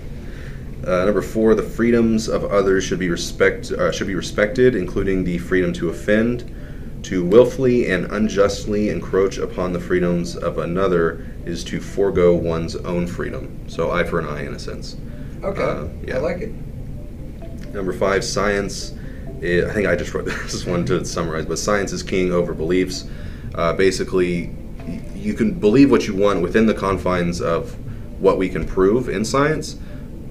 Uh, 0.85 1.05
number 1.05 1.21
four, 1.21 1.53
the 1.53 1.61
freedoms 1.63 2.27
of 2.27 2.43
others 2.45 2.83
should 2.83 2.97
be 2.99 3.09
respect 3.09 3.71
uh, 3.71 3.91
should 3.91 4.07
be 4.07 4.15
respected, 4.15 4.75
including 4.75 5.23
the 5.23 5.37
freedom 5.37 5.71
to 5.73 5.89
offend. 5.89 6.51
To 7.03 7.25
willfully 7.25 7.89
and 7.89 8.05
unjustly 8.11 8.89
encroach 8.89 9.37
upon 9.37 9.73
the 9.73 9.79
freedoms 9.79 10.35
of 10.35 10.59
another 10.59 11.25
is 11.45 11.63
to 11.65 11.79
forego 11.79 12.33
one's 12.33 12.75
own 12.75 13.07
freedom. 13.07 13.67
So 13.67 13.91
eye 13.91 14.03
for 14.03 14.19
an 14.19 14.27
eye, 14.27 14.45
in 14.45 14.53
a 14.53 14.59
sense. 14.59 14.97
Okay. 15.43 15.63
Uh, 15.63 15.87
yeah. 16.05 16.17
I 16.17 16.19
like 16.19 16.41
it. 16.41 16.53
Number 17.73 17.93
five, 17.93 18.23
science. 18.23 18.93
i 19.41 19.63
I 19.67 19.73
think 19.73 19.87
I 19.87 19.95
just 19.95 20.13
wrote 20.13 20.25
this 20.43 20.65
one 20.65 20.85
to 20.85 21.03
summarize, 21.03 21.45
but 21.45 21.57
science 21.57 21.91
is 21.91 22.03
king 22.03 22.31
over 22.31 22.53
beliefs. 22.53 23.05
Uh, 23.55 23.73
basically, 23.73 24.55
you 25.15 25.33
can 25.33 25.59
believe 25.59 25.89
what 25.89 26.07
you 26.07 26.15
want 26.15 26.41
within 26.41 26.65
the 26.65 26.73
confines 26.73 27.41
of 27.41 27.75
what 28.19 28.37
we 28.37 28.47
can 28.49 28.65
prove 28.65 29.09
in 29.09 29.25
science. 29.25 29.77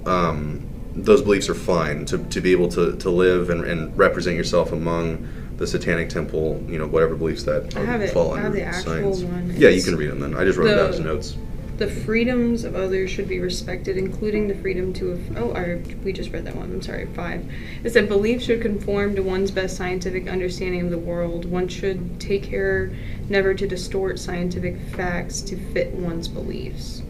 Um, 0.06 0.66
those 0.94 1.22
beliefs 1.22 1.48
are 1.48 1.54
fine 1.54 2.04
to, 2.06 2.18
to 2.18 2.40
be 2.40 2.52
able 2.52 2.68
to, 2.68 2.96
to 2.96 3.10
live 3.10 3.50
and, 3.50 3.64
and 3.64 3.96
represent 3.96 4.36
yourself 4.36 4.72
among 4.72 5.28
the 5.60 5.66
Satanic 5.66 6.08
Temple, 6.08 6.64
you 6.68 6.78
know, 6.78 6.86
whatever 6.86 7.14
beliefs 7.14 7.42
that 7.42 7.76
I 7.76 7.84
have 7.84 8.00
it- 8.00 8.10
fall 8.12 8.30
I 8.32 8.36
under 8.36 8.42
have 8.44 8.52
the 8.54 8.62
actual 8.62 9.14
science. 9.14 9.20
one. 9.22 9.54
Yeah, 9.58 9.68
you 9.68 9.76
It's 9.76 9.84
can 9.84 9.94
read 9.96 10.10
them 10.10 10.20
then. 10.20 10.34
I 10.34 10.44
just 10.44 10.58
wrote 10.58 10.68
it 10.70 10.74
down 10.76 10.90
the- 10.90 10.96
as 10.96 11.00
notes. 11.00 11.36
The 11.76 11.86
freedoms 11.86 12.64
of 12.64 12.74
others 12.74 13.10
should 13.10 13.28
be 13.28 13.40
respected, 13.40 13.96
including 13.98 14.48
the 14.48 14.54
freedom 14.54 14.92
to. 14.94 15.18
Oh, 15.36 15.52
I, 15.52 15.78
we 16.02 16.12
just 16.14 16.32
read 16.32 16.44
that 16.46 16.56
one. 16.56 16.70
I'm 16.72 16.82
sorry. 16.82 17.06
Five. 17.14 17.44
It 17.84 17.90
said 17.90 18.08
beliefs 18.08 18.44
should 18.44 18.60
conform 18.62 19.14
to 19.16 19.22
one's 19.22 19.50
best 19.50 19.76
scientific 19.76 20.28
understanding 20.28 20.80
of 20.82 20.90
the 20.90 20.98
world. 20.98 21.44
One 21.44 21.68
should 21.68 22.18
take 22.18 22.42
care 22.42 22.90
never 23.28 23.52
to 23.54 23.66
distort 23.66 24.18
scientific 24.18 24.78
facts 24.94 25.40
to 25.42 25.56
fit 25.56 25.92
one's 25.92 26.26
beliefs. 26.28 27.02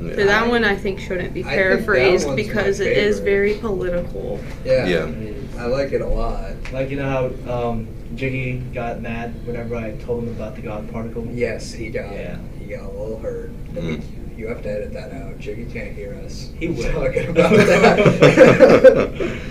Yeah. 0.00 0.14
So 0.16 0.24
that 0.26 0.48
one 0.48 0.64
I 0.64 0.76
think 0.76 0.98
shouldn't 1.00 1.34
be 1.34 1.40
I 1.40 1.44
think 1.44 1.56
that 1.56 1.56
paraphrased 1.56 2.26
one's 2.26 2.38
my 2.38 2.42
because 2.48 2.80
it 2.80 2.96
is 2.96 3.18
favorite. 3.18 3.30
very 3.30 3.54
political. 3.58 4.40
Yeah. 4.64 4.86
Yeah. 4.86 5.10
I 5.58 5.66
like 5.66 5.92
it 5.92 6.00
a 6.00 6.06
lot. 6.06 6.52
Like 6.72 6.88
you 6.90 6.96
know 6.96 7.32
how 7.46 7.68
um, 7.70 7.86
Jiggy 8.14 8.58
got 8.72 9.00
mad 9.02 9.34
whenever 9.46 9.76
I 9.76 9.92
told 9.98 10.24
him 10.24 10.30
about 10.30 10.56
the 10.56 10.62
God 10.62 10.90
particle. 10.90 11.26
Yes, 11.26 11.72
he 11.72 11.90
got 11.90 12.12
Yeah. 12.12 12.38
he 12.58 12.66
got 12.66 12.84
a 12.84 12.88
little 12.90 13.18
hurt. 13.18 13.50
Mm. 13.74 14.02
You 14.38 14.46
have 14.48 14.62
to 14.62 14.70
edit 14.70 14.92
that 14.94 15.12
out. 15.12 15.38
Jiggy 15.38 15.66
can't 15.66 15.94
hear 15.94 16.14
us. 16.24 16.50
He 16.58 16.68
will. 16.68 16.90
talking 16.92 17.28
about 17.30 17.52
that. 17.52 19.40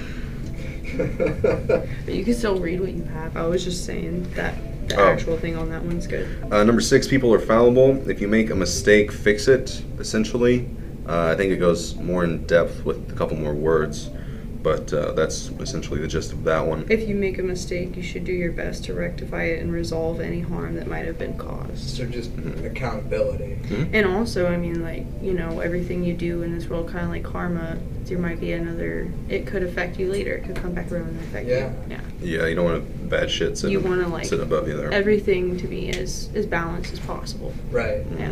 But 0.98 2.14
you 2.14 2.26
can 2.26 2.34
still 2.34 2.60
read 2.60 2.80
what 2.82 2.92
you 2.92 3.04
have. 3.04 3.38
I 3.38 3.46
was 3.46 3.64
just 3.64 3.86
saying 3.86 4.24
that 4.34 4.54
the 4.90 5.00
Oh. 5.00 5.08
actual 5.08 5.38
thing 5.38 5.56
on 5.58 5.70
that 5.70 5.84
one's 5.84 6.08
good. 6.08 6.28
Uh, 6.52 6.64
number 6.64 6.82
six, 6.82 7.08
people 7.08 7.34
are 7.34 7.40
fallible. 7.40 8.02
If 8.10 8.22
you 8.22 8.28
make 8.28 8.50
a 8.50 8.56
mistake, 8.56 9.12
fix 9.12 9.48
it, 9.48 9.82
essentially. 10.00 10.68
Uh, 11.08 11.30
I 11.32 11.36
think 11.36 11.52
it 11.52 11.58
goes 11.58 11.96
more 11.96 12.24
in 12.24 12.46
depth 12.46 12.86
with 12.86 13.10
a 13.12 13.16
couple 13.16 13.38
more 13.38 13.54
words, 13.54 14.10
but 14.62 14.92
uh, 14.94 15.14
that's 15.14 15.50
essentially 15.60 16.02
the 16.02 16.08
gist 16.08 16.34
of 16.34 16.44
that 16.44 16.66
one. 16.68 16.86
If 16.90 17.08
you 17.08 17.16
make 17.16 17.40
a 17.40 17.44
mistake, 17.44 17.96
you 17.96 18.04
should 18.04 18.26
do 18.26 18.34
your 18.34 18.52
best 18.52 18.84
to 18.86 18.94
rectify 18.94 19.44
it 19.44 19.62
and 19.62 19.72
resolve 19.72 20.20
any 20.20 20.42
harm 20.42 20.76
that 20.76 20.88
might 20.88 21.06
have 21.06 21.18
been 21.18 21.38
caused. 21.38 21.90
so 21.90 22.04
just 22.06 22.36
Mhm. 22.36 22.66
accountability. 22.66 23.58
Mhm. 23.70 23.90
And 23.94 24.06
also, 24.08 24.48
I 24.48 24.58
mean, 24.58 24.82
like, 24.84 25.06
you 25.22 25.34
know, 25.34 25.60
everything 25.60 26.04
you 26.04 26.14
do 26.14 26.42
in 26.44 26.54
this 26.54 26.68
world, 26.70 26.90
kind 26.90 27.06
of 27.06 27.10
like 27.12 27.24
karma, 27.24 27.78
there 28.06 28.18
might 28.18 28.42
be 28.42 28.52
another, 28.52 29.08
it 29.30 29.46
could 29.46 29.64
affect 29.64 29.98
you 30.00 30.12
later. 30.12 30.34
It 30.34 30.46
could 30.46 30.56
come 30.56 30.74
back 30.74 30.92
around 30.92 31.10
and 31.10 31.20
affect 31.22 31.48
Yeah. 31.48 31.70
you. 31.70 31.72
Yeah. 31.92 32.00
Yeah, 32.42 32.48
you 32.48 32.56
don't 32.56 32.66
want 32.66 33.10
bad 33.10 33.30
shit 33.30 33.58
sitting, 33.58 33.72
You 33.72 33.80
wanna, 33.80 34.08
like, 34.10 34.26
sitting 34.26 34.44
above 34.44 34.68
you 34.68 34.76
there. 34.76 34.92
Everything 34.92 35.58
to 35.58 35.68
be 35.68 35.90
as, 35.90 36.30
as 36.36 36.46
balanced 36.46 36.92
as 36.92 37.00
possible. 37.00 37.54
Right. 37.72 38.02
Yeah. 38.20 38.30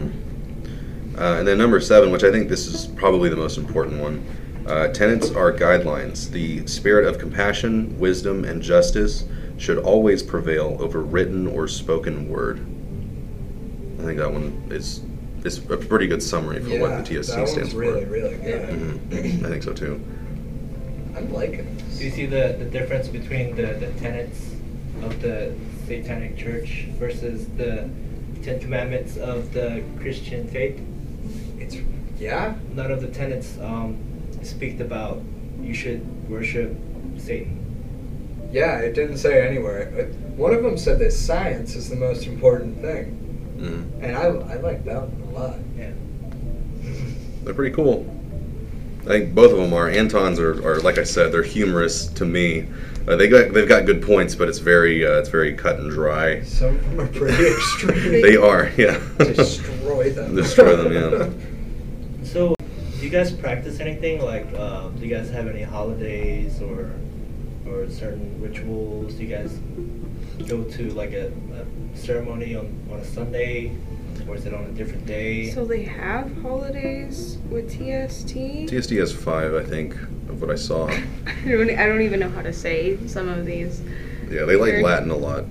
Uh, 1.18 1.38
and 1.40 1.48
then 1.48 1.58
number 1.58 1.80
seven, 1.80 2.12
which 2.12 2.24
I 2.24 2.32
think 2.32 2.50
this 2.50 2.68
is 2.68 2.86
probably 2.96 3.30
the 3.30 3.36
most 3.38 3.58
important 3.58 4.02
one. 4.02 4.22
Uh, 4.68 4.90
tenets 4.90 5.32
are 5.32 5.54
guidelines. 5.54 6.30
The 6.32 6.66
spirit 6.68 7.06
of 7.08 7.18
compassion, 7.20 7.98
wisdom, 7.98 8.44
and 8.44 8.62
justice 8.62 9.24
should 9.58 9.78
always 9.78 10.22
prevail 10.22 10.78
over 10.80 11.02
written 11.02 11.48
or 11.48 11.68
spoken 11.68 12.28
word. 12.28 12.60
I 14.00 14.04
think 14.04 14.18
that 14.20 14.32
one 14.32 14.68
is 14.70 15.02
is 15.46 15.60
a 15.70 15.78
pretty 15.78 16.08
good 16.08 16.22
summary 16.22 16.60
for 16.62 16.70
Yeah, 16.70 16.82
what 16.82 17.06
the 17.06 17.22
TST 17.22 17.36
that 17.36 17.48
stands 17.48 17.58
one's 17.58 17.76
really, 17.76 18.04
for. 18.06 18.12
really 18.12 18.36
good. 18.38 18.70
Mhm. 18.70 19.44
I 19.46 19.50
think 19.50 19.64
so 19.64 19.72
too. 19.72 20.02
I'm 21.16 21.32
liking 21.32 21.66
Do 21.98 22.04
you 22.04 22.12
see 22.12 22.26
the, 22.26 22.56
the 22.60 22.66
difference 22.66 23.08
between 23.08 23.56
the, 23.56 23.68
the 23.74 23.92
tenets 24.00 24.52
of 25.02 25.22
the 25.22 25.54
Satanic 25.88 26.38
Church 26.38 26.88
versus 27.00 27.48
the 27.58 27.90
Ten 28.44 28.60
Commandments 28.60 29.16
of 29.18 29.54
the 29.54 29.82
Christian 30.00 30.48
faith? 30.50 30.80
It's 31.58 31.78
yeah. 32.20 32.56
None 32.76 32.92
of 32.92 33.02
the 33.02 33.08
tenets 33.08 33.58
um, 33.62 33.98
speak 34.44 34.80
about 34.80 35.22
you 35.62 35.74
should 35.74 36.02
worship 36.30 36.76
Satan. 37.18 37.64
Yeah, 38.52 38.78
it 38.80 38.94
didn't 38.94 39.18
say 39.18 39.46
anywhere. 39.46 39.92
But 39.96 40.08
One 40.38 40.54
of 40.54 40.64
them 40.64 40.78
said 40.78 41.00
that 41.00 41.12
science 41.12 41.76
is 41.76 41.90
the 41.90 41.96
most 41.96 42.28
important 42.28 42.80
thing, 42.82 43.18
Mhm. 43.60 44.04
and 44.04 44.16
I, 44.16 44.24
I 44.54 44.56
like 44.62 44.86
that 44.86 45.02
one 45.10 45.36
a 45.36 45.40
lot. 45.40 45.60
Yeah. 45.78 45.92
They're 47.44 47.54
pretty 47.54 47.76
cool. 47.76 48.06
I 49.06 49.10
think 49.10 49.34
both 49.34 49.52
of 49.52 49.58
them 49.58 49.74
are. 49.74 49.90
Anton's 49.90 50.40
are, 50.40 50.52
are 50.68 50.80
like 50.82 50.98
I 50.98 51.04
said, 51.04 51.32
they're 51.32 51.42
humorous 51.44 52.08
to 52.08 52.26
me. 52.26 52.66
Uh, 53.08 53.16
they 53.16 53.30
got 53.30 53.54
they've 53.54 53.68
got 53.68 53.86
good 53.86 54.02
points, 54.02 54.36
but 54.36 54.50
it's 54.50 54.60
very 54.60 55.06
uh, 55.06 55.14
it's 55.20 55.30
very 55.30 55.54
cut 55.54 55.80
and 55.80 55.90
dry. 55.90 56.42
Some 56.44 56.76
of 56.76 56.84
them 56.90 57.00
are 57.00 57.08
pretty 57.08 57.48
extreme. 57.54 58.22
They 58.22 58.36
are, 58.36 58.70
yeah. 58.78 59.00
Destroy 59.18 60.12
them. 60.12 60.36
Destroy 60.36 60.76
them, 60.76 60.92
yeah. 60.94 61.30
So, 63.08 63.12
do 63.12 63.18
you 63.18 63.24
guys 63.24 63.32
practice 63.32 63.80
anything? 63.80 64.22
Like, 64.22 64.48
uh, 64.54 64.90
do 64.90 65.06
you 65.06 65.16
guys 65.16 65.30
have 65.30 65.48
any 65.48 65.62
holidays 65.62 66.62
or 66.62 66.92
or 67.66 67.90
certain 67.90 68.42
rituals? 68.42 69.14
Do 69.14 69.24
you 69.24 69.34
guys 69.34 69.58
go 70.46 70.66
to 70.66 70.90
like 70.92 71.14
a, 71.14 71.28
a 71.28 71.98
ceremony 71.98 72.56
on, 72.56 72.66
on 72.92 73.00
a 73.00 73.06
Sunday? 73.06 73.78
or 74.28 74.36
is 74.36 74.46
it 74.46 74.54
on 74.54 74.66
a 74.66 74.72
different 74.72 75.06
day? 75.06 75.52
So 75.52 75.64
they 75.64 75.84
have 75.84 76.36
holidays 76.42 77.38
with 77.50 77.70
TST. 77.70 78.36
TSD 78.36 79.00
has 79.00 79.14
five, 79.14 79.54
I 79.54 79.64
think, 79.64 79.94
of 80.28 80.42
what 80.42 80.50
I 80.50 80.56
saw. 80.56 80.88
I 80.88 81.02
don't, 81.46 81.70
I 81.70 81.86
don't 81.86 82.02
even 82.02 82.20
know 82.20 82.30
how 82.30 82.42
to 82.42 82.52
say 82.52 82.98
some 83.08 83.30
of 83.30 83.46
these. 83.46 83.82
Yeah, 84.30 84.44
they 84.44 84.58
like 84.58 84.82
Latin 84.82 85.12
a 85.12 85.16
lot. 85.16 85.46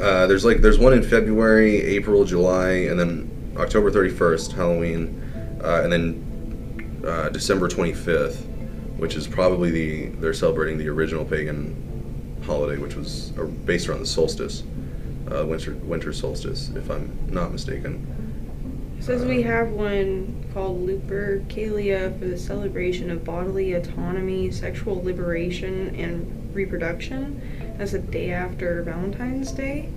Uh, 0.00 0.26
there's 0.28 0.44
like 0.44 0.60
there's 0.60 0.78
one 0.78 0.92
in 0.92 1.02
February, 1.02 1.80
April, 1.82 2.24
July, 2.24 2.70
and 2.70 3.00
then 3.00 3.54
October 3.56 3.90
31st, 3.90 4.52
Halloween, 4.52 5.29
uh, 5.62 5.82
and 5.82 5.92
then 5.92 7.02
uh, 7.06 7.28
December 7.30 7.68
25th, 7.68 8.36
which 8.96 9.16
is 9.16 9.26
probably 9.26 9.70
the 9.70 10.06
they're 10.20 10.34
celebrating 10.34 10.78
the 10.78 10.88
original 10.88 11.24
pagan 11.24 11.76
holiday, 12.44 12.80
which 12.80 12.94
was 12.94 13.32
uh, 13.38 13.44
based 13.44 13.88
around 13.88 14.00
the 14.00 14.06
solstice, 14.06 14.62
uh, 15.32 15.46
winter 15.46 15.74
winter 15.76 16.12
solstice, 16.12 16.70
if 16.70 16.90
I'm 16.90 17.16
not 17.30 17.52
mistaken. 17.52 18.06
It 18.98 19.04
says 19.04 19.24
we 19.24 19.42
have 19.42 19.70
one 19.70 20.44
called 20.52 20.86
Lupercalia 20.86 22.18
for 22.18 22.26
the 22.26 22.38
celebration 22.38 23.10
of 23.10 23.24
bodily 23.24 23.72
autonomy, 23.72 24.50
sexual 24.50 25.02
liberation, 25.02 25.94
and 25.96 26.54
reproduction. 26.54 27.74
That's 27.78 27.94
a 27.94 27.98
day 27.98 28.32
after 28.32 28.82
Valentine's 28.82 29.52
Day. 29.52 29.88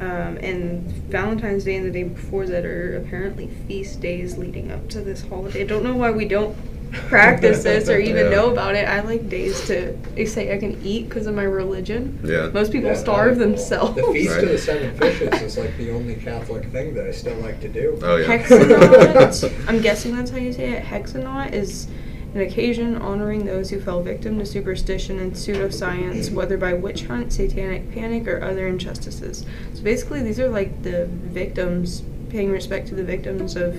Um, 0.00 0.38
and 0.38 0.86
Valentine's 1.10 1.64
Day 1.64 1.76
and 1.76 1.84
the 1.86 1.90
day 1.90 2.04
before 2.04 2.46
that 2.46 2.64
are 2.64 2.96
apparently 2.96 3.48
feast 3.68 4.00
days 4.00 4.38
leading 4.38 4.72
up 4.72 4.88
to 4.90 5.00
this 5.02 5.20
holiday. 5.28 5.60
I 5.60 5.66
don't 5.66 5.84
know 5.84 5.94
why 5.94 6.10
we 6.10 6.24
don't 6.26 6.56
practice 6.92 7.62
this 7.62 7.88
or 7.88 7.98
even 7.98 8.24
Yeah. 8.30 8.30
know 8.30 8.50
about 8.50 8.74
it. 8.74 8.88
I 8.88 9.00
like 9.02 9.28
days 9.28 9.64
to 9.66 9.92
they 10.14 10.24
say 10.24 10.54
I 10.54 10.58
can 10.58 10.80
eat 10.82 11.08
because 11.08 11.26
of 11.26 11.34
my 11.34 11.42
religion. 11.44 12.18
Yeah. 12.24 12.48
Most 12.48 12.72
people 12.72 12.88
Yeah, 12.90 12.96
starve 12.96 13.36
I- 13.36 13.40
themselves. 13.40 13.94
The 13.96 14.02
Feast 14.12 14.30
Right. 14.34 14.44
of 14.44 14.50
the 14.50 14.58
Seven 14.58 14.96
Fishes 14.96 15.42
is 15.42 15.58
like 15.58 15.76
the 15.76 15.90
only 15.90 16.14
Catholic 16.14 16.64
thing 16.72 16.94
that 16.94 17.06
I 17.06 17.10
still 17.12 17.36
like 17.36 17.60
to 17.60 17.68
do. 17.68 17.98
Oh 18.02 18.16
yeah. 18.16 18.38
Hexennacht, 18.38 19.64
I'm 19.68 19.80
guessing 19.82 20.16
that's 20.16 20.30
how 20.30 20.38
you 20.38 20.52
say 20.52 20.70
it. 20.72 20.82
Hexennacht 20.84 21.52
is 21.52 21.88
an 22.34 22.40
occasion 22.40 22.96
honoring 22.96 23.44
those 23.44 23.70
who 23.70 23.80
fell 23.80 24.02
victim 24.02 24.38
to 24.38 24.46
superstition 24.46 25.18
and 25.18 25.32
pseudoscience, 25.32 26.30
whether 26.32 26.56
by 26.56 26.72
witch 26.72 27.04
hunt, 27.06 27.32
satanic 27.32 27.90
panic, 27.92 28.28
or 28.28 28.42
other 28.42 28.66
injustices. 28.68 29.44
So 29.74 29.82
basically, 29.82 30.22
these 30.22 30.38
are 30.38 30.48
like 30.48 30.82
the 30.82 31.06
victims, 31.06 32.02
paying 32.28 32.50
respect 32.52 32.86
to 32.88 32.94
the 32.94 33.02
victims 33.04 33.56
of 33.56 33.74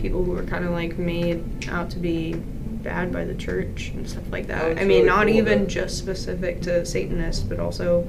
people 0.00 0.22
who 0.22 0.32
were 0.32 0.42
kind 0.44 0.64
of 0.64 0.72
like 0.72 0.98
made 0.98 1.66
out 1.70 1.90
to 1.90 1.98
be 1.98 2.34
bad 2.34 3.10
by 3.12 3.24
the 3.24 3.34
church 3.34 3.90
and 3.94 4.08
stuff 4.08 4.22
like 4.30 4.46
that. 4.48 4.72
It's 4.72 4.80
I 4.80 4.84
mean, 4.84 4.98
really 4.98 5.06
not 5.06 5.26
cool 5.26 5.36
even 5.36 5.60
that- 5.60 5.68
just 5.68 5.98
specific 5.98 6.60
to 6.62 6.84
Satanists, 6.84 7.42
but 7.42 7.58
also 7.58 8.06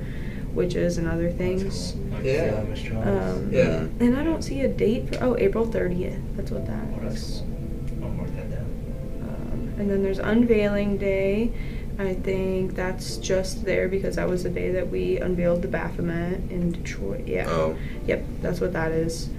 witches 0.54 0.98
and 0.98 1.08
other 1.08 1.32
things. 1.32 1.96
Like 2.12 2.26
Yeah. 2.26 2.64
Salem 2.76 3.08
Um, 3.08 3.50
Yeah. 3.54 3.86
And 4.00 4.18
I 4.18 4.24
don't 4.24 4.42
see 4.44 4.62
a 4.62 4.68
date 4.68 5.16
for. 5.16 5.24
Oh, 5.24 5.36
April 5.40 5.66
30th. 5.66 6.20
That's 6.36 6.52
what 6.52 6.66
that 6.68 6.84
Oh, 6.98 7.04
that's 7.04 7.16
is. 7.16 7.44
And 9.80 9.90
then 9.90 10.04
there's 10.04 10.20
Unveiling 10.20 10.98
Day. 10.98 11.52
I 11.98 12.14
think 12.14 12.76
that's 12.76 13.18
just 13.18 13.66
there 13.66 13.90
because 13.90 14.16
that 14.16 14.30
was 14.30 14.44
the 14.44 14.50
day 14.50 14.72
that 14.72 14.90
we 14.90 15.18
unveiled 15.18 15.62
the 15.62 15.68
Baphomet 15.68 16.50
in 16.50 16.72
Detroit. 16.72 17.28
Yeah. 17.28 17.50
Oh. 17.50 17.78
Yep, 18.06 18.26
that's 18.42 18.62
what 18.62 18.74
that 18.74 18.92
is. 18.92 19.30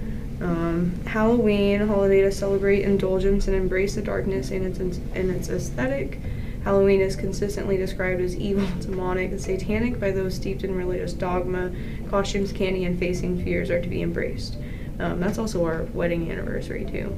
Um, 0.41 0.93
Halloween, 1.05 1.87
holiday 1.87 2.21
to 2.21 2.31
celebrate 2.31 2.83
indulgence 2.83 3.47
and 3.47 3.55
embrace 3.55 3.95
the 3.95 4.01
darkness 4.01 4.51
in 4.51 4.65
its 4.65 4.79
in 4.79 5.29
its 5.29 5.49
aesthetic. 5.49 6.19
Halloween 6.63 7.01
is 7.01 7.15
consistently 7.15 7.77
described 7.77 8.21
as 8.21 8.35
evil, 8.35 8.67
demonic, 8.81 9.31
and 9.31 9.41
satanic 9.41 9.99
by 9.99 10.11
those 10.11 10.35
steeped 10.35 10.63
in 10.63 10.75
religious 10.75 11.13
dogma. 11.13 11.71
Costumes, 12.09 12.51
candy, 12.51 12.85
and 12.85 12.99
facing 12.99 13.43
fears 13.43 13.71
are 13.71 13.81
to 13.81 13.89
be 13.89 14.01
embraced. 14.03 14.57
Um, 14.99 15.19
that's 15.19 15.39
also 15.39 15.65
our 15.65 15.83
wedding 15.93 16.31
anniversary 16.31 16.85
too. 16.85 17.15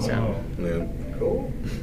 So. 0.00 0.42
Yeah. 0.58 0.86
Cool. 1.22 1.52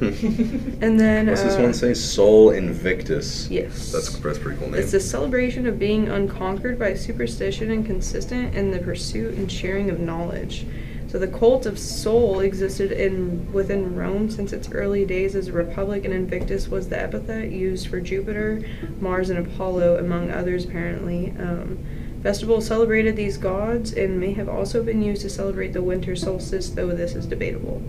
And 0.82 1.00
then 1.00 1.26
What's 1.26 1.42
this 1.42 1.56
uh, 1.56 1.62
one 1.62 1.74
say? 1.74 1.94
Sol 1.94 2.50
Invictus. 2.50 3.48
Yes. 3.50 3.90
That's 3.92 4.18
that's 4.18 4.38
a 4.38 4.40
pretty 4.40 4.58
cool 4.58 4.70
name. 4.70 4.80
It's 4.80 4.92
the 4.92 5.00
celebration 5.00 5.66
of 5.66 5.78
being 5.78 6.08
unconquered 6.08 6.78
by 6.78 6.94
superstition 6.94 7.70
and 7.70 7.84
consistent 7.86 8.54
in 8.54 8.70
the 8.70 8.78
pursuit 8.78 9.34
and 9.38 9.50
sharing 9.50 9.88
of 9.88 9.98
knowledge. 9.98 10.66
So 11.08 11.18
the 11.18 11.26
cult 11.26 11.66
of 11.66 11.78
Soul 11.78 12.40
existed 12.40 12.92
in 12.92 13.50
within 13.52 13.96
Rome 13.96 14.30
since 14.30 14.52
its 14.52 14.70
early 14.70 15.04
days 15.04 15.34
as 15.34 15.48
a 15.48 15.52
republic, 15.52 16.04
and 16.04 16.14
Invictus 16.14 16.68
was 16.68 16.88
the 16.88 17.00
epithet 17.00 17.50
used 17.50 17.88
for 17.88 18.00
Jupiter, 18.00 18.62
Mars, 19.00 19.30
and 19.30 19.44
Apollo, 19.44 19.98
among 19.98 20.30
others. 20.30 20.66
Apparently, 20.66 21.34
um, 21.38 21.84
festivals 22.22 22.66
celebrated 22.66 23.16
these 23.16 23.38
gods 23.38 23.92
and 23.92 24.20
may 24.20 24.34
have 24.34 24.48
also 24.48 24.82
been 24.82 25.02
used 25.02 25.22
to 25.22 25.30
celebrate 25.30 25.72
the 25.72 25.82
winter 25.82 26.14
solstice, 26.14 26.70
though 26.70 26.88
this 26.88 27.14
is 27.14 27.26
debatable. 27.26 27.82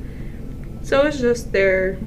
So 0.84 1.06
it's 1.06 1.20
just 1.20 1.52
their 1.52 1.98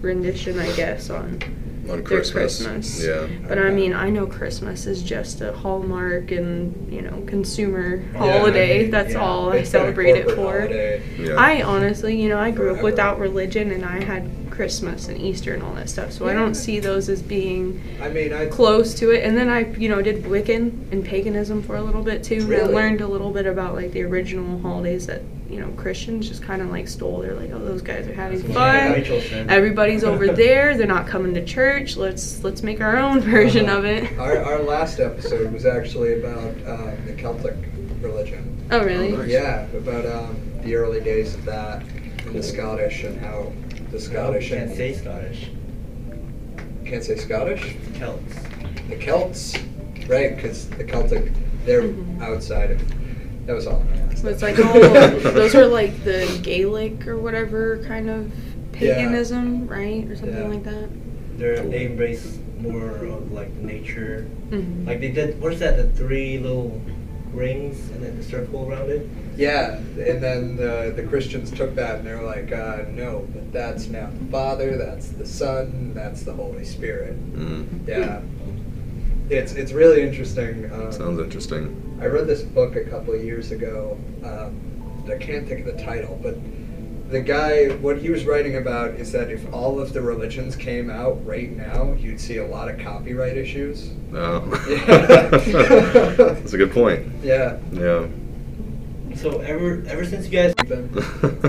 rendition, 0.00 0.58
I 0.58 0.70
guess, 0.72 1.10
on 1.10 1.40
on 1.82 1.88
their 1.98 2.02
Christmas. 2.02 2.62
Christmas. 2.64 3.04
Yeah. 3.04 3.26
But 3.46 3.58
I 3.58 3.70
mean, 3.70 3.92
I 3.92 4.08
know 4.08 4.26
Christmas 4.26 4.86
is 4.86 5.02
just 5.02 5.42
a 5.42 5.52
hallmark 5.52 6.30
and, 6.30 6.90
you 6.90 7.02
know, 7.02 7.22
consumer 7.26 7.96
Yeah, 8.12 8.18
holiday. 8.18 8.78
I 8.78 8.82
mean, 8.84 8.90
That's 8.90 9.12
yeah, 9.12 9.18
all 9.20 9.52
I 9.52 9.56
it's 9.56 9.70
been 9.70 9.80
a 9.82 9.84
celebrate 9.84 10.16
it 10.16 10.30
for. 10.30 10.66
Yeah. 11.22 11.34
I 11.36 11.62
honestly, 11.62 12.18
you 12.20 12.30
know, 12.30 12.38
I 12.38 12.50
grew 12.52 12.74
up 12.74 12.82
without 12.82 13.18
religion 13.18 13.70
and 13.70 13.84
I 13.84 14.02
had 14.02 14.30
Christmas 14.50 15.08
and 15.08 15.20
Easter 15.20 15.52
and 15.52 15.62
all 15.62 15.74
that 15.74 15.90
stuff. 15.90 16.12
So 16.12 16.26
I 16.26 16.32
don't 16.32 16.54
see 16.54 16.78
those 16.80 17.10
as 17.10 17.20
being 17.20 17.82
I 18.00 18.08
mean, 18.08 18.32
I 18.32 18.46
close 18.46 18.94
to 19.00 19.10
it. 19.10 19.22
And 19.24 19.36
then 19.36 19.50
I, 19.50 19.70
you 19.74 19.90
know, 19.90 20.00
did 20.00 20.24
Wiccan 20.24 20.90
and 20.90 21.04
paganism 21.04 21.62
for 21.62 21.76
a 21.76 21.82
little 21.82 22.02
bit 22.02 22.24
too. 22.24 22.36
And 22.36 22.44
I 22.44 22.48
Really? 22.48 22.74
learned 22.74 23.00
a 23.02 23.06
little 23.08 23.30
bit 23.30 23.44
about 23.44 23.74
like 23.74 23.92
the 23.92 24.04
original 24.04 24.58
holidays 24.60 25.06
that, 25.08 25.20
you 25.54 25.60
know, 25.60 25.68
Christians 25.76 26.28
just 26.28 26.42
kind 26.42 26.60
of 26.60 26.70
like 26.70 26.88
stole. 26.88 27.20
They're 27.20 27.36
like, 27.36 27.50
oh, 27.52 27.58
those 27.60 27.80
guys 27.80 28.08
are 28.08 28.12
having 28.14 28.42
That's 28.42 28.54
fun. 29.30 29.48
Everybody's 29.48 30.02
over 30.12 30.26
there. 30.26 30.76
They're 30.76 30.86
not 30.88 31.06
coming 31.06 31.32
to 31.34 31.44
church. 31.44 31.96
Let's 31.96 32.42
let's 32.42 32.64
make 32.64 32.80
our 32.80 32.96
own 32.96 33.20
version 33.20 33.68
of 33.68 33.84
it. 33.84 34.18
Our, 34.18 34.38
our 34.42 34.58
last 34.58 34.98
episode 34.98 35.52
was 35.52 35.64
actually 35.64 36.18
about 36.18 36.48
um, 36.66 37.06
the 37.06 37.14
Celtic 37.16 37.54
religion. 38.00 38.66
Oh 38.72 38.82
really? 38.82 39.12
Nice. 39.12 39.28
Yeah, 39.28 39.66
about 39.76 40.04
um, 40.06 40.36
the 40.62 40.74
early 40.74 41.00
days 41.00 41.34
of 41.34 41.44
that 41.44 41.82
and 42.26 42.34
the 42.34 42.42
Scottish 42.42 43.04
and 43.04 43.20
how 43.20 43.52
the 43.92 44.00
Scottish 44.00 44.48
Can't 44.48 44.62
and 44.70 44.76
say 44.76 44.92
Scottish. 44.94 45.50
can't 46.84 47.04
say 47.04 47.14
Scottish. 47.16 47.76
The 47.92 47.98
Celts. 48.00 48.34
The 48.88 48.96
Celts, 48.96 49.54
right? 50.08 50.34
Because 50.34 50.68
the 50.70 50.82
Celtic, 50.84 51.32
they're 51.64 51.82
Mhm. 51.82 52.20
outside 52.22 52.72
of. 52.72 52.82
That 53.46 53.54
was 53.54 53.66
all. 53.66 53.82
So 54.16 54.28
it's 54.28 54.42
like 54.42 54.58
episode. 54.58 55.26
all 55.26 55.32
those 55.32 55.54
are 55.54 55.66
like 55.66 56.02
the 56.04 56.40
Gaelic 56.42 57.06
or 57.06 57.18
whatever 57.18 57.78
kind 57.86 58.08
of 58.08 58.32
Yeah. 58.80 58.94
paganism, 58.94 59.66
right, 59.68 60.08
or 60.08 60.16
something 60.16 60.36
Yeah. 60.38 60.48
like 60.48 60.64
that. 60.64 60.88
They're, 61.38 61.60
they 61.62 61.86
embrace 61.86 62.38
more 62.60 62.90
of 63.04 63.32
like 63.32 63.52
nature. 63.56 64.26
Mhm. 64.50 64.86
Like 64.86 65.00
they 65.00 65.10
did. 65.10 65.40
What 65.40 65.52
is 65.52 65.60
that? 65.60 65.76
The 65.76 65.84
three 65.90 66.38
little 66.38 66.80
rings 67.32 67.90
and 67.90 68.02
then 68.02 68.16
the 68.16 68.22
circle 68.22 68.70
around 68.70 68.88
it. 68.90 69.06
Yeah, 69.36 69.74
and 69.98 70.22
then 70.22 70.54
the, 70.56 70.92
the 70.94 71.02
Christians 71.02 71.50
took 71.50 71.74
that 71.74 71.96
and 71.96 72.06
they 72.06 72.14
were 72.14 72.22
like, 72.22 72.52
uh, 72.52 72.84
no, 72.92 73.26
but 73.34 73.52
that's 73.52 73.88
now 73.88 74.08
the 74.16 74.24
Father, 74.30 74.76
that's 74.76 75.08
the 75.08 75.26
Son, 75.26 75.90
that's 75.92 76.22
the 76.22 76.32
Holy 76.32 76.64
Spirit. 76.64 77.16
Mm. 77.34 77.66
Yeah, 77.88 78.20
it's 79.28 79.52
it's 79.54 79.72
really 79.72 80.02
interesting. 80.02 80.70
Um, 80.72 80.92
Sounds 80.92 81.18
interesting. 81.18 81.80
I 82.00 82.06
read 82.06 82.26
this 82.26 82.42
book 82.42 82.76
a 82.76 82.84
couple 82.84 83.14
of 83.14 83.24
years 83.24 83.52
ago. 83.52 83.98
Um, 84.24 84.60
I 85.10 85.16
can't 85.16 85.46
think 85.46 85.66
of 85.66 85.76
the 85.76 85.82
title, 85.82 86.18
but 86.22 86.36
the 87.10 87.20
guy, 87.20 87.68
what 87.76 87.98
he 87.98 88.10
was 88.10 88.24
writing 88.24 88.56
about 88.56 88.92
is 88.94 89.12
that 89.12 89.30
if 89.30 89.52
all 89.52 89.78
of 89.78 89.92
the 89.92 90.00
religions 90.00 90.56
came 90.56 90.90
out 90.90 91.24
right 91.26 91.50
now, 91.50 91.92
you'd 91.92 92.20
see 92.20 92.38
a 92.38 92.46
lot 92.46 92.68
of 92.68 92.78
copyright 92.80 93.36
issues. 93.36 93.90
No. 94.10 94.44
Yeah. 94.68 94.84
That's 96.16 96.52
a 96.52 96.56
good 96.56 96.72
point. 96.72 97.06
Yeah. 97.22 97.58
Yeah. 97.72 98.06
So 99.14 99.40
ever 99.40 99.84
ever 99.86 100.04
since 100.04 100.26
you 100.26 100.32
guys 100.32 100.54
No, 100.68 100.88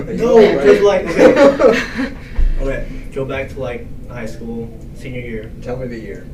No, 0.04 0.64
just 0.64 0.82
like 0.82 1.04
right? 1.06 2.12
okay, 2.60 2.88
go 3.12 3.24
back 3.24 3.48
to 3.50 3.60
like 3.60 3.86
high 4.08 4.26
school, 4.26 4.70
senior 4.94 5.20
year. 5.20 5.50
Tell 5.62 5.76
me 5.76 5.88
the 5.88 5.98
year. 5.98 6.28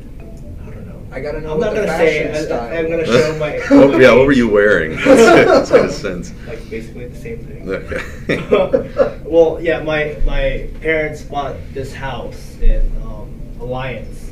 I 1.13 1.21
don't 1.21 1.25
know. 1.25 1.29
I 1.29 1.33
gotta 1.33 1.41
know 1.41 1.53
I'm 1.53 1.59
what 1.59 1.65
not 1.67 1.75
the 1.75 1.87
gonna 1.87 1.99
say. 1.99 2.25
fashion 2.25 2.35
I, 2.35 2.45
style. 2.45 2.71
I, 2.71 2.75
am 2.75 2.91
gonna 2.91 3.07
show 3.07 3.39
my. 3.39 3.61
oh, 3.71 3.99
yeah, 3.99 4.15
what 4.15 4.27
were 4.27 4.33
you 4.33 4.49
wearing? 4.49 4.97
Let's 5.07 5.71
get 5.71 5.85
a 5.85 5.93
sense. 5.93 6.33
Like 6.47 6.71
basically 6.71 7.07
the 7.07 7.17
same 7.17 7.39
thing. 7.39 7.69
Okay. 7.69 9.21
well, 9.25 9.61
yeah, 9.61 9.83
my 9.83 10.17
my 10.25 10.69
parents 10.81 11.23
bought 11.23 11.57
this 11.75 11.93
house 11.93 12.57
in 12.61 12.91
um, 13.03 13.31
Alliance. 13.61 14.31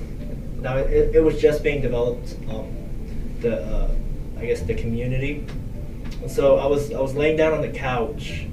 Now 0.61 0.79
it, 0.79 1.15
it 1.15 1.23
was 1.23 1.41
just 1.41 1.63
being 1.63 1.83
developed. 1.83 2.35
Um, 2.49 2.77
the 3.41 3.63
uh, 3.63 3.91
I 4.39 4.47
guess 4.47 4.63
the 4.63 4.75
community. 4.75 5.47
So 6.29 6.57
I 6.57 6.67
was 6.67 6.93
I 6.93 7.01
was 7.01 7.15
laying 7.15 7.37
down 7.37 7.53
on 7.53 7.61
the 7.61 7.69
couch, 7.69 8.47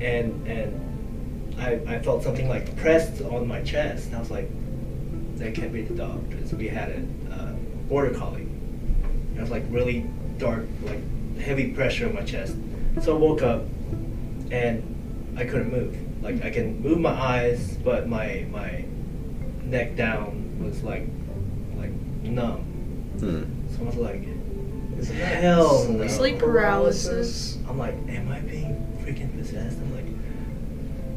and 0.00 0.46
and 0.46 1.58
I 1.58 1.80
I 1.86 1.98
felt 2.00 2.22
something 2.22 2.48
like 2.48 2.76
pressed 2.76 3.22
on 3.22 3.48
my 3.48 3.62
chest. 3.62 4.06
And 4.06 4.16
I 4.16 4.20
was 4.20 4.30
like, 4.30 4.48
that 5.36 5.54
can't 5.54 5.72
be 5.72 5.82
the 5.82 5.94
dog 5.94 6.28
because 6.28 6.52
we 6.52 6.68
had 6.68 6.90
a 6.90 6.96
uh, 6.96 7.19
border 7.90 8.16
collie. 8.16 8.46
It 9.36 9.40
was 9.40 9.50
like 9.50 9.64
really 9.68 10.06
dark, 10.38 10.64
like 10.84 11.00
heavy 11.38 11.72
pressure 11.72 12.06
on 12.08 12.14
my 12.14 12.22
chest. 12.22 12.56
So 13.02 13.16
I 13.16 13.18
woke 13.18 13.42
up 13.42 13.64
and 14.50 15.34
I 15.36 15.44
couldn't 15.44 15.72
move. 15.72 15.96
Like 16.22 16.42
I 16.44 16.50
can 16.50 16.80
move 16.80 17.00
my 17.00 17.10
eyes, 17.10 17.76
but 17.84 18.08
my 18.08 18.46
my 18.50 18.84
neck 19.64 19.96
down 19.96 20.58
was 20.62 20.82
like 20.82 21.06
like 21.76 21.90
numb. 22.22 22.62
Hmm. 23.18 23.44
So 23.74 23.82
I 23.82 23.84
was 23.84 23.96
like, 23.96 24.22
Isn't 24.98 25.18
that 25.18 25.42
Hell 25.42 25.88
no. 25.88 26.06
Sleep 26.06 26.38
paralysis. 26.38 27.58
I'm 27.68 27.76
like, 27.78 27.94
am 28.08 28.30
I 28.30 28.40
being 28.40 28.86
freaking 29.02 29.36
possessed? 29.36 29.78
I'm 29.78 29.94
like, 29.94 30.06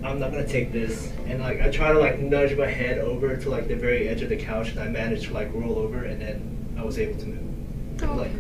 I'm 0.03 0.19
not 0.19 0.31
gonna 0.31 0.47
take 0.47 0.71
this. 0.71 1.11
And 1.27 1.41
like, 1.41 1.61
I 1.61 1.69
try 1.69 1.91
to 1.91 1.99
like 1.99 2.19
nudge 2.19 2.57
my 2.57 2.67
head 2.67 2.97
over 2.97 3.37
to 3.37 3.49
like 3.49 3.67
the 3.67 3.75
very 3.75 4.07
edge 4.07 4.23
of 4.23 4.29
the 4.29 4.37
couch, 4.37 4.71
and 4.71 4.79
I 4.79 4.87
manage 4.87 5.27
to 5.27 5.33
like 5.33 5.53
roll 5.53 5.77
over, 5.77 6.03
and 6.03 6.19
then 6.19 6.52
I 6.83 6.85
was 6.85 6.99
able 6.99 7.17
to 7.17 7.25
move. 7.27 8.03
Oh. 8.03 8.13
Like, 8.15 8.31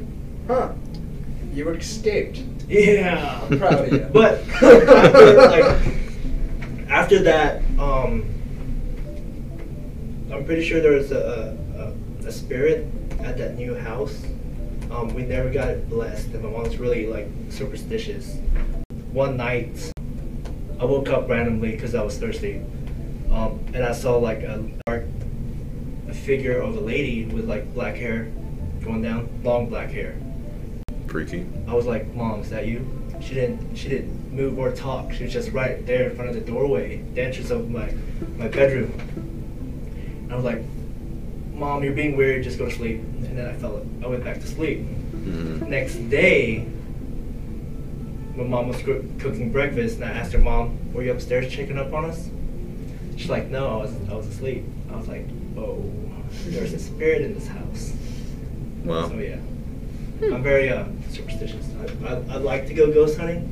Huh. 0.47 0.73
You 1.53 1.69
escaped. 1.69 2.39
yeah. 2.67 3.39
I'm 3.41 3.57
proud 3.57 3.87
of 3.87 3.93
you. 3.93 3.99
But 4.11 4.41
after, 4.49 5.35
like, 5.37 5.81
after 6.89 7.23
that, 7.23 7.61
um, 7.79 8.25
I'm 10.29 10.43
pretty 10.43 10.65
sure 10.65 10.81
there 10.81 10.91
was 10.91 11.13
a, 11.13 11.57
a, 11.77 12.27
a 12.27 12.31
spirit 12.33 12.85
at 13.21 13.37
that 13.37 13.55
new 13.55 13.75
house. 13.75 14.21
Um, 14.91 15.13
we 15.13 15.23
never 15.23 15.49
got 15.49 15.69
it 15.69 15.89
blessed, 15.89 16.27
and 16.33 16.43
my 16.43 16.49
mom's 16.49 16.77
really 16.77 17.07
like 17.07 17.29
superstitious. 17.49 18.39
One 19.13 19.37
night, 19.37 19.89
I 20.81 20.83
woke 20.83 21.07
up 21.07 21.29
randomly 21.29 21.71
because 21.71 21.95
I 21.95 22.03
was 22.03 22.17
thirsty, 22.17 22.61
um, 23.31 23.63
and 23.73 23.85
I 23.85 23.93
saw 23.93 24.17
like 24.17 24.39
a 24.39 24.69
dark 24.85 25.05
a 25.05 25.22
figure 26.23 26.57
of 26.59 26.75
a 26.77 26.79
lady 26.79 27.25
with 27.25 27.45
like 27.45 27.73
black 27.73 27.95
hair 27.95 28.31
going 28.83 29.01
down, 29.01 29.29
long 29.43 29.69
black 29.69 29.89
hair. 29.89 30.15
Freaky. 31.07 31.45
I 31.67 31.73
was 31.73 31.85
like, 31.85 32.13
"Mom, 32.15 32.41
is 32.41 32.49
that 32.49 32.65
you?" 32.65 32.87
She 33.21 33.33
didn't. 33.35 33.75
She 33.75 33.89
didn't 33.89 34.33
move 34.33 34.57
or 34.57 34.71
talk. 34.71 35.13
She 35.13 35.23
was 35.23 35.33
just 35.33 35.51
right 35.51 35.85
there 35.85 36.09
in 36.09 36.15
front 36.15 36.29
of 36.29 36.35
the 36.35 36.41
doorway, 36.41 37.03
the 37.13 37.21
entrance 37.21 37.51
of 37.51 37.69
my 37.69 37.93
my 38.37 38.47
bedroom. 38.47 38.91
And 40.23 40.33
I 40.33 40.35
was 40.35 40.45
like, 40.45 40.61
"Mom, 41.53 41.83
you're 41.83 41.93
being 41.93 42.17
weird. 42.17 42.43
Just 42.43 42.57
go 42.57 42.65
to 42.65 42.71
sleep." 42.71 42.97
And 42.99 43.37
then 43.37 43.47
I 43.47 43.53
fell. 43.53 43.85
I 44.03 44.07
went 44.07 44.23
back 44.23 44.39
to 44.41 44.47
sleep. 44.47 44.79
Hmm. 44.79 45.69
Next 45.69 45.95
day, 46.09 46.65
my 48.35 48.43
mom 48.43 48.69
was 48.69 48.81
cooking 48.81 49.51
breakfast, 49.51 49.95
and 49.97 50.05
I 50.05 50.09
asked 50.09 50.33
her, 50.33 50.39
"Mom, 50.39 50.77
were 50.93 51.03
you 51.03 51.11
upstairs 51.11 51.51
checking 51.51 51.77
up 51.77 51.93
on 51.93 52.05
us?" 52.05 52.29
She's 53.17 53.29
like, 53.29 53.49
"No, 53.49 53.67
I 53.67 53.75
was. 53.83 53.93
I 54.09 54.15
was 54.15 54.27
asleep." 54.27 54.63
I 54.91 54.95
was 54.95 55.07
like, 55.07 55.27
"Oh, 55.55 55.91
there's 56.47 56.73
a 56.73 56.79
spirit 56.79 57.21
in 57.21 57.33
this 57.33 57.47
house." 57.47 57.93
Wow. 58.83 59.07
So 59.09 59.15
yeah. 59.15 59.37
Hmm. 59.37 60.33
I'm 60.33 60.43
very 60.43 60.69
uh, 60.69 60.85
superstitious. 61.09 61.65
I, 62.03 62.07
I, 62.07 62.35
I'd 62.35 62.41
like 62.41 62.67
to 62.67 62.73
go 62.73 62.91
ghost 62.93 63.17
hunting, 63.17 63.49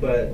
but 0.00 0.32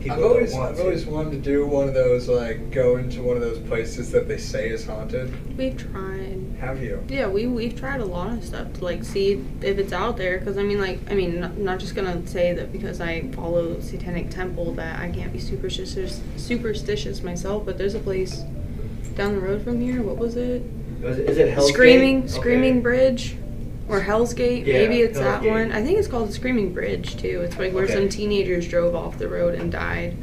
people 0.00 0.16
I've 0.16 0.22
always, 0.24 0.50
don't 0.50 0.60
want 0.60 0.70
I've 0.72 0.76
to. 0.78 0.82
always 0.82 1.06
wanted 1.06 1.30
to 1.30 1.38
do 1.38 1.66
one 1.66 1.88
of 1.88 1.94
those, 1.94 2.28
like, 2.28 2.70
go 2.70 2.96
into 2.96 3.22
one 3.22 3.36
of 3.36 3.42
those 3.42 3.58
places 3.60 4.10
that 4.12 4.28
they 4.28 4.38
say 4.38 4.70
is 4.70 4.86
haunted. 4.86 5.56
We've 5.56 5.76
tried. 5.76 6.56
Have 6.58 6.82
you? 6.82 7.04
Yeah, 7.08 7.28
we 7.28 7.46
we've 7.46 7.78
tried 7.78 8.00
a 8.00 8.04
lot 8.04 8.32
of 8.32 8.44
stuff 8.44 8.72
to 8.74 8.84
like 8.84 9.04
see 9.04 9.44
if 9.62 9.78
it's 9.78 9.92
out 9.92 10.16
there. 10.16 10.38
Because 10.38 10.58
I 10.58 10.62
mean, 10.62 10.80
like, 10.80 10.98
I 11.10 11.14
mean, 11.14 11.40
not, 11.40 11.56
not 11.56 11.78
just 11.80 11.94
gonna 11.94 12.26
say 12.26 12.52
that 12.52 12.72
because 12.72 13.00
I 13.00 13.28
follow 13.32 13.80
Satanic 13.80 14.30
Temple 14.30 14.72
that 14.74 15.00
I 15.00 15.10
can't 15.10 15.32
be 15.32 15.38
superstitious 15.38 16.20
superstitious 16.36 17.22
myself. 17.22 17.64
But 17.64 17.78
there's 17.78 17.94
a 17.94 18.00
place 18.00 18.42
down 19.14 19.34
the 19.36 19.40
road 19.40 19.62
from 19.62 19.80
here. 19.80 20.02
What 20.02 20.18
was 20.18 20.36
it? 20.36 20.62
Is 21.02 21.18
it, 21.18 21.30
is 21.30 21.38
it 21.38 21.48
Hell's 21.52 21.70
Screaming 21.72 22.22
Gate? 22.22 22.30
Screaming 22.30 22.72
Okay. 22.74 22.80
Bridge. 22.80 23.36
Or 23.88 24.00
Hell's 24.00 24.34
Gate, 24.34 24.66
Yeah, 24.66 24.74
maybe 24.74 25.00
it's 25.00 25.18
Hell's 25.18 25.32
that 25.32 25.42
Gate. 25.42 25.50
one. 25.50 25.72
I 25.72 25.82
think 25.82 25.98
it's 25.98 26.06
called 26.08 26.32
Screaming 26.32 26.72
Bridge 26.72 27.16
too. 27.16 27.40
It's 27.42 27.58
like 27.58 27.72
where 27.72 27.84
Okay. 27.84 27.94
some 27.94 28.08
teenagers 28.08 28.68
drove 28.68 28.94
off 28.94 29.18
the 29.18 29.28
road 29.28 29.54
and 29.54 29.72
died 29.72 30.16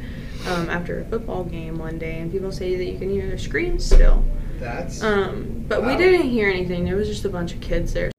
um, 0.48 0.70
after 0.70 1.00
a 1.00 1.04
football 1.04 1.44
game 1.44 1.78
one 1.78 1.98
day, 1.98 2.18
and 2.18 2.30
people 2.32 2.50
say 2.52 2.76
that 2.76 2.84
you 2.84 2.98
can 2.98 3.10
hear 3.10 3.26
their 3.26 3.36
screams 3.38 3.84
still. 3.84 4.24
That's. 4.58 5.02
Um, 5.02 5.64
but 5.68 5.84
we 5.84 5.96
didn't 5.96 6.28
hear 6.30 6.48
anything. 6.48 6.84
There 6.84 6.96
was 6.96 7.08
just 7.08 7.24
a 7.24 7.28
bunch 7.28 7.52
of 7.52 7.60
kids 7.60 7.92
there. 7.92 8.10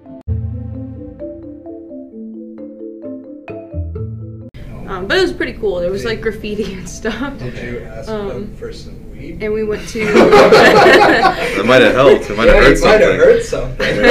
Um, 4.87 5.05
but 5.07 5.17
it 5.17 5.21
was 5.21 5.33
pretty 5.33 5.53
cool. 5.53 5.79
There 5.79 5.91
was 5.91 6.03
like 6.05 6.21
graffiti 6.21 6.73
and 6.73 6.87
stuff. 6.89 7.37
Did 7.39 7.57
you 7.57 7.79
ask 7.81 8.09
Um, 8.09 8.27
them 8.27 8.55
for 8.55 8.71
some 8.73 8.95
weed? 9.19 9.43
And 9.43 9.53
we 9.53 9.63
went 9.63 9.87
to. 9.89 10.05
That 11.59 11.65
might 11.65 11.81
have 11.81 11.93
helped. 11.93 12.29
It 12.29 12.37
might 12.37 12.47
have 12.47 12.55
yeah, 12.55 12.61
hurt 12.61 12.77
it 12.77 12.81
might 12.83 13.01
have 13.01 13.43
something. 13.43 13.99
hurt 13.99 14.05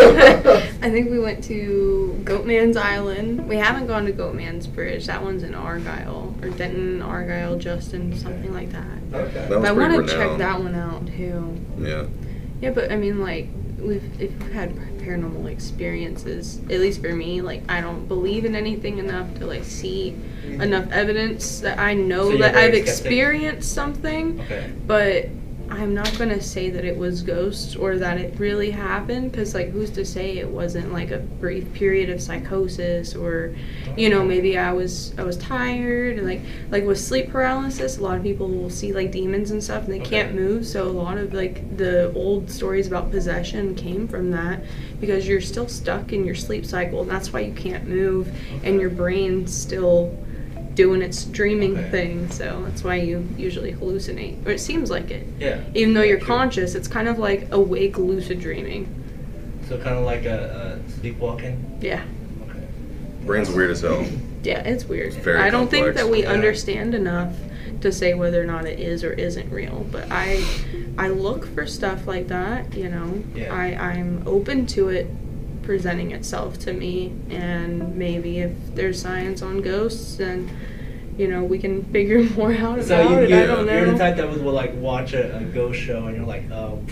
something. 0.53 0.79
I 0.83 0.91
think 0.91 1.11
we 1.11 1.19
went 1.19 1.43
to 1.45 2.21
Goatman's 2.25 2.77
Island. 2.77 3.49
We 3.49 3.57
haven't 3.57 3.87
gone 3.87 4.05
to 4.07 4.13
Goatman's 4.13 4.67
Bridge. 4.67 5.07
That 5.07 5.23
one's 5.23 5.43
in 5.43 5.55
Argyle 5.55 6.35
or 6.43 6.51
Denton, 6.51 7.01
Argyle, 7.03 7.59
Justin, 7.59 8.17
something 8.17 8.53
like 8.53 8.71
that. 8.73 8.85
okay. 9.13 9.33
That 9.33 9.49
But 9.49 9.61
was 9.61 9.69
I 9.71 9.73
want 9.73 10.09
to 10.09 10.15
check 10.15 10.39
that 10.39 10.61
one 10.61 10.75
out 10.75 11.07
too. 11.07 11.59
Yeah. 11.79 12.07
Yeah, 12.61 12.71
but 12.71 12.93
I 12.93 12.97
mean, 12.97 13.21
like, 13.21 13.49
we've 13.79 14.21
if 14.21 14.31
we've 14.43 14.53
had 14.53 14.75
paranormal 14.99 15.51
experiences, 15.51 16.59
at 16.71 16.81
least 16.81 17.01
for 17.01 17.15
me, 17.15 17.41
like, 17.41 17.63
I 17.69 17.81
don't 17.81 18.07
believe 18.07 18.45
in 18.45 18.55
anything 18.55 18.99
enough 18.99 19.33
to 19.39 19.47
like 19.47 19.65
see 19.65 20.13
mm-hmm. 20.13 20.61
enough 20.61 20.91
evidence 20.91 21.61
that 21.61 21.79
I 21.79 21.95
know 21.95 22.31
So 22.33 22.39
that 22.39 22.55
I've 22.55 22.75
skeptic? 22.75 22.83
experienced 22.83 23.73
something. 23.73 24.41
Okay. 24.43 24.73
But 24.87 25.29
I'm 25.71 25.95
not 25.95 26.17
gonna 26.19 26.41
say 26.41 26.71
that 26.71 26.85
it 26.85 26.97
was 26.97 27.23
ghosts 27.23 27.77
or 27.77 27.99
that 27.99 28.19
it 28.19 28.39
really 28.39 28.71
happened, 28.71 29.31
because 29.31 29.55
like, 29.55 29.71
who's 29.71 29.91
to 29.91 30.05
say 30.05 30.39
it 30.39 30.49
wasn't 30.49 30.93
like 30.93 31.11
a 31.11 31.19
brief 31.19 31.73
period 31.75 32.11
of 32.11 32.23
psychosis 32.23 33.15
or, 33.15 33.55
you 33.97 34.09
know, 34.09 34.25
maybe 34.25 34.57
I 34.57 34.73
was 34.73 35.13
I 35.19 35.23
was 35.23 35.37
tired 35.37 36.19
and 36.19 36.27
like 36.27 36.41
like 36.71 36.85
with 36.85 36.99
sleep 36.99 37.31
paralysis, 37.31 37.99
a 37.99 38.03
lot 38.03 38.17
of 38.17 38.23
people 38.23 38.49
will 38.49 38.71
see 38.71 38.93
like 38.93 39.13
demons 39.13 39.51
and 39.51 39.63
stuff 39.63 39.85
and 39.85 39.93
they 39.93 40.01
can't 40.01 40.35
move. 40.35 40.67
So 40.67 40.89
a 40.89 40.91
lot 40.91 41.19
of 41.19 41.35
like 41.35 41.77
the 41.77 42.13
old 42.15 42.51
stories 42.51 42.87
about 42.87 43.11
possession 43.11 43.75
came 43.75 44.09
from 44.09 44.31
that 44.31 44.63
because 45.01 45.29
you're 45.29 45.41
still 45.41 45.69
stuck 45.69 46.13
in 46.13 46.25
your 46.25 46.35
sleep 46.35 46.65
cycle 46.67 47.03
and 47.03 47.11
that's 47.11 47.33
why 47.33 47.41
you 47.41 47.53
can't 47.53 47.87
move 47.87 48.35
and 48.65 48.81
your 48.81 48.91
brain's 48.91 49.57
still 49.57 50.17
doing 50.79 51.03
its 51.03 51.25
dreaming 51.25 51.77
Okay. 51.77 51.91
thing. 51.91 52.31
So 52.31 52.63
that's 52.65 52.85
why 52.85 52.95
you 52.95 53.27
usually 53.37 53.73
hallucinate, 53.73 54.47
or 54.47 54.53
it 54.53 54.61
seems 54.61 54.91
like 54.93 55.11
it. 55.11 55.27
Yeah. 55.41 55.61
Even 55.75 55.93
though 55.93 56.03
you're 56.03 56.19
True. 56.19 56.29
conscious, 56.29 56.77
it's 56.77 56.87
kind 56.87 57.09
of 57.09 57.19
like 57.19 57.49
awake 57.51 57.99
lucid 57.99 58.39
dreaming. 58.41 58.87
So 59.69 59.77
kind 59.79 59.97
of 59.99 60.05
like 60.05 60.25
a, 60.25 60.79
a 60.87 60.91
sleepwalking. 61.01 61.79
Yeah. 61.83 62.05
Okay. 62.49 62.61
Brain's 63.27 63.51
weird 63.51 63.73
as 63.73 63.81
hell. 63.81 64.07
Yeah, 64.45 64.61
it's 64.61 64.85
weird. 64.85 65.15
very 65.15 65.41
I 65.41 65.51
don't 65.51 65.69
think 65.69 65.97
that 65.97 66.09
we 66.09 66.23
Yeah. 66.23 66.31
understand 66.31 66.95
enough 66.95 67.35
to 67.81 67.91
say 67.91 68.15
whether 68.15 68.41
or 68.41 68.47
not 68.47 68.65
it 68.65 68.79
is 68.79 69.03
or 69.03 69.13
isn't 69.13 69.51
real. 69.51 69.85
But 69.91 70.07
I 70.13 70.45
I 70.97 71.09
look 71.09 71.53
for 71.57 71.67
stuff 71.67 72.07
like 72.07 72.29
that, 72.29 72.73
you 72.73 72.89
know. 72.89 73.25
Yeah. 73.35 73.53
I, 73.53 73.67
I'm 73.91 74.23
open 74.27 74.65
to 74.69 74.91
it 74.91 75.09
presenting 75.73 76.13
itself 76.13 76.59
to 76.59 76.73
me 76.73 77.13
and 77.29 77.95
maybe 77.95 78.39
if 78.39 78.53
there's 78.75 78.99
science 79.03 79.43
on 79.43 79.61
ghosts 79.61 80.17
then 80.17 80.49
you 81.19 81.29
know, 81.29 81.43
we 81.45 81.59
can 81.59 81.83
figure 81.93 82.23
more 82.37 82.55
out 82.55 82.83
So 82.85 82.99
about 83.03 83.11
you, 83.11 83.19
it. 83.19 83.29
you, 83.31 83.37
I 83.43 83.47
don't 83.47 83.67
know. 83.67 83.77
you're 83.77 83.91
the 83.93 83.99
type 83.99 84.17
that 84.17 84.31
would, 84.31 84.41
like 84.41 84.73
watch 84.77 85.13
a, 85.13 85.37
a 85.37 85.43
ghost 85.45 85.79
show 85.79 86.07
and 86.07 86.17
you're 86.17 86.25
like, 86.25 86.51
oh. 86.51 86.83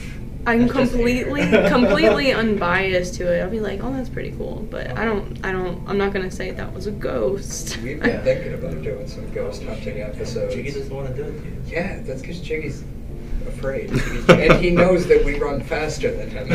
I'm 0.47 0.69
completely 0.69 1.41
completely 1.69 2.33
unbiased 2.33 3.15
to 3.15 3.33
it. 3.33 3.41
I'll 3.41 3.51
be 3.51 3.59
like, 3.61 3.83
"Oh, 3.83 3.93
that's 3.93 4.09
pretty 4.09 4.31
cool," 4.33 4.65
but 4.71 4.97
I 4.97 5.05
don't 5.05 5.45
I 5.45 5.51
don't 5.51 5.83
I'm 5.89 5.99
not 5.99 6.13
going 6.13 6.29
to 6.29 6.35
say 6.35 6.53
that 6.53 6.73
was 6.73 6.87
a 6.87 6.93
ghost. 6.93 7.79
We've 7.79 7.99
been 8.01 8.11
Yeah. 8.11 8.21
thinking 8.23 8.55
about 8.55 8.81
doing 8.81 9.09
some 9.09 9.29
ghost 9.33 9.65
hunting 9.65 10.01
episodes. 10.03 10.55
Jiggy 10.55 10.71
doesn't 10.71 10.95
want 10.95 11.09
to 11.09 11.15
do 11.21 11.25
it 11.25 11.41
to. 11.43 11.73
Yeah, 11.75 12.01
that's 12.03 12.21
because 12.21 12.39
Jiggy's 12.41 12.85
afraid. 13.49 13.91
and 14.29 14.53
he 14.63 14.71
knows 14.71 15.07
that 15.07 15.25
we 15.25 15.39
run 15.39 15.61
faster 15.63 16.11
than 16.15 16.31
him. 16.31 16.49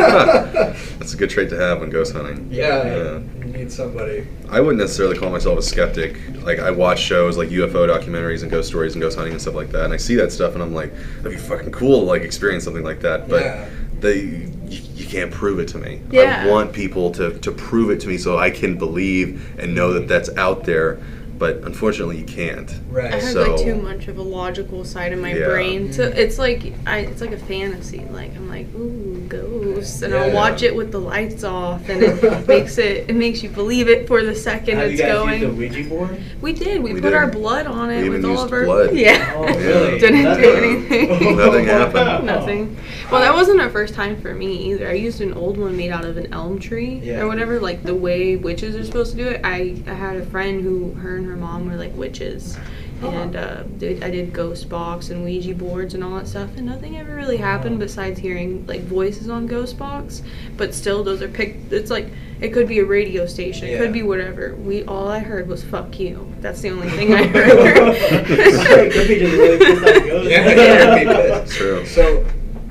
That's 0.00 1.14
a 1.14 1.16
good 1.16 1.30
trait 1.30 1.50
to 1.50 1.56
have 1.58 1.80
when 1.80 1.90
ghost 1.90 2.12
hunting. 2.12 2.48
yeah, 2.50 2.84
Yeah. 2.84 3.18
you 3.38 3.44
need 3.52 3.72
somebody. 3.72 4.26
I 4.48 4.60
wouldn't 4.60 4.78
necessarily 4.78 5.16
call 5.18 5.30
myself 5.30 5.58
a 5.58 5.62
skeptic. 5.62 6.16
Like 6.42 6.58
I 6.58 6.70
watch 6.70 7.00
shows 7.00 7.36
like 7.36 7.48
UFO 7.50 7.88
documentaries 7.88 8.42
and 8.42 8.50
ghost 8.50 8.68
stories 8.68 8.94
and 8.94 9.02
ghost 9.02 9.16
hunting 9.16 9.32
and 9.32 9.40
stuff 9.42 9.54
like 9.54 9.70
that, 9.72 9.84
and 9.84 9.92
I 9.92 9.96
see 9.96 10.14
that 10.16 10.32
stuff 10.32 10.54
and 10.54 10.62
I'm 10.62 10.74
like, 10.74 10.92
that'd 11.22 11.32
be 11.32 11.36
fucking 11.38 11.72
cool 11.72 12.00
to 12.00 12.06
like 12.06 12.22
experience 12.22 12.64
something 12.64 12.84
like 12.84 13.00
that. 13.00 13.28
But 13.28 13.42
Yeah. 13.42 13.68
they, 14.00 14.20
you, 14.20 14.80
you 14.94 15.06
can't 15.06 15.30
prove 15.30 15.58
it 15.58 15.68
to 15.68 15.78
me. 15.78 16.00
Yeah. 16.10 16.44
I 16.44 16.50
want 16.50 16.72
people 16.72 17.10
to, 17.12 17.38
to 17.40 17.50
prove 17.52 17.90
it 17.90 18.00
to 18.00 18.08
me 18.08 18.18
so 18.18 18.38
I 18.38 18.50
can 18.50 18.76
believe 18.78 19.58
and 19.58 19.74
know 19.74 19.92
that 19.94 20.08
that's 20.08 20.30
out 20.36 20.64
there. 20.64 21.00
But 21.40 21.56
unfortunately 21.64 22.18
you 22.18 22.24
can't. 22.24 22.70
Right. 22.90 23.12
I 23.14 23.18
have 23.18 23.32
So- 23.32 23.54
like 23.54 23.64
too 23.64 23.74
much 23.74 24.06
of 24.06 24.18
a 24.18 24.22
logical 24.22 24.84
side 24.84 25.12
in 25.12 25.20
my 25.20 25.32
Yeah. 25.34 25.48
brain. 25.48 25.92
So 25.92 26.08
Mm. 26.08 26.16
it's 26.16 26.38
like 26.38 26.72
I, 26.86 26.98
it's 26.98 27.20
like 27.20 27.32
a 27.32 27.38
fantasy. 27.38 28.02
Like 28.12 28.36
I'm 28.36 28.48
like, 28.48 28.66
ooh, 28.78 29.24
ghosts, 29.28 30.02
and 30.02 30.12
Yeah. 30.12 30.24
I'll 30.24 30.32
watch 30.32 30.62
it 30.62 30.76
with 30.76 30.92
the 30.92 31.00
lights 31.00 31.42
off, 31.42 31.88
and 31.88 32.02
it 32.02 32.46
makes 32.46 32.78
it 32.78 33.06
it 33.08 33.16
makes 33.16 33.42
you 33.42 33.48
believe 33.48 33.88
it 33.88 34.06
for 34.06 34.22
the 34.22 34.34
second 34.34 34.76
Have 34.76 34.90
it's 34.90 35.00
you 35.00 35.06
guys 35.06 35.12
going. 35.14 35.40
used 35.40 35.52
the 35.52 35.58
Ouija 35.58 35.88
board? 35.88 36.16
we 36.42 36.52
did. 36.52 36.82
We, 36.82 36.92
We 36.92 37.00
put 37.00 37.08
did. 37.10 37.14
our 37.14 37.26
blood 37.28 37.66
on 37.66 37.90
it 37.90 38.02
We 38.02 38.10
with 38.10 38.18
even 38.20 38.30
all 38.30 38.42
used 38.42 38.46
of 38.46 38.52
our 38.52 38.64
blood. 38.66 38.90
Yeah. 38.94 39.32
Oh, 39.34 39.44
really? 39.46 39.98
Didn't 40.04 40.24
That's 40.24 40.40
do 40.42 40.52
a- 40.52 40.56
anything. 40.56 41.36
Nothing 41.38 41.64
happened. 41.64 42.26
Nothing. 42.26 42.76
Well, 43.10 43.22
that 43.22 43.34
wasn't 43.34 43.60
our 43.60 43.70
first 43.70 43.94
time 43.94 44.20
for 44.20 44.34
me 44.34 44.70
either. 44.70 44.88
I 44.88 44.92
used 44.92 45.20
an 45.22 45.32
old 45.32 45.56
one 45.58 45.74
made 45.76 45.90
out 45.90 46.04
of 46.04 46.16
an 46.18 46.32
elm 46.32 46.58
tree 46.60 47.00
Yeah. 47.02 47.20
or 47.22 47.28
whatever, 47.28 47.58
like 47.58 47.82
the 47.82 47.94
way 47.94 48.36
witches 48.36 48.76
are 48.76 48.84
supposed 48.84 49.16
to 49.16 49.16
do 49.16 49.28
it. 49.28 49.40
I, 49.42 49.76
I 49.88 49.94
had 49.94 50.16
a 50.16 50.26
friend 50.26 50.60
who, 50.62 50.92
her 51.00 51.16
and 51.16 51.26
her 51.26 51.29
mom 51.36 51.68
were 51.70 51.76
like 51.76 51.94
witches. 51.96 52.56
And 53.02 53.34
uh, 53.34 53.62
did, 53.78 54.04
I 54.04 54.10
did 54.10 54.30
ghost 54.34 54.68
box 54.68 55.08
and 55.08 55.24
Ouija 55.24 55.54
boards 55.54 55.94
and 55.94 56.04
all 56.04 56.16
that 56.16 56.28
stuff, 56.28 56.50
and 56.58 56.66
nothing 56.66 56.98
ever 56.98 57.14
really 57.14 57.38
happened 57.38 57.78
besides 57.78 58.20
hearing 58.20 58.66
like 58.66 58.82
voices 58.82 59.30
on 59.30 59.46
ghost 59.46 59.78
box. 59.78 60.20
But 60.58 60.74
still, 60.74 61.02
those 61.02 61.22
are 61.22 61.28
picked. 61.28 61.72
It's 61.72 61.90
like 61.90 62.08
it 62.42 62.50
could 62.50 62.68
be 62.68 62.78
a 62.80 62.84
radio 62.84 63.24
station, 63.24 63.68
it 63.68 63.72
Yeah. 63.72 63.78
could 63.78 63.94
be 63.94 64.02
whatever. 64.02 64.54
We 64.54 64.84
all 64.84 65.08
I 65.08 65.20
heard 65.20 65.48
was 65.48 65.64
"fuck 65.64 65.98
you." 65.98 66.30
That's 66.42 66.60
the 66.60 66.68
only 66.72 66.90
thing 66.96 67.14
I 67.14 67.22
It 67.22 68.92
could 68.92 69.08
be 69.08 69.18
just 69.18 69.32
really 69.34 69.58
pissed 69.58 69.82
ghosts. 70.06 70.30
Yeah, 70.30 70.48
Yeah. 70.50 70.96
it'd 70.96 71.08
be 71.08 71.14
pissed. 71.14 71.52
True. 71.56 71.86
So, 71.86 72.26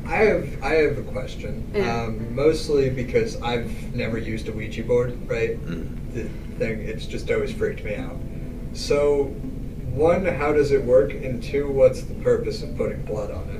I 0.05 0.15
have 0.17 0.63
I 0.63 0.73
have 0.75 0.97
a 0.99 1.03
question. 1.03 1.71
Yeah. 1.73 2.03
Um, 2.03 2.35
mostly 2.35 2.91
because 2.91 3.41
I've 3.41 3.95
never 3.95 4.19
used 4.19 4.47
a 4.47 4.51
Ouija 4.51 4.83
board, 4.83 5.17
right? 5.27 5.59
Mm. 5.65 5.87
The 6.13 6.23
thing 6.59 6.81
it's 6.81 7.05
just 7.07 7.31
always 7.31 7.51
freaked 7.51 7.83
me 7.83 7.95
out. 7.95 8.15
So, 8.73 9.25
one, 9.93 10.25
how 10.25 10.53
does 10.53 10.71
it 10.71 10.83
work? 10.83 11.11
And 11.13 11.41
two, 11.41 11.71
what's 11.71 12.01
the 12.01 12.13
purpose 12.15 12.63
of 12.63 12.75
putting 12.77 13.03
blood 13.03 13.31
on 13.31 13.49
it? 13.49 13.55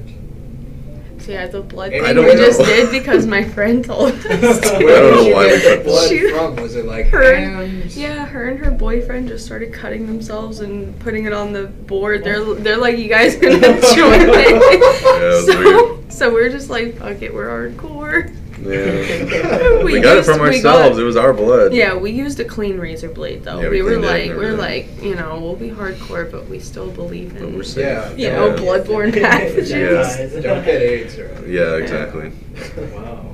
So 1.21 1.33
yeah, 1.33 1.47
the 1.47 1.61
blood 1.61 1.93
I 1.93 1.99
thing 1.99 2.15
don't 2.15 2.25
we 2.25 2.33
know. 2.33 2.45
just 2.45 2.59
did 2.61 2.91
because 2.91 3.25
my 3.25 3.43
friend 3.43 3.83
told 3.83 4.13
us. 4.13 4.23
to. 4.23 4.29
Where 4.29 5.01
don't 5.01 5.11
did 5.11 5.15
know 5.15 5.21
you 5.27 5.33
why 5.35 5.47
get 5.47 5.53
we 5.63 5.69
the 5.69 5.75
put 5.77 5.83
blood 5.85 6.09
She- 6.09 6.29
from? 6.31 6.55
Was 6.55 6.75
it 6.77 6.85
like 6.85 7.07
Her, 7.07 7.35
hands? 7.35 7.97
yeah, 7.97 8.25
her 8.25 8.47
and 8.47 8.57
her 8.59 8.71
boyfriend 8.71 9.27
just 9.27 9.45
started 9.45 9.73
cutting 9.73 10.07
themselves 10.07 10.61
and 10.61 10.97
putting 11.01 11.25
it 11.25 11.33
on 11.33 11.51
the 11.51 11.65
board. 11.67 12.23
They're 12.23 12.41
they're 12.55 12.77
like, 12.77 12.97
you 12.97 13.09
guys 13.09 13.35
gonna 13.35 13.55
enjoy 13.55 14.15
it. 14.17 14.79
was 15.21 15.45
so, 15.45 15.59
weird. 15.59 16.13
so 16.13 16.31
we're 16.33 16.49
just 16.49 16.69
like, 16.69 16.97
fuck 16.97 17.21
it, 17.21 17.33
we're 17.33 17.47
hardcore. 17.49 18.33
Yeah. 18.61 19.79
We 19.83 19.93
we 19.93 20.01
got 20.01 20.17
it 20.17 20.25
from 20.25 20.41
ourselves. 20.41 20.97
got- 20.97 20.99
it 20.99 21.03
was 21.03 21.15
our 21.15 21.33
blood. 21.33 21.73
Yeah, 21.73 21.95
we 21.95 22.11
used 22.11 22.39
a 22.39 22.43
clean 22.45 22.77
razor 22.77 23.09
blade 23.09 23.43
though. 23.43 23.59
Yeah, 23.61 23.69
we, 23.69 23.81
we 23.81 23.95
were 23.95 23.97
like, 23.97 24.27
we're 24.31 24.51
everything. 24.53 24.57
like, 24.57 25.03
you 25.03 25.15
know, 25.15 25.39
we'll 25.39 25.55
be 25.55 25.69
hardcore, 25.69 26.29
but 26.29 26.47
we 26.49 26.59
still 26.59 26.89
believe 26.91 27.33
But 27.33 27.43
in, 27.43 27.55
we're 27.55 27.63
safe. 27.63 27.85
Yeah. 27.85 28.11
you 28.11 28.27
Yeah. 28.27 28.35
know, 28.35 28.51
bloodborne 28.55 29.11
pathogens. 29.13 29.69
Yeah. 29.69 30.41
Don't 30.41 30.65
get 30.65 30.81
AIDS 30.81 31.17
or 31.17 31.45
Yeah, 31.47 31.75
exactly. 31.77 32.31
Wow. 32.93 33.25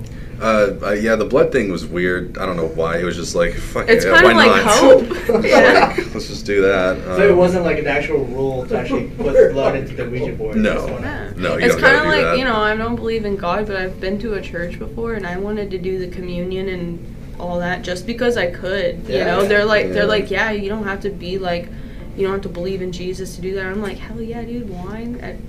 Uh, 0.42 0.76
uh, 0.84 0.92
yeah, 0.92 1.16
the 1.16 1.26
blood 1.26 1.52
thing 1.52 1.72
was 1.72 1.86
weird. 1.86 2.38
I 2.38 2.46
don't 2.46 2.58
know 2.58 2.68
why. 2.68 2.98
It 2.98 3.04
was 3.06 3.16
just 3.16 3.36
like, 3.36 3.54
fuck 3.54 3.88
It's 3.88 4.04
yeah, 4.06 4.12
kind 4.20 4.26
why 4.26 4.32
of 4.32 4.38
like 4.52 4.66
not? 4.66 5.26
hope. 5.30 5.44
yeah. 5.46 5.94
Like, 5.98 6.14
let's 6.14 6.28
just 6.28 6.46
do 6.46 6.62
that. 6.64 6.98
So 7.04 7.28
it 7.28 7.32
Um, 7.32 7.38
wasn't 7.38 7.64
like 7.66 7.80
an 7.80 7.88
actual 7.88 8.26
rule 8.26 8.66
to 8.68 8.78
actually 8.78 9.08
put 9.18 9.52
blood 9.54 9.76
into 9.76 9.96
the 9.96 10.10
Ouija 10.10 10.34
board. 10.34 10.58
No. 10.58 10.72
You 10.74 10.78
just 10.80 10.90
wanna- 10.92 11.34
Yeah. 11.38 11.42
No, 11.42 11.58
you 11.58 11.66
it's 11.66 11.76
kind 11.76 11.98
of 11.98 12.06
like 12.06 12.24
that. 12.24 12.38
you 12.38 12.44
know 12.46 12.56
I 12.58 12.76
don't 12.76 12.96
believe 12.96 13.26
in 13.26 13.36
God, 13.36 13.68
but 13.68 13.76
I've 13.78 14.00
been 14.00 14.20
to 14.20 14.34
a 14.36 14.42
church 14.42 14.78
before, 14.80 15.14
and 15.14 15.26
I 15.26 15.38
wanted 15.38 15.72
to 15.72 15.78
do 15.78 16.00
the 16.00 16.08
communion 16.08 16.70
and 16.70 17.16
all 17.40 17.60
that 17.60 17.82
just 17.82 18.06
because 18.08 18.38
I 18.38 18.48
could. 18.52 19.08
You 19.08 19.16
Yeah. 19.18 19.26
know, 19.26 19.46
they're 19.46 19.66
like 19.66 19.88
they're 19.88 20.04
Yeah. 20.04 20.16
like, 20.18 20.32
yeah, 20.32 20.52
you 20.52 20.70
don't 20.70 20.86
have 20.86 21.02
to 21.02 21.10
be 21.10 21.38
like, 21.38 21.68
you 22.16 22.24
don't 22.24 22.34
have 22.34 22.44
to 22.44 22.50
believe 22.50 22.82
in 22.82 22.92
Jesus 22.92 23.36
to 23.36 23.42
do 23.42 23.56
that. 23.56 23.66
I'm 23.66 23.82
like, 23.82 23.98
hell 23.98 24.22
yeah, 24.22 24.42
dude, 24.44 24.70
wine 24.70 25.20
at 25.22 25.36
like 25.36 25.40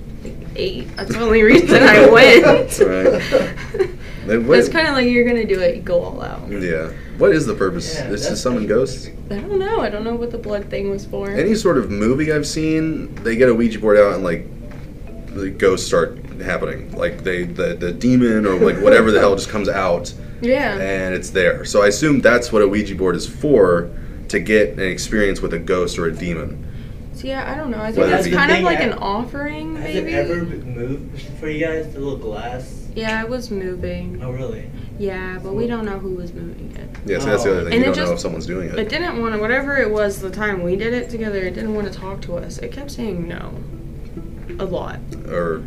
eight. 0.55 0.95
That's 0.95 1.13
the 1.13 1.21
only 1.21 1.43
reason 1.43 1.81
I 1.83 2.09
went. 2.09 2.43
That's 2.43 2.79
right. 2.79 3.89
What- 4.27 4.59
it's 4.59 4.67
kind 4.67 4.89
of 4.89 4.93
like 4.93 5.07
you're 5.07 5.23
gonna 5.23 5.45
do 5.45 5.61
it, 5.61 5.77
you 5.77 5.81
go 5.81 6.01
all 6.03 6.21
out. 6.21 6.49
Yeah. 6.49 6.91
What 7.17 7.31
is 7.31 7.45
the 7.45 7.53
purpose? 7.53 7.95
Yeah, 7.95 8.09
this 8.09 8.23
that's- 8.23 8.37
is 8.37 8.43
summon 8.43 8.67
ghosts. 8.67 9.07
I 9.31 9.35
don't 9.37 9.57
know. 9.57 9.79
I 9.79 9.89
don't 9.89 10.03
know 10.03 10.15
what 10.15 10.31
the 10.31 10.37
blood 10.37 10.65
thing 10.65 10.89
was 10.89 11.05
for. 11.05 11.29
Any 11.31 11.55
sort 11.55 11.77
of 11.77 11.89
movie 11.89 12.33
I've 12.33 12.45
seen, 12.45 13.15
they 13.23 13.37
get 13.37 13.47
a 13.47 13.55
Ouija 13.55 13.79
board 13.79 13.97
out 13.97 14.15
and 14.15 14.25
like 14.25 14.45
the 15.33 15.49
ghosts 15.49 15.87
start 15.87 16.17
happening. 16.41 16.91
Like 16.91 17.23
they 17.23 17.43
the 17.43 17.75
the 17.75 17.93
demon 17.93 18.45
or 18.45 18.55
like 18.55 18.83
whatever 18.83 19.11
the 19.11 19.19
hell 19.21 19.35
just 19.35 19.47
comes 19.49 19.69
out 19.69 20.13
yeah. 20.41 20.73
and 20.73 21.15
it's 21.15 21.29
there. 21.29 21.63
So 21.63 21.81
I 21.81 21.87
assume 21.87 22.19
that's 22.19 22.51
what 22.51 22.61
a 22.61 22.67
Ouija 22.67 22.95
board 22.95 23.15
is 23.15 23.27
for 23.27 23.89
to 24.27 24.39
get 24.41 24.73
an 24.73 24.81
experience 24.81 25.41
with 25.41 25.53
a 25.53 25.59
ghost 25.59 25.97
or 25.97 26.07
a 26.07 26.11
demon. 26.11 26.66
So 27.17 27.27
yeah, 27.27 27.51
I 27.51 27.55
don't 27.57 27.71
know. 27.71 27.81
I 27.81 27.87
think 27.87 27.97
Whether 27.97 28.15
it's 28.15 28.27
it 28.27 28.29
be- 28.29 28.35
kind 28.35 28.51
of 28.51 28.61
like 28.61 28.77
ha- 28.77 28.83
an 28.85 28.93
offering, 28.93 29.75
Has 29.77 29.83
maybe. 29.85 30.11
it 30.11 30.29
ever 30.29 30.43
moved 30.45 31.21
for 31.39 31.47
you 31.49 31.65
guys? 31.65 31.91
The 31.93 31.99
little 31.99 32.17
glass? 32.19 32.87
Yeah, 32.95 33.23
it 33.23 33.29
was 33.29 33.49
moving. 33.49 34.21
Oh, 34.23 34.31
really? 34.31 34.69
Yeah, 34.99 35.39
but 35.41 35.53
we 35.55 35.65
don't 35.67 35.85
know 35.85 35.97
who 35.99 36.13
was 36.15 36.31
moving 36.33 36.75
it. 36.75 36.89
Yeah, 37.09 37.19
so 37.19 37.25
that's 37.25 37.43
the 37.43 37.51
other 37.51 37.63
thing. 37.65 37.73
And 37.73 37.83
you 37.85 37.91
it 37.91 37.95
don't 37.95 38.05
know 38.07 38.13
if 38.13 38.19
someone's 38.19 38.45
doing 38.45 38.69
it. 38.69 38.77
It 38.77 38.89
didn't 38.89 39.19
want 39.21 39.33
to, 39.35 39.41
whatever 39.41 39.77
it 39.77 39.89
was 39.91 40.21
the 40.21 40.29
time 40.31 40.61
we 40.63 40.75
did 40.75 40.93
it 40.93 41.09
together, 41.09 41.39
it 41.39 41.53
didn't 41.55 41.73
want 41.75 41.91
to 41.91 41.93
talk 41.99 42.21
to 42.23 42.37
us. 42.37 42.57
It 42.59 42.71
kept 42.71 42.91
saying 42.91 43.27
no. 43.27 43.53
A 44.59 44.65
lot. 44.65 44.99
or 45.27 45.63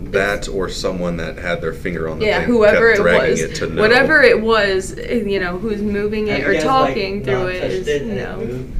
that 0.00 0.48
or 0.48 0.68
someone 0.68 1.16
that 1.18 1.38
had 1.38 1.60
their 1.60 1.72
finger 1.72 2.08
on 2.08 2.18
the 2.20 2.26
Yeah, 2.26 2.38
thing 2.40 2.46
whoever 2.48 2.88
kept 2.90 3.00
it 3.00 3.02
dragging 3.02 3.30
was. 3.30 3.40
it 3.42 3.54
to 3.56 3.66
no. 3.68 3.82
Whatever 3.82 4.22
it 4.22 4.40
was, 4.40 4.96
eh, 4.98 5.14
you 5.26 5.38
know, 5.40 5.58
who's 5.58 5.82
moving 5.82 6.28
it 6.28 6.38
Have 6.40 6.48
or 6.48 6.52
you 6.52 6.58
guys, 6.58 6.66
like, 6.66 6.88
talking 6.88 7.16
not 7.18 7.24
through 7.24 7.46
it 7.48 7.60
touched 7.60 7.72
is 7.72 7.88
and 8.02 8.10
it 8.12 8.28
no. 8.28 8.36
moved? 8.36 8.74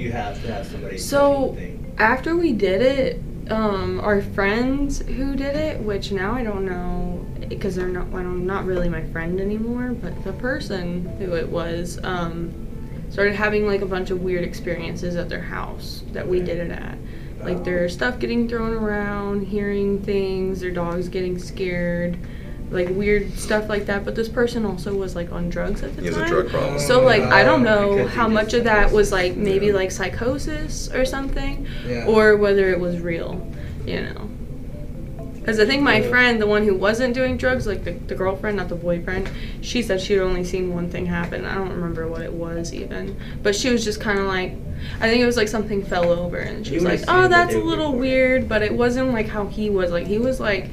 You 0.00 0.12
have 0.12 0.40
to 0.42 0.52
have 0.52 0.66
somebody 0.66 0.96
So- 0.96 1.48
touch 1.48 1.54
the 1.56 1.60
thing? 1.60 1.76
After 1.98 2.34
we 2.34 2.52
did 2.52 2.80
it, 2.80 3.22
um, 3.50 4.00
our 4.00 4.22
friends 4.22 5.02
who 5.06 5.36
did 5.36 5.54
it, 5.56 5.80
which 5.80 6.10
now 6.12 6.32
I 6.32 6.42
don't 6.42 6.64
know 6.64 7.20
because 7.48 7.74
they're 7.74 7.88
not, 7.88 8.08
well, 8.08 8.22
not 8.24 8.64
really 8.64 8.88
my 8.88 9.02
friend 9.02 9.40
anymore, 9.40 9.94
but 10.00 10.24
the 10.24 10.32
person 10.32 11.10
who 11.18 11.34
it 11.34 11.48
was, 11.48 11.98
um, 12.04 12.50
started 13.10 13.34
having 13.34 13.66
like 13.66 13.82
a 13.82 13.86
bunch 13.86 14.10
of 14.10 14.22
weird 14.22 14.44
experiences 14.44 15.16
at 15.16 15.28
their 15.28 15.42
house 15.42 16.02
that 16.12 16.26
we 16.26 16.40
did 16.40 16.58
it 16.58 16.70
at. 16.70 16.96
Like 17.42 17.64
their 17.64 17.88
stuff 17.88 18.18
getting 18.18 18.48
thrown 18.48 18.72
around, 18.72 19.46
hearing 19.46 20.00
things, 20.00 20.60
their 20.60 20.70
dogs 20.70 21.08
getting 21.08 21.38
scared, 21.38 22.16
like 22.70 22.88
weird 22.90 23.36
stuff 23.38 23.68
like 23.68 23.86
that. 23.86 24.04
But 24.04 24.14
this 24.14 24.28
person 24.28 24.64
also 24.64 24.94
was 24.94 25.14
like 25.16 25.32
on 25.32 25.48
drugs 25.50 25.82
at 25.82 25.96
the 25.96 26.02
time. 26.02 26.12
He 26.12 26.18
has 26.20 26.30
a 26.30 26.32
drug 26.34 26.48
problem. 26.50 26.78
So 26.78 27.02
like 27.04 27.22
I 27.22 27.42
don't 27.42 27.62
know 27.62 27.96
because 27.96 28.12
how 28.12 28.28
much 28.28 28.54
of 28.54 28.64
that 28.64 28.92
was 28.92 29.12
like 29.12 29.36
maybe 29.36 29.66
Yeah. 29.66 29.72
like 29.74 29.90
psychosis 29.90 30.90
or 30.92 31.04
something, 31.04 31.66
Yeah. 31.86 32.06
or 32.06 32.36
whether 32.36 32.70
it 32.70 32.78
was 32.80 33.00
real, 33.00 33.46
you 33.86 34.02
know. 34.02 34.28
Because 35.34 35.58
I 35.58 35.64
think 35.64 35.82
my 35.82 36.02
friend, 36.02 36.40
the 36.40 36.46
one 36.46 36.64
who 36.64 36.74
wasn't 36.74 37.14
doing 37.14 37.38
drugs, 37.38 37.66
like 37.66 37.82
the, 37.82 37.92
the 37.92 38.14
girlfriend, 38.14 38.58
not 38.58 38.68
the 38.68 38.74
boyfriend, 38.74 39.28
she 39.62 39.82
said 39.82 39.98
she'd 40.00 40.20
only 40.20 40.44
seen 40.44 40.72
one 40.72 40.90
thing 40.90 41.06
happen. 41.06 41.46
I 41.46 41.54
don't 41.54 41.70
remember 41.70 42.06
what 42.06 42.20
it 42.20 42.32
was 42.32 42.74
even. 42.74 43.18
But 43.42 43.56
she 43.56 43.70
was 43.70 43.82
just 43.82 44.02
kind 44.02 44.18
of 44.18 44.26
like, 44.26 44.52
I 45.00 45.08
think 45.08 45.22
it 45.22 45.26
was 45.26 45.38
like 45.38 45.48
something 45.48 45.82
fell 45.82 46.10
over 46.12 46.36
and 46.36 46.64
she 46.66 46.74
You 46.74 46.82
was 46.82 46.84
like, 46.84 47.04
oh, 47.08 47.26
that's 47.26 47.54
a 47.54 47.58
little 47.58 47.94
weird, 47.96 48.50
but 48.50 48.60
it 48.62 48.72
wasn't 48.74 49.12
like 49.14 49.28
how 49.28 49.46
he 49.46 49.70
was. 49.70 49.90
Like, 49.90 50.06
he 50.06 50.18
was 50.18 50.40
like 50.40 50.70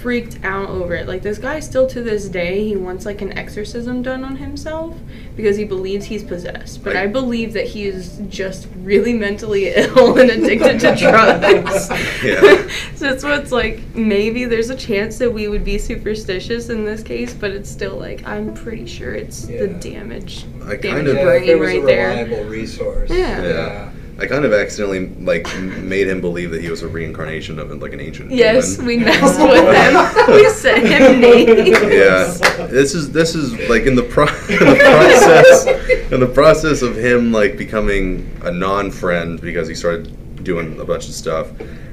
freaked 0.00 0.38
out 0.44 0.68
over 0.68 0.94
it. 0.94 1.06
Like, 1.08 1.22
this 1.22 1.38
guy 1.38 1.60
still 1.60 1.86
to 1.88 2.02
this 2.02 2.28
day, 2.28 2.64
he 2.66 2.76
wants 2.76 3.06
like 3.06 3.22
an 3.22 3.36
exorcism 3.36 4.02
done 4.02 4.22
on 4.24 4.36
himself 4.36 4.94
because 5.36 5.56
he 5.56 5.64
believes 5.64 6.04
he's 6.06 6.22
possessed. 6.22 6.84
But 6.84 6.94
Like- 6.94 7.04
I 7.04 7.06
believe 7.06 7.52
that 7.54 7.66
he 7.66 7.86
is 7.86 8.20
just 8.28 8.68
really 8.82 9.12
mentally 9.14 9.68
ill 9.74 10.18
and 10.18 10.30
addicted 10.30 10.80
to 10.80 10.94
drugs. 10.98 11.90
Yeah. 12.22 12.68
so 12.94 13.10
it's 13.10 13.24
what's 13.24 13.52
like 13.52 13.80
maybe 13.94 14.44
there's 14.44 14.70
a 14.70 14.76
chance 14.76 15.18
that 15.18 15.30
we 15.30 15.48
would 15.48 15.64
be 15.64 15.78
superstitious 15.78 16.68
in 16.68 16.84
this 16.84 17.02
case, 17.02 17.32
but 17.34 17.50
it's 17.50 17.70
still 17.70 17.96
like 17.96 18.26
I'm 18.26 18.54
pretty 18.54 18.86
sure 18.86 19.14
it's 19.14 19.46
the 19.46 19.68
damage, 19.68 20.44
I 20.64 20.76
damaged 20.76 20.82
kind 20.82 21.08
of- 21.08 21.14
yeah, 21.16 21.24
brain 21.24 21.46
there 21.46 21.58
was 21.58 21.68
right 21.68 21.82
a 21.82 21.86
there. 21.86 22.08
reliable 22.24 22.44
resource. 22.50 23.10
Yeah. 23.10 23.42
Yeah. 23.42 23.90
I 24.18 24.26
kind 24.26 24.46
of 24.46 24.52
accidentally 24.54 25.08
like 25.08 25.46
made 25.60 26.08
him 26.08 26.22
believe 26.22 26.50
that 26.52 26.62
he 26.62 26.70
was 26.70 26.82
a 26.82 26.88
reincarnation 26.88 27.58
of 27.58 27.70
like 27.82 27.92
an 27.92 28.00
ancient. 28.00 28.30
Yes, 28.30 28.76
demon. 28.76 28.86
we 28.86 28.98
messed 28.98 29.38
with 29.38 29.74
him. 29.74 30.26
we 30.34 30.48
sent 30.48 30.86
him 30.86 31.20
names. 31.20 31.68
yeah 31.82 32.32
this 32.66 32.94
is 32.94 33.12
this 33.12 33.34
is 33.34 33.52
like 33.68 33.82
in 33.82 33.94
the, 33.94 34.02
pro- 34.02 34.26
in 34.48 34.58
the 34.58 34.76
process 34.80 36.12
in 36.12 36.20
the 36.20 36.26
process 36.26 36.82
of 36.82 36.96
him 36.96 37.30
like 37.32 37.56
becoming 37.56 38.30
a 38.42 38.50
non-friend 38.50 39.40
because 39.40 39.68
he 39.68 39.74
started 39.74 40.16
doing 40.46 40.80
a 40.80 40.84
bunch 40.84 41.08
of 41.08 41.14
stuff. 41.14 41.48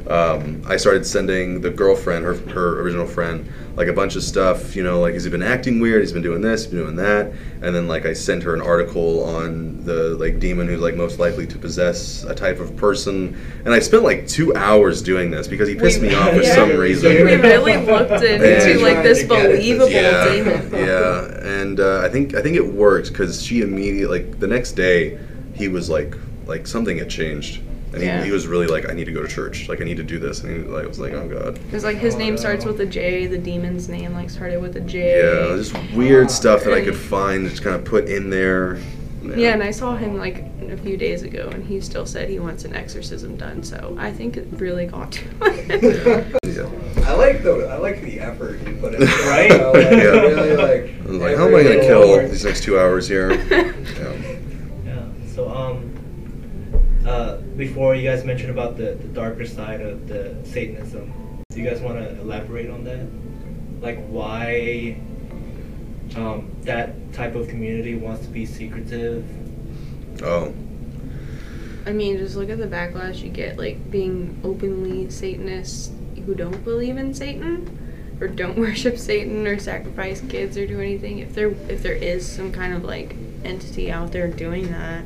Um, 0.05 0.61
i 0.67 0.75
started 0.75 1.05
sending 1.05 1.61
the 1.61 1.69
girlfriend 1.69 2.25
her, 2.25 2.35
her 2.51 2.81
original 2.81 3.07
friend 3.07 3.49
like 3.77 3.87
a 3.87 3.93
bunch 3.93 4.17
of 4.17 4.23
stuff 4.23 4.75
you 4.75 4.83
know 4.83 4.99
like 4.99 5.13
has 5.13 5.23
he 5.23 5.29
been 5.29 5.41
acting 5.41 5.79
weird? 5.79 6.01
He's 6.01 6.11
been 6.11 6.21
doing 6.21 6.41
this 6.41 6.67
been 6.67 6.79
doing 6.79 6.95
that. 6.97 7.31
And 7.61 7.73
then 7.73 7.87
like 7.87 8.05
i 8.05 8.11
sent 8.11 8.43
her 8.43 8.53
an 8.53 8.61
article 8.61 9.23
on 9.23 9.83
the 9.85 10.15
like 10.23 10.39
demon 10.39 10.67
who's 10.67 10.81
like 10.81 10.95
most 10.95 11.19
likely 11.19 11.47
to 11.47 11.57
possess 11.57 12.23
a 12.25 12.35
type 12.35 12.59
of 12.59 12.75
person. 12.75 13.39
And 13.63 13.73
i 13.73 13.79
spent 13.79 14.03
like 14.03 14.27
two 14.27 14.53
hours 14.55 15.01
doing 15.01 15.31
this 15.31 15.47
because 15.47 15.69
he 15.69 15.75
pissed 15.75 16.01
We- 16.01 16.09
me 16.09 16.15
off 16.15 16.33
for 16.35 16.43
some 16.43 16.75
reason. 16.75 17.09
We 17.25 17.35
really 17.35 17.77
looked 17.77 18.11
into 18.33 18.77
Yeah. 18.77 18.83
like 18.85 19.03
this 19.03 19.23
believable 19.25 19.89
yeah, 19.89 20.25
demon. 20.33 20.69
yeah, 20.73 21.47
and 21.61 21.79
uh, 21.79 22.01
I 22.05 22.09
think 22.09 22.35
I 22.35 22.41
think 22.41 22.57
it 22.57 22.67
worked 22.85 23.07
because 23.13 23.41
she 23.41 23.61
immediately 23.61 24.19
like 24.19 24.39
the 24.41 24.47
next 24.47 24.73
day 24.73 25.17
he 25.55 25.69
was 25.69 25.89
like 25.89 26.13
like 26.45 26.67
something 26.67 26.97
had 26.97 27.09
changed, 27.09 27.61
and 27.93 28.01
Yeah. 28.03 28.19
he, 28.19 28.25
he 28.27 28.31
was 28.31 28.47
really 28.47 28.67
like, 28.67 28.89
I 28.89 28.93
need 28.93 29.05
to 29.05 29.11
go 29.11 29.21
to 29.21 29.27
church. 29.27 29.69
Like 29.69 29.81
I 29.81 29.83
need 29.83 29.97
to 29.97 30.03
do 30.03 30.19
this, 30.19 30.43
and 30.43 30.51
he 30.55 30.63
like 30.63 30.87
was 30.87 30.99
like, 30.99 31.13
oh 31.13 31.27
god. 31.27 31.55
Because 31.65 31.83
like 31.83 31.97
his 31.97 32.15
Oh, 32.15 32.19
name 32.19 32.37
starts 32.37 32.65
with 32.65 32.79
a 32.81 32.85
J. 32.85 33.27
The 33.27 33.37
demon's 33.37 33.87
name 33.89 34.13
like 34.13 34.29
started 34.29 34.61
with 34.61 34.75
a 34.75 34.81
J. 34.81 35.17
Yeah, 35.19 35.55
just 35.57 35.73
weird 35.93 36.29
stuff 36.31 36.63
that 36.63 36.73
I 36.73 36.83
could 36.83 36.95
find, 36.97 37.47
just 37.49 37.63
kind 37.63 37.75
of 37.75 37.85
put 37.85 38.09
in 38.09 38.29
there. 38.29 38.77
Yeah, 39.23 39.53
and 39.53 39.63
I 39.63 39.71
saw 39.71 39.95
him 39.95 40.17
like 40.17 40.43
a 40.69 40.75
few 40.75 40.97
days 40.97 41.23
ago, 41.23 41.49
and 41.53 41.65
he 41.65 41.79
still 41.79 42.05
said 42.05 42.27
he 42.27 42.39
wants 42.39 42.65
an 42.65 42.75
exorcism 42.75 43.37
done. 43.37 43.63
So 43.63 43.95
I 43.97 44.11
think 44.11 44.35
it 44.35 44.47
really 44.51 44.85
got 44.85 45.13
to 45.13 45.21
him. 45.21 46.35
yeah. 46.43 46.69
I 47.05 47.13
like 47.13 47.41
the 47.41 47.67
I 47.71 47.77
like 47.77 48.01
the 48.01 48.19
effort 48.19 48.59
you 48.67 48.75
put 48.75 48.95
in. 48.95 49.01
Right? 49.25 49.49
You 49.49 49.57
know, 49.59 49.71
like, 49.71 49.81
Yeah. 49.91 50.09
Really 50.09 50.55
like. 50.57 50.93
I 51.05 51.09
was 51.09 51.17
like, 51.21 51.37
how 51.37 51.47
am 51.47 51.55
I 51.55 51.63
gonna 51.63 51.79
kill 51.79 51.99
little- 52.01 52.27
these 52.27 52.43
next 52.43 52.63
two 52.63 52.77
hours 52.77 53.07
here? 53.07 53.31
Yeah. 53.49 54.13
Yeah. 54.85 55.05
So 55.33 55.49
um, 55.49 55.72
uh, 57.05 57.37
before 57.57 57.95
you 57.95 58.09
guys 58.09 58.23
mentioned 58.23 58.49
about 58.49 58.77
the, 58.77 58.95
the 58.95 59.07
darker 59.09 59.45
side 59.45 59.81
of 59.81 60.07
the 60.07 60.35
Satanism, 60.43 61.11
do 61.49 61.61
you 61.61 61.69
guys 61.69 61.81
want 61.81 61.97
to 61.97 62.19
elaborate 62.19 62.69
on 62.69 62.83
that? 62.85 63.05
Like 63.81 64.05
why 64.07 64.97
um, 66.15 66.55
that 66.61 67.13
type 67.13 67.35
of 67.35 67.47
community 67.47 67.95
wants 67.95 68.25
to 68.25 68.31
be 68.31 68.45
secretive? 68.45 69.25
Oh, 70.23 70.53
I 71.85 71.91
mean, 71.91 72.17
just 72.17 72.35
look 72.35 72.49
at 72.49 72.57
the 72.57 72.67
backlash 72.67 73.21
you 73.21 73.29
get, 73.29 73.57
like 73.57 73.91
being 73.91 74.39
openly 74.43 75.09
Satanists 75.09 75.91
who 76.25 76.33
don't 76.33 76.63
believe 76.63 76.97
in 76.97 77.13
Satan 77.13 78.15
or 78.21 78.27
don't 78.27 78.57
worship 78.59 78.97
Satan 78.97 79.45
or 79.45 79.59
sacrifice 79.59 80.21
kids 80.21 80.57
or 80.57 80.65
do 80.65 80.79
anything. 80.79 81.19
If 81.19 81.35
there 81.35 81.49
if 81.67 81.83
there 81.83 81.95
is 81.95 82.29
some 82.29 82.51
kind 82.51 82.73
of 82.73 82.83
like 82.83 83.15
entity 83.43 83.91
out 83.91 84.11
there 84.11 84.27
doing 84.27 84.71
that, 84.71 85.03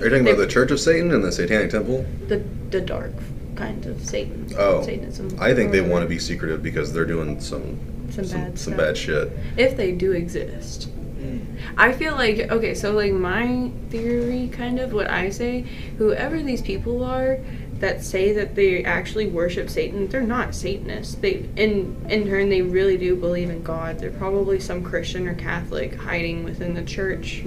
are 0.00 0.04
you 0.04 0.10
talking 0.10 0.26
about 0.26 0.38
the 0.38 0.46
Church 0.46 0.70
of 0.70 0.80
Satan 0.80 1.12
and 1.12 1.22
the 1.22 1.32
Satanic 1.32 1.70
Temple? 1.70 2.04
the 2.28 2.38
the 2.70 2.80
dark 2.80 3.12
kind 3.56 3.84
of 3.86 4.02
Satan. 4.04 4.48
Oh, 4.56 4.82
Satanism. 4.82 5.36
I 5.38 5.54
think 5.54 5.70
they 5.72 5.80
want 5.80 6.02
to 6.02 6.08
be 6.08 6.18
secretive 6.18 6.62
because 6.62 6.92
they're 6.92 7.04
doing 7.04 7.40
some 7.40 7.78
Some 8.10 8.24
some, 8.24 8.40
bad 8.40 8.58
some 8.58 8.72
stuff. 8.74 8.76
bad 8.86 8.96
shit. 8.96 9.32
if 9.56 9.76
they 9.76 9.92
do 9.92 10.12
exist. 10.12 10.88
Mm. 11.18 11.44
I 11.76 11.92
feel 11.92 12.14
like 12.14 12.50
okay, 12.50 12.74
so 12.74 12.92
like 12.92 13.12
my 13.12 13.70
theory, 13.90 14.48
kind 14.52 14.78
of 14.78 14.92
what 14.92 15.10
I 15.10 15.28
say, 15.30 15.62
whoever 15.98 16.40
these 16.42 16.62
people 16.62 17.04
are 17.04 17.38
that 17.80 18.02
say 18.04 18.32
that 18.34 18.54
they 18.54 18.84
actually 18.84 19.26
worship 19.26 19.68
Satan, 19.70 20.06
they're 20.08 20.22
not 20.22 20.54
Satanists. 20.54 21.14
They 21.16 21.46
in 21.56 21.96
in 22.08 22.26
turn 22.26 22.48
they 22.48 22.62
really 22.62 22.96
do 22.96 23.16
believe 23.16 23.50
in 23.50 23.62
God. 23.62 23.98
They're 23.98 24.10
probably 24.10 24.60
some 24.60 24.82
Christian 24.82 25.26
or 25.28 25.34
Catholic 25.34 25.96
hiding 25.96 26.44
within 26.44 26.72
the 26.74 26.82
church, 26.82 27.42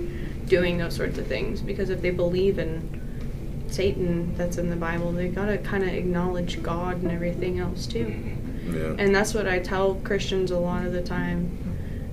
doing 0.53 0.77
those 0.77 0.95
sorts 0.95 1.17
of 1.17 1.25
things. 1.25 1.61
Because 1.61 1.89
if 1.89 1.99
they 2.03 2.11
believe 2.11 2.59
in 2.59 2.77
Satan 3.69 4.35
that's 4.35 4.59
in 4.59 4.69
the 4.69 4.75
Bible, 4.75 5.11
they 5.11 5.27
gotta 5.29 5.57
kind 5.57 5.81
of 5.83 5.89
acknowledge 5.89 6.61
God 6.61 7.01
and 7.01 7.11
everything 7.11 7.59
else 7.59 7.87
too. 7.87 8.13
Yeah. 8.67 8.95
And 8.99 9.15
that's 9.15 9.33
what 9.33 9.47
I 9.47 9.57
tell 9.59 9.95
Christians 9.95 10.51
a 10.51 10.59
lot 10.59 10.85
of 10.85 10.93
the 10.93 11.01
time 11.01 11.57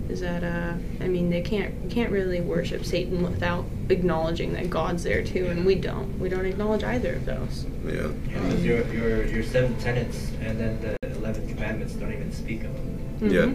is 0.09 0.21
that 0.21 0.43
uh 0.43 0.73
I 1.05 1.07
mean 1.07 1.29
they 1.31 1.43
can't 1.43 1.91
can't 1.91 2.11
really 2.11 2.41
worship 2.41 2.85
Satan 2.85 3.23
without 3.23 3.65
acknowledging 3.91 4.55
that 4.55 4.71
God's 4.71 5.03
there 5.05 5.23
too 5.23 5.47
and 5.47 5.67
we 5.67 5.75
don't. 5.75 6.19
We 6.19 6.31
don't 6.31 6.47
acknowledge 6.47 6.83
either 6.83 7.17
of 7.17 7.27
those. 7.27 7.67
yeah. 7.85 8.09
Because 8.25 8.65
your 8.65 8.87
your 8.87 9.27
your 9.27 9.43
seven 9.45 9.77
tenets 9.81 10.31
and 10.41 10.59
then 10.59 10.81
the 10.81 10.97
eleventh 11.19 11.47
commandments 11.47 11.93
don't 11.93 12.13
even 12.13 12.33
speak 12.33 12.65
of 12.65 12.73
them. 12.75 13.31
Yeah. 13.37 13.53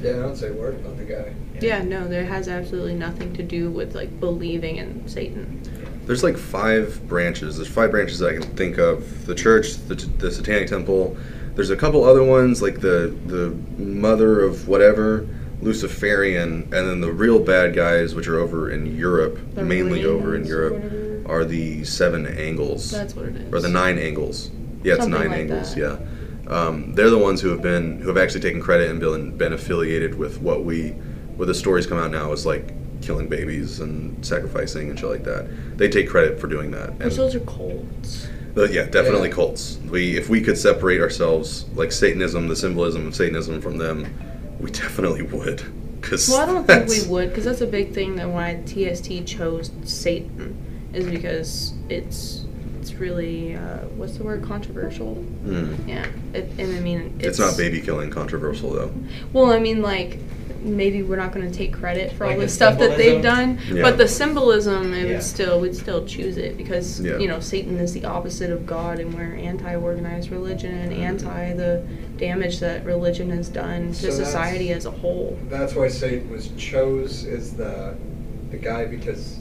So 0.00 0.08
Yeah, 0.08 0.16
I 0.18 0.22
don't 0.22 0.36
say 0.36 0.48
a 0.48 0.52
word 0.52 0.74
about 0.76 0.96
the 0.96 1.04
guy. 1.04 1.34
Yeah, 1.60 1.82
no, 1.82 2.06
there 2.08 2.24
has 2.24 2.48
absolutely 2.48 2.94
nothing 2.94 3.32
to 3.34 3.42
do 3.42 3.70
with 3.70 3.94
like 3.94 4.20
believing 4.20 4.76
in 4.76 5.06
Satan. 5.08 5.60
There's 6.06 6.22
like 6.22 6.36
five 6.38 7.06
branches. 7.08 7.56
There's 7.56 7.68
five 7.68 7.90
branches 7.90 8.22
I 8.22 8.32
can 8.34 8.42
think 8.42 8.78
of: 8.78 9.26
the 9.26 9.34
church, 9.34 9.74
the, 9.88 9.94
the 9.94 10.30
Satanic 10.30 10.68
Temple. 10.68 11.16
There's 11.54 11.70
a 11.70 11.76
couple 11.76 12.04
other 12.04 12.22
ones 12.24 12.62
like 12.62 12.80
the 12.80 13.14
the 13.26 13.50
Mother 13.82 14.40
of 14.40 14.68
whatever, 14.68 15.26
Luciferian, 15.60 16.62
and 16.62 16.72
then 16.72 17.00
the 17.00 17.12
real 17.12 17.38
bad 17.40 17.74
guys, 17.74 18.14
which 18.14 18.28
are 18.28 18.38
over 18.38 18.70
in 18.70 18.96
Europe, 18.96 19.38
The 19.54 19.64
mainly 19.64 20.04
over 20.04 20.28
in 20.34 20.42
Rings 20.42 20.48
Europe, 20.48 20.74
whatever. 20.74 21.22
are 21.26 21.44
the 21.44 21.84
seven 21.84 22.26
angles. 22.26 22.90
That's 22.90 23.14
what 23.14 23.26
it 23.26 23.36
is. 23.36 23.52
or 23.52 23.60
the 23.60 23.68
nine 23.68 23.98
angles. 23.98 24.50
Yeah, 24.82 24.94
it's 24.94 25.02
Something 25.04 25.20
nine 25.20 25.30
like 25.30 25.40
angles. 25.40 25.74
that. 25.74 25.80
Yeah, 25.80 25.96
um, 26.48 26.92
they're 26.94 27.10
the 27.10 27.18
ones 27.18 27.40
who 27.40 27.48
have 27.50 27.62
been 27.62 28.00
who 28.00 28.08
have 28.08 28.16
actually 28.16 28.40
taken 28.40 28.60
credit 28.60 28.90
and 28.90 28.98
been 29.00 29.36
been 29.36 29.52
affiliated 29.52 30.16
with 30.18 30.40
what 30.40 30.64
we, 30.64 30.90
what 31.36 31.46
the 31.46 31.54
stories 31.54 31.86
come 31.86 31.98
out 31.98 32.10
now 32.10 32.32
is 32.32 32.46
like 32.46 32.72
killing 33.02 33.28
babies 33.28 33.80
and 33.80 34.24
sacrificing 34.26 34.90
and 34.90 34.98
shit 34.98 35.08
like 35.08 35.24
that. 35.24 35.48
They 35.78 35.88
take 35.88 36.08
credit 36.08 36.40
for 36.40 36.46
doing 36.48 36.70
that. 36.72 36.94
Which 36.94 37.02
And 37.02 37.12
those 37.12 37.34
are 37.34 37.40
cults. 37.40 38.26
uh, 38.56 38.64
yeah, 38.64 38.86
definitely 38.86 39.28
Yeah. 39.28 39.34
cults. 39.34 39.78
We 39.90 40.16
if 40.16 40.28
we 40.28 40.40
could 40.40 40.58
separate 40.58 41.00
ourselves 41.00 41.66
like 41.74 41.92
Satanism, 41.92 42.48
the 42.48 42.56
symbolism 42.56 43.06
of 43.06 43.14
Satanism 43.14 43.60
from 43.60 43.78
them, 43.78 44.06
we 44.58 44.70
definitely 44.70 45.22
would. 45.22 45.62
Cause 46.00 46.28
Well, 46.28 46.40
I 46.40 46.46
don't 46.46 46.66
think 46.66 46.88
we 46.88 47.06
would, 47.08 47.28
because 47.28 47.44
that's 47.44 47.60
a 47.60 47.66
big 47.66 47.92
thing 47.92 48.16
that 48.16 48.28
why 48.28 48.62
TST 48.64 49.26
chose 49.26 49.70
Satan 49.84 50.56
is 50.94 51.04
because 51.04 51.74
it's 51.90 52.44
it's 52.90 52.98
really 53.00 53.54
uh, 53.54 53.78
what's 53.96 54.16
the 54.16 54.24
word 54.24 54.42
controversial. 54.42 55.14
Hmm. 55.14 55.74
Yeah, 55.88 56.06
it, 56.32 56.50
and 56.58 56.76
I 56.76 56.80
mean 56.80 57.18
It's, 57.20 57.38
not 57.38 57.56
baby 57.56 57.80
killing 57.80 58.10
controversial 58.10 58.72
though. 58.72 58.92
Well, 59.32 59.52
I 59.52 59.58
mean, 59.58 59.82
like 59.82 60.18
maybe 60.62 61.02
we're 61.02 61.16
not 61.16 61.32
going 61.32 61.48
to 61.50 61.56
take 61.56 61.72
credit 61.72 62.12
for 62.12 62.24
Like 62.26 62.34
all 62.34 62.40
the 62.40 62.46
the 62.46 62.52
stuff 62.52 62.78
that 62.80 62.96
they've 62.96 63.22
done, 63.22 63.60
Yeah. 63.70 63.82
but 63.82 63.96
the 63.98 64.08
symbolism, 64.08 64.92
it 64.92 65.06
Yeah. 65.06 65.12
would 65.14 65.22
still 65.22 65.60
we'd 65.60 65.76
still 65.76 66.04
choose 66.06 66.36
it 66.36 66.56
because 66.56 67.00
Yeah. 67.00 67.18
you 67.18 67.28
know 67.28 67.40
Satan 67.40 67.76
is 67.78 67.92
the 67.92 68.04
opposite 68.06 68.50
of 68.50 68.66
God, 68.66 68.98
and 68.98 69.12
we're 69.14 69.34
anti-organized 69.36 70.30
religion 70.30 70.74
and 70.74 70.92
Mm-hmm. 70.92 71.02
anti 71.02 71.52
the 71.54 71.82
damage 72.16 72.58
that 72.60 72.84
religion 72.84 73.30
has 73.30 73.48
done 73.48 73.92
So 73.94 74.00
to 74.02 74.06
that's- 74.12 74.26
society 74.26 74.72
as 74.72 74.86
a 74.86 74.90
whole. 74.90 75.38
That's 75.48 75.74
why 75.74 75.88
Satan 75.88 76.30
was 76.30 76.48
chose 76.56 77.24
as 77.26 77.52
the 77.52 77.94
the 78.50 78.56
guy 78.56 78.86
because 78.86 79.36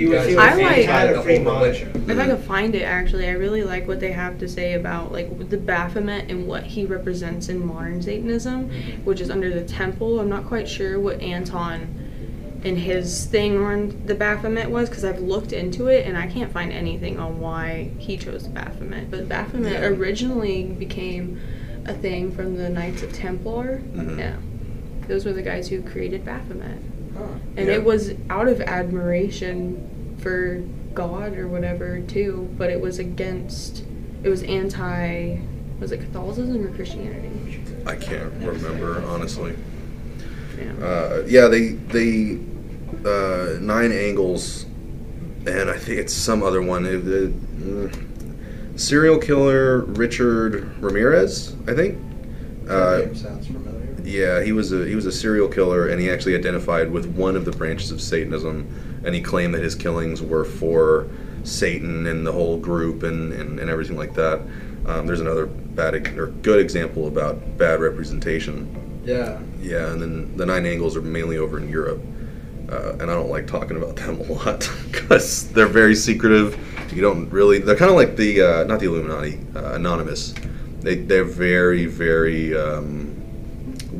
He 0.00 0.06
was- 0.06 0.16
guys 0.18 0.28
he 0.28 0.34
was 0.36 0.44
anti 0.44 0.64
anti 0.82 1.12
the 1.12 1.22
free 1.22 1.38
whole 1.44 1.62
If 1.64 2.18
I 2.18 2.26
could 2.26 2.38
find 2.40 2.74
it, 2.74 2.82
actually, 2.82 3.26
I 3.28 3.32
really 3.32 3.62
like 3.62 3.86
what 3.86 4.00
they 4.00 4.12
have 4.12 4.38
to 4.38 4.48
say 4.48 4.74
about 4.74 5.12
like 5.12 5.50
the 5.50 5.56
Baphomet 5.58 6.30
and 6.30 6.46
what 6.46 6.62
he 6.64 6.86
represents 6.86 7.48
in 7.48 7.64
modern 7.66 8.00
Satanism, 8.00 8.70
which 9.04 9.20
is 9.20 9.30
under 9.30 9.50
the 9.50 9.62
temple. 9.62 10.18
I'm 10.20 10.28
not 10.30 10.46
quite 10.46 10.68
sure 10.68 10.98
what 10.98 11.20
Anton 11.20 11.96
and 12.64 12.78
his 12.78 13.24
thing 13.26 13.58
on 13.58 14.02
the 14.06 14.14
Baphomet 14.14 14.70
was 14.70 14.88
because 14.88 15.04
I've 15.04 15.20
looked 15.20 15.52
into 15.52 15.88
it 15.88 16.06
and 16.06 16.16
I 16.16 16.26
can't 16.26 16.52
find 16.52 16.72
anything 16.72 17.18
on 17.18 17.40
why 17.40 17.90
he 17.98 18.16
chose 18.16 18.44
Baphomet. 18.48 19.10
But 19.10 19.28
Baphomet 19.28 19.72
Yeah. 19.72 19.86
originally 19.88 20.64
became 20.64 21.38
a 21.86 21.92
thing 21.94 22.30
from 22.32 22.56
the 22.56 22.68
Knights 22.68 23.02
of 23.02 23.12
Templar. 23.12 23.80
Mhm. 23.94 24.18
Yeah, 24.18 24.36
those 25.08 25.24
were 25.24 25.32
the 25.32 25.42
guys 25.42 25.68
who 25.68 25.80
created 25.82 26.24
Baphomet 26.24 26.78
Huh. 26.78 26.99
And 27.56 27.68
Yeah. 27.68 27.74
it 27.74 27.84
was 27.84 28.12
out 28.28 28.48
of 28.48 28.60
admiration 28.60 30.16
for 30.18 30.62
God 30.94 31.36
or 31.36 31.46
whatever 31.48 32.00
too, 32.00 32.48
but 32.58 32.70
it 32.70 32.80
was 32.80 32.98
against 32.98 33.84
it 34.22 34.28
was 34.28 34.42
anti 34.42 35.38
was 35.80 35.92
it 35.92 35.98
Catholicism 36.00 36.64
or 36.66 36.70
Christianity? 36.74 37.62
I 37.86 37.96
can't 37.96 38.32
remember 38.34 39.02
honestly. 39.06 39.54
Yeah. 40.58 40.84
Uh, 40.86 41.22
yeah, 41.26 41.46
they 41.48 41.68
they 41.70 42.38
uh, 43.06 43.58
nine 43.60 43.92
angles, 43.92 44.66
and 45.46 45.70
I 45.70 45.78
think 45.78 45.98
it's 46.00 46.12
some 46.12 46.42
other 46.42 46.60
one. 46.60 46.84
Uh, 46.84 46.90
the 46.90 47.32
mm, 47.58 48.78
serial 48.78 49.18
killer 49.18 49.80
Richard 49.80 50.76
Ramirez, 50.82 51.54
I 51.66 51.74
think. 51.74 51.98
That 52.64 52.74
Uh, 52.76 52.98
name 52.98 53.14
sounds 53.14 53.46
familiar. 53.46 53.79
Yeah, 54.10 54.42
he 54.42 54.52
was 54.52 54.72
a 54.72 54.86
he 54.86 54.94
was 54.94 55.06
a 55.06 55.12
serial 55.12 55.48
killer, 55.48 55.88
and 55.88 56.00
he 56.00 56.10
actually 56.10 56.34
identified 56.34 56.90
with 56.90 57.06
one 57.06 57.36
of 57.36 57.44
the 57.44 57.52
branches 57.52 57.90
of 57.90 58.00
Satanism, 58.00 58.66
and 59.04 59.14
he 59.14 59.20
claimed 59.20 59.54
that 59.54 59.62
his 59.62 59.74
killings 59.74 60.20
were 60.20 60.44
for 60.44 61.08
Satan 61.44 62.06
and 62.06 62.26
the 62.26 62.32
whole 62.32 62.58
group 62.58 63.02
and, 63.02 63.32
and, 63.32 63.58
and 63.58 63.70
everything 63.70 63.96
like 63.96 64.14
that. 64.14 64.40
Um, 64.86 65.06
there's 65.06 65.20
another 65.20 65.46
bad 65.46 65.94
or 66.18 66.26
good 66.26 66.60
example 66.60 67.06
about 67.06 67.56
bad 67.56 67.80
representation. 67.80 69.02
Yeah. 69.04 69.40
Yeah, 69.60 69.92
and 69.92 70.02
then 70.02 70.36
the 70.36 70.46
nine 70.46 70.66
angles 70.66 70.96
are 70.96 71.02
mainly 71.02 71.38
over 71.38 71.58
in 71.58 71.68
Europe, 71.68 72.00
uh, 72.70 72.92
and 72.94 73.02
I 73.02 73.14
don't 73.14 73.30
like 73.30 73.46
talking 73.46 73.76
about 73.76 73.96
them 73.96 74.20
a 74.20 74.32
lot 74.32 74.70
because 74.90 75.50
they're 75.52 75.66
very 75.66 75.94
secretive. 75.94 76.58
You 76.92 77.02
don't 77.02 77.30
really. 77.30 77.58
They're 77.58 77.76
kind 77.76 77.90
of 77.90 77.96
like 77.96 78.16
the 78.16 78.42
uh, 78.42 78.64
not 78.64 78.80
the 78.80 78.86
Illuminati, 78.86 79.38
uh, 79.54 79.74
Anonymous. 79.74 80.34
They 80.80 80.96
they're 80.96 81.24
very 81.24 81.86
very 81.86 82.56
um, 82.56 83.19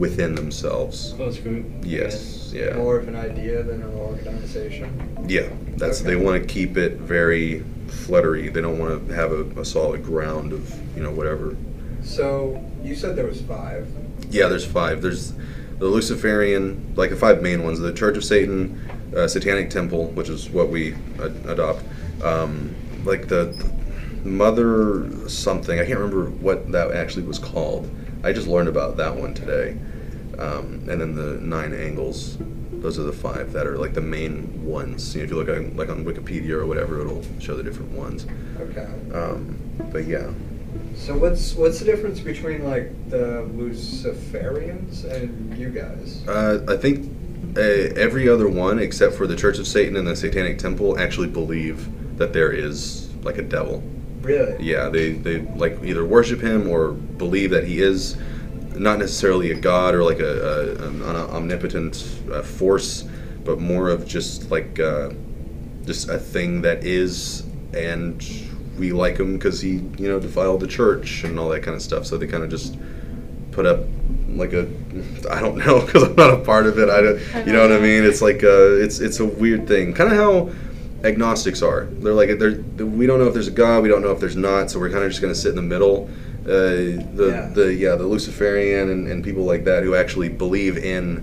within 0.01 0.35
themselves. 0.35 1.13
close 1.17 1.39
group. 1.39 1.67
Yes, 1.83 2.51
yeah, 2.53 2.75
More 2.77 2.97
of 2.99 3.07
an 3.07 3.15
idea 3.15 3.63
than 3.63 3.83
an 3.83 3.95
organization. 3.95 4.89
yeah. 5.29 5.49
That's 5.77 6.01
they 6.01 6.17
want 6.17 6.43
to 6.43 6.47
keep 6.49 6.77
it 6.77 6.95
very 6.99 7.63
fluttery. 7.89 8.49
They 8.49 8.61
don't 8.61 8.79
want 8.79 9.09
to 9.09 9.15
have 9.15 9.31
a, 9.33 9.43
a 9.61 9.65
solid 9.65 10.03
ground 10.03 10.53
of 10.53 10.63
you 10.97 11.03
know 11.03 11.11
whatever. 11.11 11.57
So 12.03 12.63
you 12.83 12.95
said 12.95 13.15
there 13.17 13.27
was 13.27 13.41
five. 13.43 13.87
Yeah, 14.31 14.49
there's 14.49 14.67
five. 14.67 15.01
There's 15.03 15.33
the 15.79 15.87
Luciferian, 15.87 16.93
like 16.97 17.11
the 17.11 17.17
five 17.17 17.41
main 17.43 17.63
ones: 17.63 17.79
the 17.79 17.93
Church 17.93 18.17
of 18.17 18.25
Satan, 18.25 18.79
uh, 19.17 19.29
Satanic 19.29 19.71
Temple, 19.71 20.07
which 20.09 20.29
is 20.29 20.51
what 20.51 20.69
we 20.71 20.95
ad- 21.23 21.37
adopt, 21.47 21.83
um, 22.23 22.75
like 23.05 23.29
the 23.29 23.55
mother 24.25 25.11
something. 25.29 25.79
I 25.79 25.85
can't 25.87 25.99
remember 25.99 26.31
what 26.31 26.71
that 26.73 26.93
actually 26.93 27.25
was 27.25 27.39
called. 27.39 27.91
I 28.23 28.33
just 28.33 28.47
learned 28.49 28.69
about 28.69 28.97
that 28.99 29.17
one 29.17 29.33
today. 29.35 29.79
Um, 30.41 30.87
and 30.89 31.01
then 31.01 31.15
the 31.15 31.39
nine 31.41 31.73
angles. 31.75 32.39
Those 32.73 32.99
are 32.99 33.03
the 33.03 33.13
five 33.13 33.53
that 33.53 33.67
are 33.67 33.77
like 33.77 33.93
the 33.93 34.01
main 34.01 34.65
ones. 34.65 35.15
You 35.15 35.21
know, 35.21 35.25
if 35.25 35.31
you 35.31 35.37
look 35.37 35.49
at 35.49 35.77
like 35.77 35.91
on 35.91 36.05
Wikipedia 36.05 36.53
or 36.53 36.67
whatever, 36.67 37.01
it'll 37.01 37.23
show 37.39 37.55
the 37.55 37.63
different 37.63 37.93
ones. 37.93 38.27
Okay. 38.59 38.89
Um, 39.13 39.59
but 39.93 40.07
yeah, 40.07 40.31
So 40.97 41.17
what's 41.17 41.55
what's 41.55 41.79
the 41.79 41.85
difference 41.85 42.21
between 42.21 42.65
like 42.65 43.11
the 43.11 43.47
Luciferians 43.55 45.05
and 45.05 45.57
you 45.59 45.69
guys? 45.71 46.27
uh, 46.27 46.65
I 46.69 46.77
think 46.77 47.11
uh, 47.57 47.61
every 47.61 48.29
other 48.29 48.49
one 48.49 48.79
except 48.79 49.15
for 49.15 49.27
the 49.27 49.37
Church 49.37 49.59
of 49.59 49.67
Satan 49.67 49.97
and 49.97 50.07
the 50.07 50.17
Satanic 50.17 50.59
Temple 50.59 50.99
actually 50.99 51.29
believe 51.29 51.89
that 52.17 52.33
there 52.33 52.51
is 52.53 53.13
like 53.23 53.37
a 53.39 53.43
devil. 53.43 53.83
Really? 54.23 54.63
Yeah, 54.63 54.89
they, 54.89 55.13
they 55.13 55.41
like 55.57 55.79
either 55.83 56.05
worship 56.05 56.41
him 56.41 56.69
or 56.69 56.93
believe 56.93 57.51
that 57.51 57.65
he 57.65 57.81
is 57.81 58.17
not 58.75 58.99
necessarily 58.99 59.51
a 59.51 59.55
god 59.55 59.95
or 59.95 60.05
like 60.05 60.21
a, 60.21 60.77
a 60.81 60.89
an 60.89 61.03
omnipotent 61.03 62.21
uh, 62.33 62.43
force, 62.43 63.05
but 63.45 63.61
more 63.61 63.89
of 63.89 64.07
just 64.07 64.51
like 64.51 64.79
uh, 64.79 65.11
just 65.85 66.09
a 66.09 66.19
thing 66.19 66.63
that 66.63 66.85
is, 66.85 67.45
and 67.75 68.25
we 68.79 68.93
like 68.93 69.19
him 69.19 69.35
because 69.35 69.61
he 69.61 69.73
you 69.99 70.09
know 70.09 70.21
defiled 70.21 70.61
the 70.61 70.67
church 70.67 71.25
and 71.25 71.39
all 71.39 71.49
that 71.49 71.63
kind 71.63 71.75
of 71.75 71.83
stuff. 71.83 72.07
So 72.07 72.17
they 72.17 72.27
kind 72.27 72.43
of 72.43 72.51
just 72.51 72.77
put 73.53 73.67
up 73.67 73.81
like 74.29 74.53
a 74.53 74.69
I 75.31 75.41
don't 75.41 75.59
know 75.59 75.81
because 75.85 76.05
I'm 76.05 76.15
not 76.15 76.33
a 76.33 76.39
part 76.39 76.67
of 76.67 76.79
it. 76.79 76.89
I 76.89 77.01
don't, 77.01 77.47
you 77.47 77.53
know 77.53 77.63
what 77.63 77.73
I 77.73 77.81
mean? 77.81 78.05
It's 78.05 78.23
like 78.23 78.43
uh, 78.45 78.75
it's 78.77 79.01
it's 79.01 79.21
a 79.21 79.27
weird 79.27 79.67
thing, 79.67 79.93
kind 79.95 80.13
of 80.13 80.17
how 80.17 80.51
agnostics 81.05 81.63
are. 81.63 81.87
They're 81.87 82.15
like 82.15 82.39
they're 82.39 82.61
we 82.85 83.07
don't 83.07 83.19
know 83.19 83.27
if 83.27 83.35
there's 83.35 83.49
a 83.49 83.53
god, 83.53 83.83
we 83.83 83.89
don't 83.89 84.03
know 84.03 84.13
if 84.13 84.21
there's 84.21 84.37
not, 84.37 84.71
so 84.71 84.79
we're 84.79 84.91
kind 84.91 85.05
of 85.05 85.11
just 85.11 85.21
gonna 85.21 85.35
sit 85.35 85.51
in 85.51 85.57
the 85.57 85.63
middle. 85.63 86.11
Uh, 86.45 86.49
the 87.15 87.29
Yeah. 87.33 87.51
the 87.55 87.75
yeah 87.75 87.95
the 87.97 88.07
Luciferian 88.07 88.89
and, 88.91 89.07
and 89.07 89.23
people 89.23 89.45
like 89.45 89.65
that 89.65 89.83
who 89.83 89.95
actually 89.95 90.29
believe 90.31 90.79
in 90.79 91.23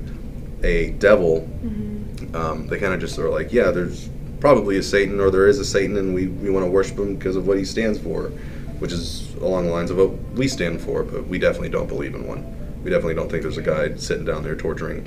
a 0.64 0.92
devil, 1.00 1.48
Mhm. 1.66 2.36
um, 2.36 2.68
they 2.68 2.78
kind 2.78 2.94
of 2.94 3.00
just 3.00 3.18
are 3.18 3.30
like 3.30 3.52
yeah 3.52 3.72
there's 3.72 4.10
probably 4.40 4.78
a 4.78 4.84
Satan 4.84 5.20
or 5.20 5.32
there 5.32 5.48
is 5.48 5.58
a 5.58 5.66
Satan 5.66 5.98
and 5.98 6.14
we, 6.14 6.28
we 6.28 6.52
want 6.52 6.64
to 6.66 6.70
worship 6.70 7.00
him 7.00 7.16
because 7.16 7.36
of 7.36 7.48
what 7.48 7.58
he 7.58 7.66
stands 7.66 7.98
for, 7.98 8.30
which 8.78 8.92
is 8.92 9.34
along 9.42 9.66
the 9.66 9.72
lines 9.72 9.90
of 9.90 9.98
what 9.98 10.12
we 10.36 10.48
stand 10.48 10.80
for, 10.80 11.02
but 11.02 11.28
we 11.28 11.40
definitely 11.40 11.70
don't 11.70 11.88
believe 11.88 12.14
in 12.14 12.28
one. 12.28 12.46
We 12.84 12.92
definitely 12.92 13.16
don't 13.16 13.30
think 13.32 13.42
there's 13.42 13.58
a 13.58 13.64
guy 13.64 13.96
sitting 13.96 14.26
down 14.26 14.44
there 14.44 14.56
torturing. 14.56 15.04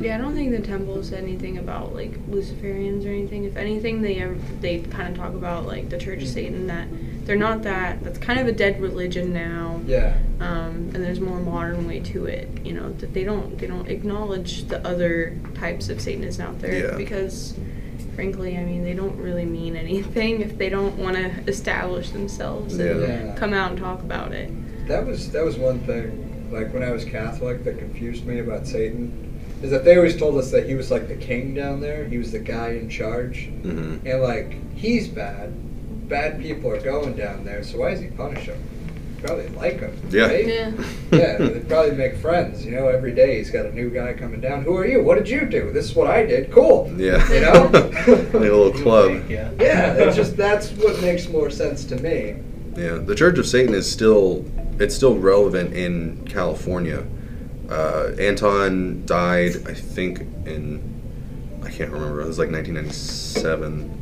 Yeah, 0.00 0.14
I 0.16 0.18
don't 0.20 0.36
think 0.36 0.52
the 0.52 0.62
temple 0.62 1.02
said 1.02 1.24
anything 1.24 1.58
about 1.58 1.92
like 1.92 2.12
Luciferians 2.30 3.04
or 3.04 3.08
anything. 3.08 3.42
If 3.42 3.56
anything, 3.56 4.00
they 4.02 4.20
ever, 4.20 4.36
they 4.60 4.78
kind 4.78 5.08
of 5.08 5.16
talk 5.16 5.34
about 5.34 5.66
like 5.66 5.88
the 5.88 5.98
Church 5.98 6.22
of 6.22 6.28
Satan 6.28 6.68
that 6.68 6.86
they're 7.28 7.36
not 7.36 7.62
that. 7.62 8.02
That's 8.02 8.18
kind 8.18 8.40
of 8.40 8.46
a 8.46 8.52
dead 8.52 8.80
religion 8.80 9.34
now. 9.34 9.82
Yeah. 9.86 10.16
Um, 10.40 10.90
and 10.94 11.04
there's 11.04 11.20
more 11.20 11.38
modern 11.38 11.86
way 11.86 12.00
to 12.00 12.24
it. 12.24 12.48
You 12.64 12.72
know 12.72 12.90
that 12.94 13.12
they 13.12 13.22
don't 13.22 13.58
they 13.58 13.66
don't 13.66 13.86
acknowledge 13.86 14.64
the 14.64 14.84
other 14.84 15.38
types 15.54 15.90
of 15.90 16.00
Satanists 16.00 16.40
out 16.40 16.58
there 16.58 16.86
Yeah. 16.86 16.96
because, 16.96 17.54
frankly, 18.14 18.56
I 18.56 18.64
mean 18.64 18.82
they 18.82 18.94
don't 18.94 19.16
really 19.18 19.44
mean 19.44 19.76
anything 19.76 20.40
if 20.40 20.56
they 20.56 20.70
don't 20.70 20.96
want 20.96 21.16
to 21.16 21.28
establish 21.46 22.10
themselves 22.10 22.78
and 22.78 23.02
Yeah. 23.02 23.34
come 23.36 23.52
out 23.52 23.72
and 23.72 23.78
talk 23.78 24.00
about 24.00 24.32
it. 24.32 24.50
That 24.88 25.06
was 25.06 25.30
that 25.32 25.44
was 25.44 25.58
one 25.58 25.80
thing. 25.80 26.48
Like 26.50 26.72
when 26.72 26.82
I 26.82 26.92
was 26.92 27.04
Catholic, 27.04 27.62
that 27.64 27.78
confused 27.78 28.24
me 28.24 28.38
about 28.38 28.66
Satan, 28.66 29.38
is 29.62 29.70
that 29.70 29.84
they 29.84 29.96
always 29.96 30.16
told 30.16 30.38
us 30.38 30.50
that 30.52 30.66
he 30.66 30.74
was 30.74 30.90
like 30.90 31.08
the 31.08 31.16
king 31.16 31.52
down 31.52 31.80
there. 31.82 32.06
He 32.06 32.16
was 32.16 32.32
the 32.32 32.38
guy 32.38 32.70
in 32.70 32.88
charge, 32.88 33.50
mm-hmm. 33.62 34.06
and 34.06 34.22
like 34.22 34.56
he's 34.74 35.08
bad. 35.08 35.52
Bad 36.08 36.40
people 36.40 36.70
are 36.70 36.80
going 36.80 37.14
down 37.16 37.44
there, 37.44 37.62
so 37.62 37.78
why 37.78 37.90
does 37.90 38.00
he 38.00 38.08
punish 38.08 38.46
them? 38.46 38.62
Probably 39.22 39.48
like 39.48 39.80
them. 39.80 40.00
Yeah. 40.10 40.26
Right? 40.26 40.46
Yeah. 40.46 40.72
yeah, 41.10 41.36
they 41.38 41.60
probably 41.60 41.96
make 41.96 42.16
friends. 42.18 42.64
You 42.64 42.70
know, 42.70 42.86
every 42.88 43.12
day 43.12 43.38
he's 43.38 43.50
got 43.50 43.66
a 43.66 43.72
new 43.74 43.90
guy 43.90 44.12
coming 44.14 44.40
down. 44.40 44.62
Who 44.62 44.76
are 44.76 44.86
you? 44.86 45.02
What 45.02 45.18
did 45.18 45.28
you 45.28 45.44
do? 45.44 45.72
This 45.72 45.86
is 45.86 45.96
what 45.96 46.06
I 46.06 46.24
did. 46.24 46.52
Cool. 46.52 46.92
Yeah. 46.96 47.30
You 47.32 47.40
know? 47.40 47.68
Like 48.08 48.34
a 48.34 48.38
little 48.38 48.72
club. 48.82 49.28
Yeah. 49.28 49.50
Yeah, 49.58 49.94
it's 49.94 50.16
just 50.16 50.36
that's 50.36 50.70
what 50.70 51.00
makes 51.02 51.28
more 51.28 51.50
sense 51.50 51.84
to 51.86 51.96
me. 51.96 52.36
Yeah, 52.76 52.98
the 52.98 53.14
Church 53.14 53.38
of 53.38 53.46
Satan 53.46 53.74
is 53.74 53.90
still 53.90 54.44
it's 54.78 54.94
still 54.94 55.18
relevant 55.18 55.74
in 55.74 56.24
California. 56.26 57.04
Uh, 57.68 58.12
Anton 58.18 59.04
died, 59.04 59.56
I 59.66 59.74
think, 59.74 60.20
in 60.46 60.80
I 61.62 61.70
can't 61.70 61.90
remember. 61.90 62.20
It 62.22 62.26
was 62.26 62.38
like 62.38 62.50
1997, 62.50 63.97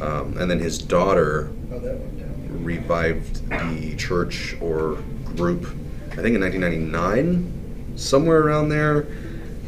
um, 0.00 0.36
and 0.38 0.50
then 0.50 0.58
his 0.58 0.78
daughter 0.78 1.50
Oh, 1.72 1.78
that 1.78 1.98
went 1.98 2.18
down. 2.18 2.64
revived 2.64 3.48
the 3.50 3.94
church 3.96 4.56
or 4.60 4.98
group. 5.36 5.66
I 6.12 6.16
think 6.22 6.34
in 6.36 6.40
1999, 6.40 7.92
somewhere 7.96 8.40
around 8.40 8.68
there, 8.68 9.06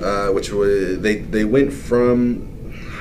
uh, 0.00 0.28
which 0.32 0.50
was 0.52 1.00
they 1.00 1.16
they 1.16 1.44
went 1.44 1.72
from. 1.72 2.52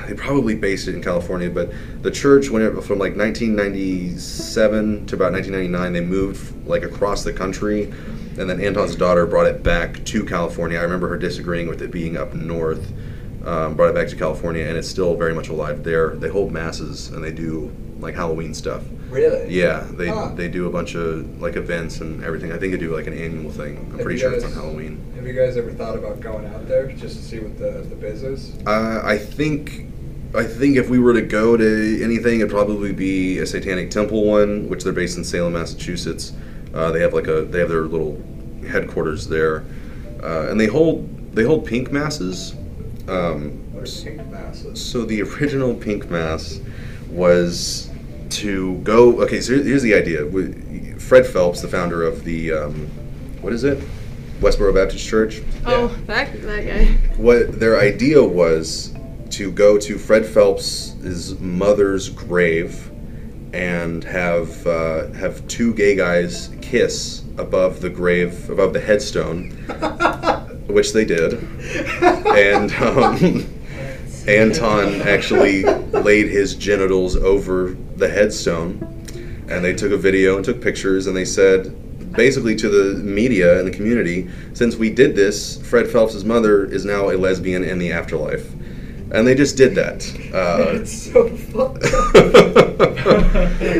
They 0.08 0.14
probably 0.14 0.54
based 0.56 0.88
it 0.88 0.94
in 0.96 1.02
California, 1.02 1.50
but 1.50 1.72
the 2.04 2.12
church 2.12 2.50
went 2.52 2.72
from 2.84 3.00
like 3.00 3.16
1997 3.18 5.06
to 5.08 5.16
about 5.16 5.32
1999. 5.34 5.94
They 5.94 6.02
moved 6.02 6.68
like 6.68 6.84
across 6.84 7.24
the 7.24 7.34
country, 7.34 7.86
and 8.38 8.50
then 8.50 8.60
Anton's 8.62 8.96
daughter 8.96 9.26
brought 9.26 9.48
it 9.48 9.64
back 9.64 10.04
to 10.06 10.24
California. 10.26 10.78
I 10.80 10.84
remember 10.84 11.08
her 11.10 11.18
disagreeing 11.18 11.68
with 11.68 11.82
it 11.82 11.92
being 11.92 12.18
up 12.18 12.34
north. 12.34 12.92
Um, 13.46 13.76
brought 13.76 13.90
it 13.90 13.96
back 13.96 14.08
to 14.08 14.16
California, 14.16 14.66
and 14.66 14.76
it's 14.76 14.88
still 14.88 15.16
very 15.16 15.34
much 15.34 15.50
alive 15.50 15.84
there. 15.84 16.16
They 16.16 16.30
hold 16.30 16.52
masses 16.52 17.10
and 17.10 17.24
they 17.24 17.32
do 17.32 17.72
like 18.00 18.16
Halloween 18.16 18.54
stuff. 18.56 18.82
Really? 19.10 19.54
Yeah, 19.54 19.86
they 19.92 20.08
Huh. 20.08 20.32
they 20.36 20.48
do 20.48 20.66
a 20.66 20.70
bunch 20.72 20.96
of 20.96 21.40
like 21.40 21.56
events 21.56 22.02
and 22.02 22.24
everything. 22.24 22.52
I 22.52 22.58
think 22.58 22.72
they 22.74 22.80
do 22.80 22.96
like 22.96 23.06
an 23.08 23.14
annual 23.14 23.52
thing. 23.52 23.78
I'm 23.78 23.98
Have 23.98 24.02
pretty 24.02 24.20
sure 24.20 24.34
it's 24.34 24.44
on 24.44 24.52
Halloween. 24.52 25.00
Have 25.16 25.28
you 25.28 25.34
guys 25.34 25.58
ever 25.58 25.72
thought 25.72 25.96
about 25.96 26.20
going 26.22 26.46
out 26.48 26.68
there 26.68 26.88
just 26.92 27.18
to 27.18 27.24
see 27.24 27.40
what 27.40 27.58
the, 27.60 27.86
the 27.88 27.96
biz 27.96 28.24
is? 28.24 28.54
Uh, 28.66 29.02
I 29.04 29.18
think 29.20 29.86
I 30.34 30.44
think 30.44 30.76
if 30.76 30.90
we 30.90 30.98
were 31.00 31.14
to 31.14 31.22
go 31.22 31.56
to 31.56 32.04
anything, 32.04 32.40
it'd 32.40 32.52
probably 32.52 32.92
be 32.94 33.38
a 33.40 33.46
Satanic 33.46 33.92
Temple 33.92 34.26
one, 34.26 34.68
which 34.70 34.84
they're 34.84 34.92
based 34.92 35.18
in 35.18 35.24
Salem, 35.24 35.54
Massachusetts. 35.54 36.34
Uh, 36.74 36.92
they 36.92 37.00
have 37.00 37.14
like 37.14 37.28
a 37.28 37.44
they 37.44 37.60
have 37.60 37.70
their 37.70 37.84
little 37.84 38.22
headquarters 38.68 39.28
there, 39.28 39.64
uh, 40.24 40.48
and 40.50 40.60
they 40.60 40.66
hold 40.68 41.08
they 41.36 41.44
hold 41.44 41.66
pink 41.66 41.92
masses. 41.92 42.56
Um, 43.08 43.74
What 43.74 43.88
are 43.88 44.04
pink 44.04 44.32
masses? 44.32 44.84
So 44.84 45.06
the 45.06 45.22
original 45.22 45.74
Pink 45.74 46.10
Mass 46.10 46.60
was 47.10 47.90
to 48.32 48.78
go. 48.80 49.22
Okay, 49.24 49.42
so 49.42 49.62
here's 49.62 49.84
the 49.84 49.94
idea. 49.94 50.26
Fred 51.00 51.26
Phelps, 51.26 51.62
the 51.62 51.68
founder 51.68 52.04
of 52.04 52.24
the 52.24 52.52
um, 52.52 52.88
what 53.42 53.54
is 53.54 53.64
it, 53.64 53.84
Westboro 54.40 54.74
Baptist 54.74 55.08
Church. 55.08 55.42
Oh, 55.66 55.88
that 56.08 56.42
that 56.42 56.66
guy. 56.66 56.86
What 57.18 57.60
their 57.60 57.80
idea 57.80 58.24
was 58.24 58.94
to 59.32 59.52
go 59.52 59.78
to 59.78 59.98
Fred 59.98 60.26
Phelps's 60.26 61.40
mother's 61.40 62.10
grave 62.10 62.92
and 63.54 64.04
have 64.04 64.66
uh, 64.66 65.12
have 65.14 65.48
two 65.48 65.74
gay 65.74 65.96
guys 65.96 66.50
kiss 66.62 67.24
above 67.38 67.82
the 67.82 67.90
grave, 67.90 68.50
above 68.50 68.74
the 68.74 68.80
headstone, 68.80 69.52
which 70.68 70.94
they 70.94 71.06
did, 71.06 71.34
and. 72.02 72.72
Um, 72.74 73.52
Anton 74.28 75.04
actually 75.04 75.64
laid 75.64 76.30
his 76.30 76.56
genitals 76.56 77.16
over 77.16 77.76
the 77.96 78.10
headstone, 78.10 78.80
and 79.48 79.64
they 79.64 79.74
took 79.74 79.92
a 79.92 79.98
video 79.98 80.36
and 80.36 80.44
took 80.44 80.60
pictures, 80.62 81.06
and 81.06 81.16
they 81.16 81.26
said, 81.26 81.76
basically 82.14 82.56
to 82.56 82.70
the 82.70 82.98
media 83.04 83.60
and 83.60 83.68
the 83.68 83.72
community, 83.72 84.30
since 84.54 84.76
we 84.76 84.90
did 84.90 85.16
this, 85.16 85.62
Fred 85.68 85.88
Phelps' 85.88 86.24
mother 86.24 86.66
is 86.66 86.86
now 86.86 87.10
a 87.10 87.18
lesbian 87.18 87.64
in 87.64 87.78
the 87.78 87.92
afterlife. 87.92 88.52
And 89.12 89.28
they 89.28 89.36
just 89.36 89.56
did 89.58 89.76
that. 89.76 90.04
Uh, 90.34 90.72
it's 90.80 91.12
so 91.12 91.30
fucked. 91.30 91.84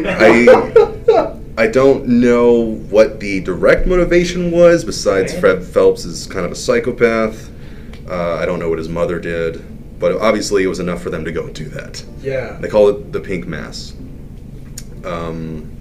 I 0.08 0.46
I 1.58 1.68
don't 1.68 2.06
know 2.08 2.76
what 2.90 3.20
the 3.20 3.40
direct 3.42 3.88
motivation 3.88 4.52
was 4.52 4.84
besides. 4.84 5.38
Fred 5.38 5.64
Phelps 5.64 6.04
is 6.04 6.28
kind 6.28 6.46
of 6.46 6.52
a 6.52 6.56
psychopath. 6.56 7.50
Uh, 8.10 8.36
I 8.36 8.46
don't 8.46 8.60
know 8.60 8.70
what 8.70 8.78
his 8.78 8.90
mother 8.90 9.20
did, 9.20 9.64
but 10.00 10.12
obviously 10.22 10.64
it 10.64 10.68
was 10.68 10.80
enough 10.80 11.02
for 11.02 11.10
them 11.10 11.24
to 11.26 11.32
go 11.32 11.46
and 11.46 11.56
do 11.56 11.70
that. 11.70 12.04
yeah. 12.22 12.58
They 12.60 12.68
call 12.68 12.90
it 12.90 13.12
the 13.14 13.22
pink 13.22 13.48
mass. 13.48 13.94
Um, 15.06 15.72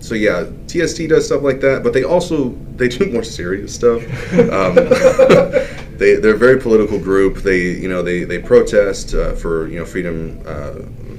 so 0.00 0.14
yeah, 0.14 0.46
TST 0.68 1.08
does 1.08 1.26
stuff 1.26 1.42
like 1.42 1.60
that, 1.60 1.82
but 1.82 1.92
they 1.92 2.04
also 2.04 2.50
they 2.76 2.88
do 2.88 3.10
more 3.12 3.24
serious 3.24 3.74
stuff. 3.74 4.02
Um, 4.32 4.74
they 5.98 6.14
they're 6.16 6.34
a 6.34 6.38
very 6.38 6.60
political 6.60 6.98
group. 6.98 7.38
They 7.38 7.58
you 7.58 7.88
know 7.88 8.02
they 8.02 8.24
they 8.24 8.38
protest 8.38 9.14
uh, 9.14 9.34
for 9.34 9.68
you 9.68 9.78
know 9.78 9.84
freedom 9.84 10.40
uh, 10.46 10.74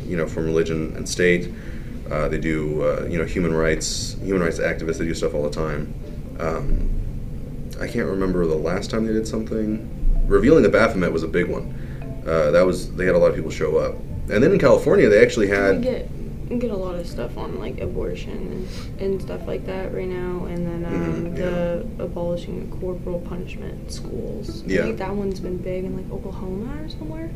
you 0.05 0.15
know 0.15 0.25
from 0.25 0.45
religion 0.45 0.95
and 0.95 1.07
state. 1.07 1.51
Uh, 2.11 2.27
they 2.27 2.39
do 2.39 2.81
uh, 2.83 3.05
you 3.09 3.17
know 3.17 3.25
human 3.25 3.53
rights 3.53 4.15
human 4.23 4.41
rights 4.41 4.59
activists. 4.59 4.97
They 4.97 5.05
do 5.05 5.13
stuff 5.13 5.33
all 5.33 5.43
the 5.43 5.49
time. 5.49 5.93
Um, 6.39 6.89
I 7.79 7.87
can't 7.87 8.07
remember 8.07 8.45
the 8.45 8.55
last 8.55 8.89
time 8.89 9.05
they 9.05 9.13
did 9.13 9.27
something. 9.27 9.87
Revealing 10.27 10.63
the 10.63 10.69
Baphomet 10.69 11.11
was 11.11 11.23
a 11.23 11.27
big 11.27 11.47
one. 11.47 11.73
Uh, 12.27 12.51
that 12.51 12.65
was 12.65 12.91
they 12.95 13.05
had 13.05 13.15
a 13.15 13.17
lot 13.17 13.29
of 13.29 13.35
people 13.35 13.51
show 13.51 13.77
up, 13.77 13.95
and 14.29 14.43
then 14.43 14.51
in 14.51 14.59
California 14.59 15.07
they 15.09 15.21
actually 15.21 15.47
had 15.47 15.77
we 15.77 15.83
get 15.83 16.09
get 16.59 16.71
a 16.71 16.75
lot 16.75 16.95
of 16.95 17.05
stuff 17.07 17.37
on 17.37 17.59
like 17.59 17.79
abortion 17.79 18.31
and, 18.99 19.01
and 19.01 19.21
stuff 19.21 19.45
like 19.45 19.65
that 19.67 19.93
right 19.93 20.07
now, 20.07 20.45
and 20.45 20.65
then 20.65 20.85
um, 20.85 21.25
Mhm, 21.27 21.35
the 21.35 22.03
abolishing 22.03 22.75
corporal 22.81 23.19
punishment 23.21 23.79
in 23.85 23.89
schools. 23.89 24.63
I 24.65 24.71
Yeah. 24.71 24.83
think 24.83 24.97
that 24.97 25.15
one's 25.15 25.39
been 25.39 25.57
big 25.57 25.85
in 25.85 25.95
like 25.95 26.11
Oklahoma 26.11 26.81
or 26.83 26.89
somewhere. 26.89 27.29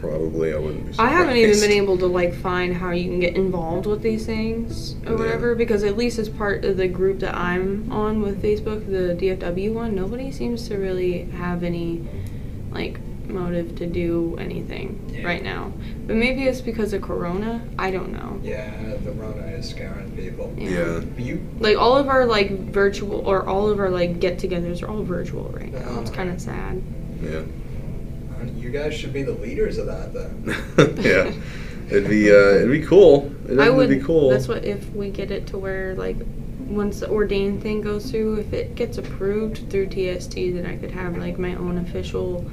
Probably, 0.00 0.52
I 0.54 0.58
wouldn't 0.58 0.92
be. 0.92 0.98
I 0.98 1.08
haven't 1.08 1.36
even 1.36 1.58
been 1.60 1.70
able 1.72 1.96
to 1.98 2.06
like 2.06 2.34
find 2.34 2.74
how 2.74 2.90
you 2.90 3.04
can 3.08 3.20
get 3.20 3.34
involved 3.34 3.86
with 3.86 4.02
these 4.02 4.26
things 4.26 4.94
or 5.06 5.12
Yeah. 5.12 5.18
whatever 5.18 5.54
because 5.54 5.82
at 5.84 5.96
least 5.96 6.18
as 6.18 6.28
part 6.28 6.64
of 6.64 6.76
the 6.76 6.88
group 6.88 7.20
that 7.20 7.34
I'm 7.34 7.90
on 7.90 8.20
with 8.20 8.42
Facebook, 8.42 8.86
the 8.90 9.14
DFW 9.14 9.72
one, 9.72 9.94
nobody 9.94 10.30
seems 10.30 10.68
to 10.68 10.76
really 10.76 11.22
have 11.36 11.62
any 11.62 12.02
like 12.72 12.98
motive 13.28 13.74
to 13.76 13.86
do 13.86 14.36
anything 14.38 15.00
Yeah. 15.12 15.26
right 15.26 15.42
now. 15.42 15.72
But 16.06 16.16
maybe 16.16 16.44
it's 16.44 16.60
because 16.60 16.92
of 16.92 17.02
Corona. 17.02 17.60
I 17.78 17.90
don't 17.90 18.12
know. 18.12 18.38
Yeah, 18.42 18.70
the 19.04 19.12
Rona 19.12 19.46
is 19.46 19.68
scaring 19.68 20.10
people. 20.12 20.52
Yeah. 20.56 21.00
You 21.18 21.40
Like 21.58 21.76
all 21.76 21.96
of 21.96 22.08
our 22.08 22.24
like 22.24 22.50
virtual 22.70 23.26
or 23.26 23.46
all 23.46 23.68
of 23.68 23.80
our 23.80 23.90
like 23.90 24.20
get-togethers 24.20 24.82
are 24.82 24.88
all 24.88 25.02
virtual 25.02 25.50
right 25.54 25.72
now. 25.72 25.78
It's 25.78 25.86
uh-huh. 25.88 26.02
Oh. 26.06 26.14
kind 26.14 26.30
of 26.30 26.40
sad. 26.40 26.82
Yeah. 27.22 27.42
You 28.66 28.72
guys 28.72 28.94
should 28.94 29.12
be 29.12 29.22
the 29.22 29.32
leaders 29.32 29.78
of 29.78 29.86
that 29.86 30.12
then. 30.12 30.56
yeah. 31.04 31.32
It'd 31.88 32.08
be 32.08 32.30
uh, 32.32 32.34
it'd 32.34 32.70
be 32.70 32.84
cool. 32.84 33.32
It'd 33.44 33.60
I 33.60 33.70
would 33.70 33.88
be 33.88 34.00
cool. 34.00 34.30
That's 34.30 34.48
what 34.48 34.64
if 34.64 34.90
we 34.90 35.10
get 35.10 35.30
it 35.30 35.46
to 35.48 35.58
where 35.58 35.94
like 35.94 36.16
once 36.58 36.98
the 36.98 37.08
ordained 37.08 37.62
thing 37.62 37.80
goes 37.80 38.10
through, 38.10 38.40
if 38.40 38.52
it 38.52 38.74
gets 38.74 38.98
approved 38.98 39.70
through 39.70 39.86
TST, 39.86 40.34
then 40.34 40.66
I 40.66 40.76
could 40.76 40.90
have 40.90 41.16
like 41.16 41.38
my 41.38 41.54
own 41.54 41.78
official 41.78 42.44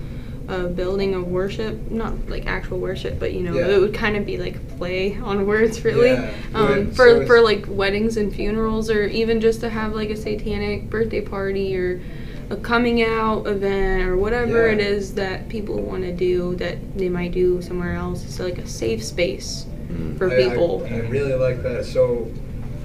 uh, 0.47 0.67
building 0.67 1.15
of 1.15 1.27
worship, 1.27 1.89
not 1.89 2.13
like 2.29 2.45
actual 2.45 2.77
worship, 2.77 3.19
but 3.19 3.33
you 3.33 3.41
know, 3.41 3.55
Yeah. 3.55 3.69
it 3.69 3.79
would 3.79 3.95
kind 3.95 4.15
of 4.15 4.23
be 4.23 4.37
like 4.37 4.77
play 4.77 5.17
on 5.17 5.47
words, 5.47 5.83
really, 5.83 6.11
Yeah. 6.11 6.31
um, 6.53 6.91
for 6.91 7.21
so 7.21 7.25
for 7.25 7.41
like 7.41 7.65
weddings 7.67 8.17
and 8.17 8.31
funerals, 8.31 8.91
or 8.91 9.07
even 9.07 9.41
just 9.41 9.61
to 9.61 9.69
have 9.69 9.95
like 9.95 10.11
a 10.11 10.15
satanic 10.17 10.91
birthday 10.91 11.21
party 11.21 11.75
or 11.75 12.01
a 12.53 12.57
coming 12.57 13.01
out 13.01 13.47
event 13.47 14.03
or 14.07 14.15
whatever 14.15 14.67
Yeah. 14.67 14.73
it 14.73 14.79
is 14.79 15.13
that 15.15 15.49
people 15.49 15.75
want 15.81 16.03
to 16.03 16.11
do 16.13 16.55
that 16.55 16.77
they 16.97 17.09
might 17.09 17.31
do 17.31 17.61
somewhere 17.61 17.93
else. 17.95 18.23
It's 18.23 18.39
like 18.39 18.57
a 18.59 18.67
safe 18.67 19.03
space 19.03 19.65
Mm. 19.91 20.17
for 20.17 20.29
I- 20.31 20.33
I- 20.35 20.43
people. 20.49 20.87
I, 20.89 20.99
really 21.09 21.33
like 21.33 21.61
that. 21.63 21.85
So, 21.85 22.27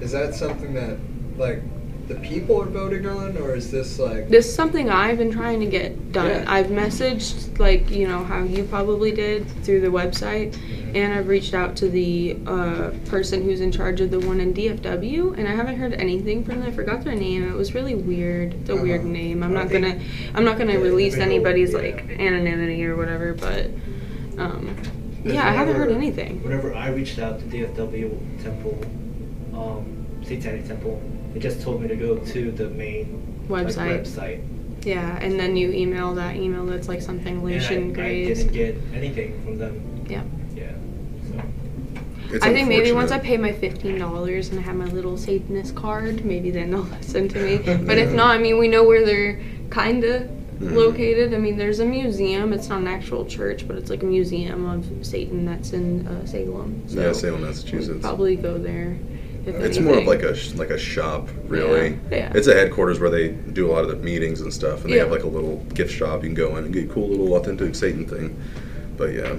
is 0.01 0.13
that 0.13 0.35
something 0.35 0.75
that 0.75 0.97
like 1.39 1.61
the 2.09 2.15
people 2.17 2.61
are 2.63 2.65
voting 2.83 3.07
on, 3.07 3.37
or 3.37 3.55
is 3.55 3.71
this 3.71 3.99
like? 3.99 4.29
This 4.31 4.47
is 4.47 4.55
something 4.55 4.89
I've 4.89 5.19
been 5.19 5.31
trying 5.31 5.61
to 5.61 5.67
get 5.67 6.11
done. 6.13 6.27
Yeah. 6.31 6.45
I've 6.49 6.69
messaged, 6.69 7.59
like, 7.59 7.91
you 7.91 8.09
know, 8.09 8.25
how 8.25 8.43
you 8.45 8.65
probably 8.65 9.13
did 9.13 9.47
through 9.63 9.83
the 9.83 9.89
website, 9.89 10.57
and 10.95 11.13
I've 11.13 11.29
reached 11.29 11.55
out 11.55 11.77
to 11.77 11.89
the 11.89 12.37
uh, 12.47 12.91
person 13.07 13.43
who's 13.43 13.61
in 13.61 13.71
charge 13.73 14.01
of 14.01 14.11
the 14.11 14.21
one 14.21 14.41
in 14.41 14.55
DFW, 14.55 15.37
and 15.39 15.47
I 15.49 15.53
haven't 15.55 15.77
heard 15.77 15.93
anything 15.95 16.45
from 16.45 16.61
them. 16.61 16.69
I 16.69 16.73
forgot 16.73 17.05
their 17.05 17.15
name. 17.15 17.49
It 17.49 17.55
was 17.57 17.75
really 17.75 17.95
weird. 17.95 18.55
It's 18.55 18.71
a 18.71 18.77
weird 18.77 19.01
Uh-huh. 19.01 19.11
name. 19.11 19.43
I'm 19.43 19.57
I 19.57 19.63
not 19.63 19.71
gonna, 19.71 20.01
I'm 20.35 20.45
not 20.45 20.59
gonna 20.59 20.79
release 20.79 21.17
anybody's 21.17 21.73
yeah. 21.73 21.79
like 21.79 22.11
anonymity 22.19 22.85
or 22.85 22.97
whatever, 22.97 23.35
but 23.35 23.67
um, 24.39 24.77
yeah, 25.25 25.47
I 25.49 25.53
haven't 25.53 25.77
heard 25.77 25.91
anything. 25.93 26.43
Whenever 26.43 26.75
I 26.75 26.89
reached 26.91 27.19
out 27.19 27.39
to 27.41 27.45
DFW 27.47 28.43
Temple, 28.43 28.79
um, 29.53 30.07
Satanic 30.25 30.67
Temple, 30.67 31.01
it 31.35 31.41
just 31.41 31.61
told 31.63 31.83
me 31.83 31.89
to 31.89 31.97
go 31.97 32.17
to 32.19 32.51
the 32.53 32.69
main 32.71 33.45
like, 33.49 33.67
Website. 33.67 34.03
website. 34.03 34.45
Yeah, 34.87 35.19
and 35.21 35.39
then 35.39 35.57
you 35.57 35.71
email 35.73 36.15
that 36.15 36.37
email 36.37 36.65
that's 36.65 36.89
like 36.89 37.03
something 37.03 37.45
Lucien 37.45 37.99
I, 37.99 38.05
I 38.05 38.25
didn't 38.27 38.53
get 38.53 38.77
anything 38.95 39.43
from 39.45 39.59
them. 39.59 40.07
Yeah. 40.09 40.23
Yeah. 42.29 42.37
It's 42.37 42.45
I 42.45 42.53
think 42.53 42.69
maybe 42.69 42.93
once 42.93 43.11
I 43.11 43.19
pay 43.19 43.37
my 43.37 43.53
fifteen 43.53 43.99
dollars 43.99 44.51
and 44.51 44.59
I 44.59 44.63
have 44.63 44.77
my 44.77 44.85
little 44.87 45.17
Satanist 45.17 45.75
card, 45.75 46.25
maybe 46.25 46.51
then 46.51 46.71
they'll 46.71 46.81
listen 47.01 47.29
to 47.29 47.39
me. 47.39 47.57
But 47.87 47.99
if 47.99 48.13
not, 48.13 48.37
I 48.37 48.39
mean, 48.39 48.59
we 48.59 48.69
know 48.69 48.85
where 48.85 49.05
they're 49.05 49.41
kinda 49.71 50.29
Mhm. 50.61 50.75
located. 50.75 51.33
I 51.35 51.39
mean, 51.39 51.57
there's 51.57 51.79
a 51.79 51.85
museum. 51.85 52.53
It's 52.53 52.69
not 52.69 52.81
an 52.81 52.89
actual 52.89 53.25
church, 53.25 53.69
but 53.69 53.77
it's 53.77 53.91
like 53.91 54.03
a 54.03 54.07
museum 54.07 54.67
of 54.67 54.85
Satan 55.07 55.45
that's 55.47 55.73
in 55.73 56.05
uh, 56.09 56.27
Salem. 56.27 56.83
So 56.89 57.01
Yeah, 57.01 57.13
Salem, 57.13 57.43
Massachusetts. 57.43 58.01
Probably 58.03 58.35
go 58.35 58.59
there. 58.59 58.97
It's 59.47 59.79
more 59.79 59.97
of 59.99 60.05
like 60.07 60.25
a 60.25 60.37
like 60.57 60.71
a 60.71 60.77
shop, 60.77 61.29
really. 61.47 61.91
Yeah, 62.11 62.17
yeah. 62.19 62.33
It's 62.35 62.49
a 62.49 62.55
headquarters 62.55 62.99
where 63.01 63.09
they 63.09 63.29
do 63.29 63.71
a 63.71 63.73
lot 63.73 63.85
of 63.85 63.89
the 63.91 63.97
meetings 63.97 64.41
and 64.43 64.53
stuff, 64.53 64.83
and 64.83 64.93
they 64.93 64.97
Yeah. 64.97 65.05
have 65.05 65.13
like 65.13 65.23
a 65.23 65.29
little 65.29 65.65
gift 65.75 65.93
shop. 65.93 66.23
You 66.25 66.29
can 66.31 66.35
go 66.35 66.57
in 66.57 66.65
and 66.65 66.75
get 66.75 66.85
a 66.85 66.89
cool 66.93 67.09
little 67.09 67.33
authentic 67.37 67.75
Satan 67.77 68.05
thing. 68.05 68.37
But 68.99 69.15
yeah, 69.15 69.37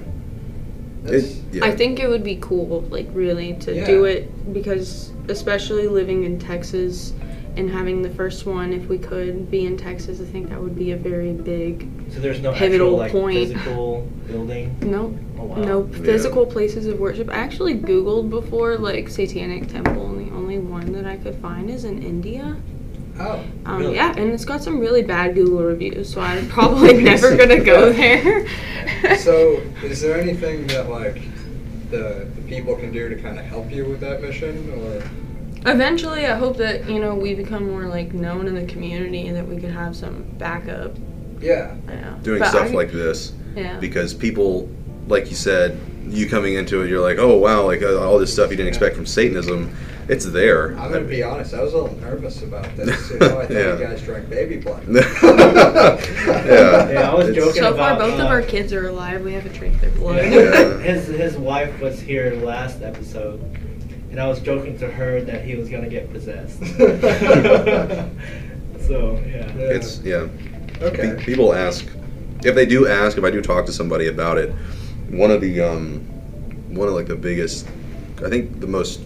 it, 1.06 1.42
yeah. 1.52 1.64
I 1.64 1.70
think 1.74 1.98
it 2.00 2.08
would 2.08 2.24
be 2.24 2.36
cool, 2.40 2.82
like 2.90 3.08
really, 3.12 3.54
to 3.54 3.74
Yeah. 3.74 3.86
do 3.86 4.04
it 4.04 4.52
because, 4.52 5.12
especially 5.28 5.88
living 5.88 6.24
in 6.24 6.38
Texas 6.38 7.12
and 7.56 7.68
having 7.68 8.00
the 8.02 8.10
first 8.10 8.46
one, 8.46 8.72
if 8.72 8.86
we 8.88 8.96
could 8.96 9.50
be 9.50 9.66
in 9.66 9.76
Texas, 9.76 10.20
I 10.20 10.24
think 10.24 10.48
that 10.50 10.60
would 10.62 10.76
be 10.78 10.92
a 10.92 10.96
very 10.96 11.32
big 11.32 11.88
so 12.10 12.20
there's 12.20 12.40
no 12.40 12.52
Pivotal 12.52 13.02
actual 13.02 13.22
like 13.24 13.34
point. 13.34 13.48
physical 13.52 14.08
building. 14.26 14.76
Nope. 14.82 15.16
Oh 15.38 15.44
wow. 15.44 15.56
Nope. 15.56 15.88
Yeah. 15.92 16.04
Physical 16.04 16.46
places 16.46 16.86
of 16.86 16.98
worship. 17.00 17.28
I 17.30 17.34
actually 17.34 17.74
Googled 17.74 18.30
before, 18.30 18.76
like, 18.76 19.08
Satanic 19.08 19.68
Temple, 19.68 20.06
and 20.06 20.28
the 20.28 20.34
only 20.34 20.58
one 20.58 20.92
that 20.92 21.06
I 21.06 21.16
could 21.16 21.36
find 21.36 21.70
is 21.70 21.84
in 21.84 22.02
India. 22.02 22.56
Oh, 23.20 23.44
Um, 23.66 23.78
Really? 23.80 23.94
Yeah, 23.96 24.14
and 24.16 24.32
it's 24.32 24.44
got 24.46 24.62
some 24.62 24.80
really 24.80 25.02
bad 25.02 25.34
Google 25.34 25.62
reviews, 25.62 26.12
so 26.12 26.20
I'm 26.20 26.48
probably 26.56 26.94
never 27.02 27.36
gonna 27.40 27.60
go 27.60 27.92
there. 27.92 28.46
so 29.18 29.60
is 29.84 30.00
there 30.00 30.18
anything 30.18 30.66
that 30.68 30.88
like 30.88 31.20
the 31.90 32.26
the 32.34 32.42
people 32.48 32.76
can 32.76 32.92
do 32.92 33.08
to 33.08 33.16
kind 33.16 33.38
of 33.38 33.44
help 33.44 33.70
you 33.70 33.84
with 33.84 34.00
that 34.00 34.22
mission, 34.22 34.70
or? 34.72 35.02
Eventually, 35.70 36.24
I 36.26 36.36
hope 36.36 36.56
that, 36.56 36.88
you 36.88 36.98
know, 37.00 37.14
we 37.14 37.34
become 37.34 37.68
more, 37.70 37.84
like, 37.86 38.14
known 38.14 38.46
in 38.46 38.54
the 38.54 38.64
community 38.64 39.26
and 39.26 39.36
that 39.36 39.46
we 39.46 39.60
could 39.60 39.70
have 39.72 39.94
some 39.94 40.24
backup. 40.38 40.96
Yeah. 41.38 41.74
Yeah. 41.86 42.14
doing 42.22 42.38
But 42.38 42.48
stuff 42.48 42.68
I- 42.70 42.74
like 42.74 42.90
this 42.92 43.32
Yeah. 43.54 43.76
because 43.78 44.14
people, 44.14 44.70
like 45.06 45.28
you 45.28 45.36
said, 45.36 45.78
you 46.08 46.26
coming 46.30 46.54
into 46.54 46.80
it, 46.80 46.88
you're 46.88 47.00
like, 47.02 47.18
oh 47.18 47.36
wow, 47.36 47.66
like 47.66 47.82
uh, 47.82 47.98
all 48.00 48.18
this 48.18 48.32
stuff 48.32 48.50
you 48.50 48.56
didn't 48.56 48.68
expect 48.68 48.96
from 48.96 49.04
Satanism, 49.04 49.70
it's 50.08 50.24
there. 50.26 50.76
I'm 50.78 50.90
gonna 50.92 51.04
be 51.04 51.22
honest. 51.22 51.54
I 51.54 51.62
was 51.62 51.72
a 51.72 51.78
little 51.82 51.96
nervous 51.98 52.42
about 52.42 52.74
this. 52.76 53.10
You 53.10 53.18
know, 53.18 53.40
I 53.40 53.46
thought 53.46 53.50
Yeah. 53.54 53.78
you 53.78 53.84
guys 53.84 54.02
drank 54.02 54.28
baby 54.30 54.56
blood. 54.58 54.82
yeah. 54.88 55.02
Yeah, 56.92 57.10
I 57.10 57.14
was 57.14 57.28
It's- 57.28 57.44
joking 57.44 57.62
so 57.62 57.74
far, 57.76 57.92
about, 57.92 57.98
both 57.98 58.14
of 58.14 58.26
uh, 58.26 58.28
our 58.28 58.42
kids 58.42 58.72
are 58.72 58.88
alive. 58.88 59.22
We 59.22 59.32
haven't 59.32 59.52
drank 59.54 59.80
their 59.80 59.90
blood. 59.90 60.24
Yeah. 60.24 60.78
his 60.78 61.06
his 61.06 61.36
wife 61.36 61.80
was 61.80 62.00
here 62.00 62.34
last 62.36 62.82
episode, 62.82 63.40
and 64.10 64.18
I 64.20 64.26
was 64.28 64.40
joking 64.40 64.78
to 64.78 64.90
her 64.90 65.20
that 65.22 65.44
he 65.44 65.54
was 65.56 65.68
gonna 65.68 65.88
get 65.88 66.10
possessed. 66.12 66.58
so 68.86 69.20
yeah. 69.26 69.46
Yeah. 69.56 69.76
It's 69.76 70.00
yeah. 70.00 70.28
Okay. 70.80 71.14
Pe- 71.16 71.24
People 71.24 71.52
ask 71.54 71.86
if 72.44 72.54
they 72.54 72.66
do 72.66 72.88
ask 72.88 73.18
if 73.18 73.24
I 73.24 73.30
do 73.30 73.40
talk 73.42 73.66
to 73.66 73.72
somebody 73.72 74.08
about 74.08 74.38
it. 74.38 74.52
One 75.10 75.30
of 75.30 75.40
the 75.40 75.60
um, 75.60 76.00
one 76.74 76.88
of 76.88 76.94
like 76.94 77.06
the 77.06 77.16
biggest, 77.16 77.66
I 78.24 78.28
think 78.28 78.60
the 78.60 78.66
most 78.66 79.00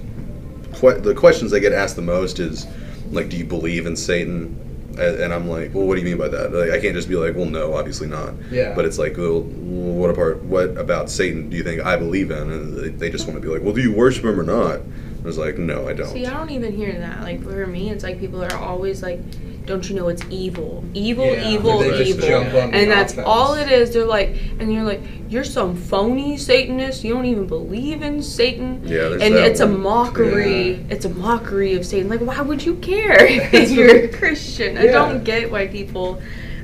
que- 0.74 1.00
the 1.00 1.14
questions 1.14 1.52
I 1.52 1.58
get 1.58 1.72
asked 1.72 1.96
the 1.96 2.02
most 2.02 2.38
is 2.38 2.66
like, 3.10 3.28
do 3.28 3.36
you 3.36 3.44
believe 3.44 3.86
in 3.86 3.96
Satan? 3.96 4.60
And, 4.98 5.20
and 5.20 5.32
I'm 5.34 5.48
like, 5.48 5.74
well, 5.74 5.86
what 5.86 5.96
do 5.96 6.00
you 6.02 6.06
mean 6.06 6.18
by 6.18 6.28
that? 6.28 6.52
Like, 6.52 6.70
I 6.70 6.80
can't 6.80 6.94
just 6.94 7.08
be 7.08 7.16
like, 7.16 7.34
well, 7.34 7.46
no, 7.46 7.74
obviously 7.74 8.06
not. 8.06 8.34
Yeah. 8.50 8.74
But 8.74 8.84
it's 8.84 8.98
like, 8.98 9.16
well, 9.16 9.40
what 9.42 10.10
apart? 10.10 10.42
What 10.44 10.76
about 10.76 11.10
Satan 11.10 11.50
do 11.50 11.56
you 11.56 11.64
think 11.64 11.84
I 11.84 11.96
believe 11.96 12.30
in? 12.30 12.50
And 12.50 12.76
they, 12.76 12.88
they 12.90 13.10
just 13.10 13.26
want 13.26 13.40
to 13.40 13.46
be 13.46 13.52
like, 13.52 13.62
well, 13.62 13.72
do 13.74 13.80
you 13.80 13.92
worship 13.92 14.24
him 14.24 14.38
or 14.38 14.44
not? 14.44 14.80
I 14.80 15.26
was 15.26 15.38
like, 15.38 15.56
no, 15.58 15.88
I 15.88 15.94
don't. 15.94 16.08
See, 16.08 16.26
I 16.26 16.34
don't 16.34 16.50
even 16.50 16.76
hear 16.76 16.92
that. 16.92 17.22
Like 17.22 17.42
for 17.42 17.66
me, 17.66 17.90
it's 17.90 18.04
like 18.04 18.20
people 18.20 18.44
are 18.44 18.54
always 18.56 19.02
like, 19.02 19.20
"Don't 19.66 19.88
you 19.88 19.96
know 19.96 20.08
it's 20.08 20.22
evil, 20.30 20.84
evil, 20.94 21.24
Yeah, 21.26 21.48
evil, 21.50 21.82
evil," 21.84 22.26
jump 22.28 22.46
on 22.54 22.70
the 22.70 22.76
and 22.76 22.90
that's 22.90 23.12
offense. 23.14 23.26
all 23.28 23.54
it 23.54 23.70
is. 23.70 23.92
They're 23.92 24.04
like, 24.06 24.36
and 24.58 24.72
you're 24.72 24.82
like, 24.84 25.00
"You're 25.28 25.44
some 25.44 25.74
phony 25.76 26.36
Satanist. 26.36 27.02
You 27.04 27.14
don't 27.14 27.24
even 27.26 27.46
believe 27.46 28.02
in 28.02 28.22
Satan." 28.22 28.82
Yeah, 28.84 29.08
there's 29.08 29.22
and 29.22 29.34
that 29.36 29.50
it's 29.50 29.60
a 29.60 29.66
mockery. 29.66 30.72
Yeah. 30.72 30.78
It's 30.90 31.04
a 31.04 31.08
mockery 31.10 31.74
of 31.74 31.86
Satan. 31.86 32.08
Like, 32.08 32.20
why 32.20 32.40
would 32.40 32.64
you 32.64 32.74
care 32.76 33.16
if 33.52 33.70
you're 33.70 34.04
a 34.04 34.08
Christian? 34.08 34.76
I 34.78 34.86
don't 34.86 35.24
get 35.24 35.50
why 35.50 35.66
people 35.66 36.20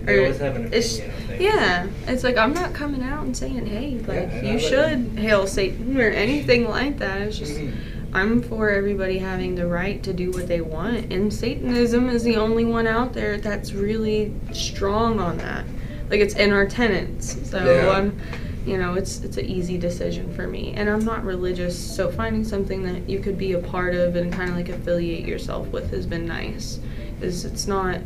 are. 0.06 0.18
always 0.18 0.38
have 0.38 0.56
an 0.56 0.66
it's- 0.66 0.98
opinion 0.98 1.16
of 1.16 1.24
things. 1.28 1.40
yeah, 1.42 1.86
it's 2.08 2.24
like 2.24 2.36
I'm 2.36 2.52
not 2.54 2.72
coming 2.74 3.02
out 3.02 3.24
and 3.24 3.36
saying, 3.36 3.66
"Hey, 3.66 3.98
like 4.06 4.18
and 4.18 4.32
I 4.32 4.40
you 4.42 4.52
like- 4.54 4.60
should 4.60 5.18
hail 5.18 5.46
Satan" 5.46 5.98
or 6.00 6.08
anything 6.10 6.68
like 6.68 6.98
that. 6.98 7.22
It's 7.22 7.38
just 7.38 7.54
Mhm. 7.54 7.72
I'm 8.12 8.42
for 8.42 8.70
everybody 8.70 9.18
having 9.18 9.54
the 9.54 9.66
right 9.66 10.02
to 10.02 10.12
do 10.12 10.30
what 10.30 10.48
they 10.48 10.60
want, 10.60 11.12
and 11.12 11.32
Satanism 11.32 12.08
is 12.08 12.22
the 12.22 12.36
only 12.36 12.64
one 12.64 12.86
out 12.86 13.12
there 13.12 13.38
that's 13.38 13.72
really 13.72 14.34
strong 14.52 15.20
on 15.20 15.38
that. 15.38 15.64
Like 16.08 16.20
it's 16.20 16.34
in 16.34 16.52
our 16.52 16.66
tenets, 16.66 17.48
so 17.48 17.64
Yeah. 17.64 17.90
I'm, 17.90 18.18
you 18.66 18.78
know, 18.78 18.94
it's 18.94 19.20
it's 19.20 19.36
an 19.36 19.46
easy 19.46 19.78
decision 19.78 20.32
for 20.34 20.48
me, 20.48 20.72
and 20.76 20.88
I'm 20.88 21.04
not 21.04 21.24
religious, 21.24 21.78
so 21.78 22.10
finding 22.10 22.44
something 22.44 22.82
that 22.82 23.08
you 23.08 23.20
could 23.20 23.38
be 23.38 23.52
a 23.52 23.58
part 23.58 23.94
of 23.94 24.16
and 24.16 24.32
kind 24.32 24.50
of 24.50 24.56
like 24.56 24.68
affiliate 24.68 25.26
yourself 25.26 25.68
with 25.68 25.90
has 25.92 26.06
been 26.06 26.26
nice. 26.26 26.80
Is 27.20 27.44
it's 27.44 27.66
not 27.66 28.00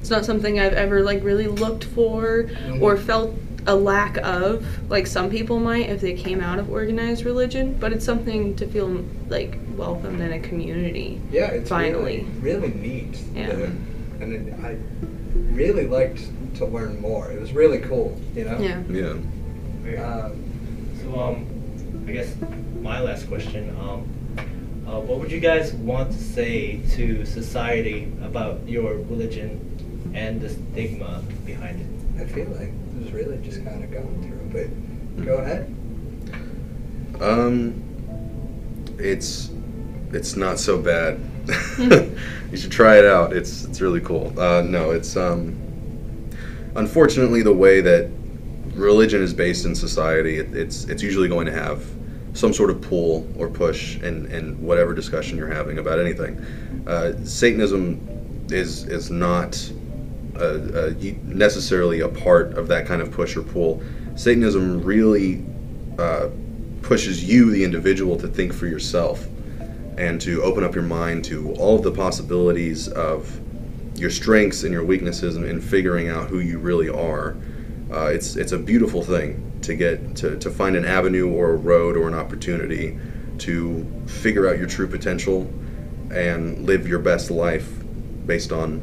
it's 0.00 0.10
not 0.10 0.24
something 0.24 0.58
I've 0.58 0.74
ever 0.74 1.02
like 1.02 1.22
really 1.22 1.46
looked 1.46 1.84
for 1.84 2.40
or 2.80 2.96
mm-hmm. 2.96 3.06
felt 3.06 3.34
a 3.66 3.74
lack 3.74 4.18
of 4.18 4.66
like 4.90 5.06
some 5.06 5.30
people 5.30 5.58
might 5.58 5.88
if 5.88 6.00
they 6.00 6.12
came 6.14 6.40
out 6.40 6.58
of 6.58 6.70
organized 6.70 7.24
religion, 7.24 7.74
but 7.80 7.92
it's 7.92 8.04
something 8.04 8.54
to 8.56 8.66
feel 8.66 9.04
like 9.28 9.58
welcomed 9.76 10.20
in 10.20 10.32
a 10.32 10.40
community. 10.40 11.20
Yeah, 11.30 11.46
it's 11.46 11.68
Finally. 11.68 12.26
really, 12.40 12.68
really 12.70 12.74
neat. 12.74 13.18
Yeah. 13.34 13.52
The- 13.54 13.72
and 14.20 14.32
it, 14.32 14.54
I 14.64 14.76
really 15.54 15.86
liked 15.86 16.20
to 16.56 16.66
learn 16.66 17.00
more. 17.00 17.30
It 17.32 17.40
was 17.40 17.52
really 17.52 17.78
cool, 17.78 18.18
you 18.34 18.44
know? 18.44 18.58
Yeah. 18.58 18.82
Yeah. 18.88 20.02
Um, 20.04 20.44
So, 21.02 21.20
um, 21.20 21.46
I 22.08 22.12
guess 22.12 22.34
my 22.80 23.00
last 23.00 23.26
question, 23.28 23.70
um, 23.80 24.06
uh, 24.86 25.00
what 25.00 25.18
would 25.18 25.32
you 25.32 25.40
guys 25.40 25.72
want 25.74 26.12
to 26.12 26.18
say 26.18 26.80
to 26.92 27.24
society 27.26 28.12
about 28.22 28.66
your 28.68 28.94
religion 28.94 30.12
and 30.14 30.40
the 30.40 30.50
stigma 30.50 31.22
behind 31.44 31.80
it? 31.80 32.22
I 32.22 32.26
feel 32.26 32.46
like 32.50 32.68
it 32.68 32.83
was 33.04 33.12
really 33.12 33.38
just 33.38 33.64
kind 33.64 33.84
of 33.84 33.90
going 33.90 34.22
through, 34.22 34.66
but 35.16 35.24
go 35.24 35.36
ahead. 35.36 35.66
Um, 37.20 37.82
it's 38.98 39.50
it's 40.12 40.36
not 40.36 40.58
so 40.58 40.80
bad. 40.80 41.20
you 42.50 42.56
should 42.56 42.72
try 42.72 42.98
it 42.98 43.04
out. 43.04 43.32
It's 43.32 43.64
it's 43.64 43.80
really 43.80 44.00
cool. 44.00 44.32
Uh, 44.38 44.62
no, 44.62 44.90
it's 44.90 45.16
um, 45.16 45.54
unfortunately 46.76 47.42
the 47.42 47.52
way 47.52 47.80
that 47.82 48.10
religion 48.74 49.22
is 49.22 49.34
based 49.34 49.66
in 49.66 49.74
society. 49.74 50.38
It, 50.38 50.54
it's 50.54 50.84
it's 50.84 51.02
usually 51.02 51.28
going 51.28 51.46
to 51.46 51.52
have 51.52 51.84
some 52.32 52.52
sort 52.52 52.70
of 52.70 52.80
pull 52.80 53.28
or 53.38 53.48
push 53.48 53.96
in, 53.98 54.26
in 54.32 54.60
whatever 54.60 54.92
discussion 54.92 55.38
you're 55.38 55.52
having 55.52 55.78
about 55.78 56.00
anything. 56.00 56.38
Uh, 56.86 57.12
Satanism 57.24 58.00
is 58.50 58.84
is 58.84 59.10
not 59.10 59.54
necessarily 61.24 62.00
a 62.00 62.08
part 62.08 62.56
of 62.58 62.68
that 62.68 62.86
kind 62.86 63.00
of 63.00 63.10
push 63.10 63.36
or 63.36 63.42
pull. 63.42 63.82
Satanism 64.16 64.82
really 64.82 65.44
uh, 65.98 66.28
pushes 66.82 67.24
you, 67.24 67.50
the 67.50 67.64
individual, 67.64 68.16
to 68.18 68.28
think 68.28 68.52
for 68.52 68.66
yourself 68.66 69.26
and 69.96 70.20
to 70.20 70.42
open 70.42 70.64
up 70.64 70.74
your 70.74 70.84
mind 70.84 71.24
to 71.24 71.52
all 71.54 71.76
of 71.76 71.82
the 71.82 71.92
possibilities 71.92 72.88
of 72.88 73.40
your 73.96 74.10
strengths 74.10 74.64
and 74.64 74.72
your 74.72 74.84
weaknesses 74.84 75.36
and, 75.36 75.44
and 75.44 75.62
figuring 75.62 76.08
out 76.08 76.28
who 76.28 76.40
you 76.40 76.58
really 76.58 76.88
are. 76.88 77.36
Uh, 77.92 78.06
it's 78.06 78.34
it's 78.36 78.52
a 78.52 78.58
beautiful 78.58 79.02
thing 79.02 79.52
to 79.62 79.74
get 79.74 80.16
to, 80.16 80.36
to 80.38 80.50
find 80.50 80.74
an 80.74 80.84
avenue 80.84 81.30
or 81.30 81.52
a 81.52 81.56
road 81.56 81.96
or 81.96 82.08
an 82.08 82.14
opportunity 82.14 82.98
to 83.38 83.84
figure 84.06 84.48
out 84.48 84.58
your 84.58 84.66
true 84.66 84.86
potential 84.86 85.42
and 86.10 86.66
live 86.66 86.86
your 86.88 86.98
best 86.98 87.30
life 87.30 87.70
based 88.26 88.52
on 88.52 88.80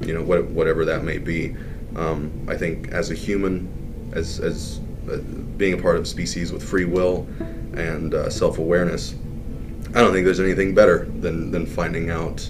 you 0.00 0.14
know 0.14 0.22
what, 0.22 0.44
whatever 0.46 0.84
that 0.86 1.04
may 1.04 1.18
be. 1.18 1.54
Um, 1.96 2.46
I 2.48 2.56
think 2.56 2.88
as 2.88 3.10
a 3.10 3.14
human, 3.14 3.68
as 4.14 4.40
as 4.40 4.80
uh, 5.10 5.18
being 5.56 5.74
a 5.74 5.82
part 5.82 5.96
of 5.96 6.02
a 6.02 6.06
species 6.06 6.52
with 6.52 6.62
free 6.62 6.84
will 6.84 7.26
and 7.74 8.14
uh, 8.14 8.30
self 8.30 8.58
awareness, 8.58 9.14
I 9.94 10.00
don't 10.00 10.12
think 10.12 10.24
there's 10.24 10.40
anything 10.40 10.74
better 10.74 11.06
than, 11.06 11.50
than 11.50 11.66
finding 11.66 12.10
out 12.10 12.48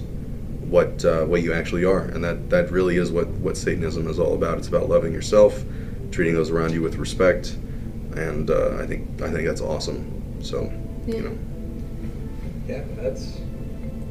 what 0.68 1.04
uh, 1.04 1.24
what 1.24 1.42
you 1.42 1.52
actually 1.52 1.84
are, 1.84 2.02
and 2.04 2.22
that, 2.22 2.50
that 2.50 2.70
really 2.70 2.96
is 2.96 3.10
what, 3.10 3.26
what 3.28 3.56
Satanism 3.56 4.06
is 4.08 4.18
all 4.18 4.34
about. 4.34 4.58
It's 4.58 4.68
about 4.68 4.88
loving 4.88 5.12
yourself, 5.12 5.62
treating 6.12 6.34
those 6.34 6.50
around 6.50 6.72
you 6.72 6.82
with 6.82 6.96
respect, 6.96 7.56
and 8.14 8.50
uh, 8.50 8.76
I 8.78 8.86
think 8.86 9.20
I 9.22 9.30
think 9.30 9.46
that's 9.48 9.60
awesome. 9.62 10.16
So, 10.42 10.72
Yeah. 11.06 11.14
you 11.16 11.22
know, 11.22 11.38
Yeah, 12.68 12.84
that's. 12.96 13.38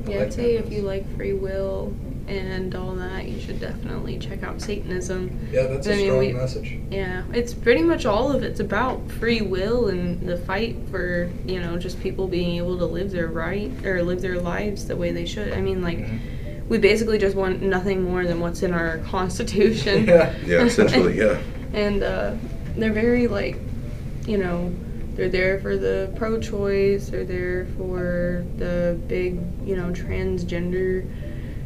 I 0.07 0.11
Yeah, 0.11 0.17
like 0.17 0.27
I'd 0.27 0.33
say 0.33 0.57
that. 0.57 0.65
if 0.65 0.73
you 0.73 0.81
like 0.81 1.05
free 1.15 1.33
will 1.33 1.93
and 2.29 2.75
all 2.75 2.93
that, 2.95 3.25
you 3.25 3.39
should 3.39 3.59
definitely 3.59 4.17
check 4.19 4.43
out 4.43 4.61
Satanism. 4.61 5.47
Yeah, 5.51 5.63
that's 5.67 5.87
a 5.87 5.93
I 5.93 5.95
mean, 5.97 6.05
strong 6.05 6.19
we- 6.19 6.33
message. 6.33 6.77
Yeah, 6.91 7.23
it's 7.33 7.53
pretty 7.53 7.81
much 7.81 8.05
all 8.05 8.31
of 8.31 8.43
it's 8.43 8.59
about 8.59 9.09
free 9.11 9.41
will 9.41 9.87
and 9.87 10.21
the 10.27 10.37
fight 10.37 10.77
for, 10.91 11.29
you 11.45 11.59
know, 11.59 11.77
just 11.77 11.99
people 12.01 12.27
being 12.27 12.57
able 12.57 12.77
to 12.77 12.85
live 12.85 13.11
their 13.11 13.27
right 13.27 13.71
or 13.85 14.03
live 14.03 14.21
their 14.21 14.39
lives 14.39 14.87
the 14.87 14.95
way 14.95 15.11
they 15.11 15.25
should. 15.25 15.53
I 15.53 15.61
mean, 15.61 15.81
like, 15.81 16.07
we 16.69 16.77
basically 16.77 17.17
just 17.17 17.35
want 17.35 17.61
nothing 17.63 18.03
more 18.03 18.25
than 18.25 18.39
what's 18.39 18.61
in 18.61 18.73
our 18.73 18.97
constitution. 19.09 20.05
Yeah. 20.05 20.35
yeah, 20.45 20.61
essentially, 20.63 21.17
yeah. 21.17 21.39
and 21.73 22.03
uh, 22.03 22.35
they're 22.75 22.93
very 22.93 23.27
like 23.27 23.57
you 24.27 24.37
know 24.37 24.73
they're 25.15 25.29
there 25.29 25.59
for 25.59 25.75
the 25.77 26.11
pro-choice 26.15 27.09
they're 27.09 27.25
there 27.25 27.65
for 27.77 28.45
the 28.57 28.97
big 29.07 29.39
you 29.65 29.75
know 29.75 29.89
transgender 29.91 31.05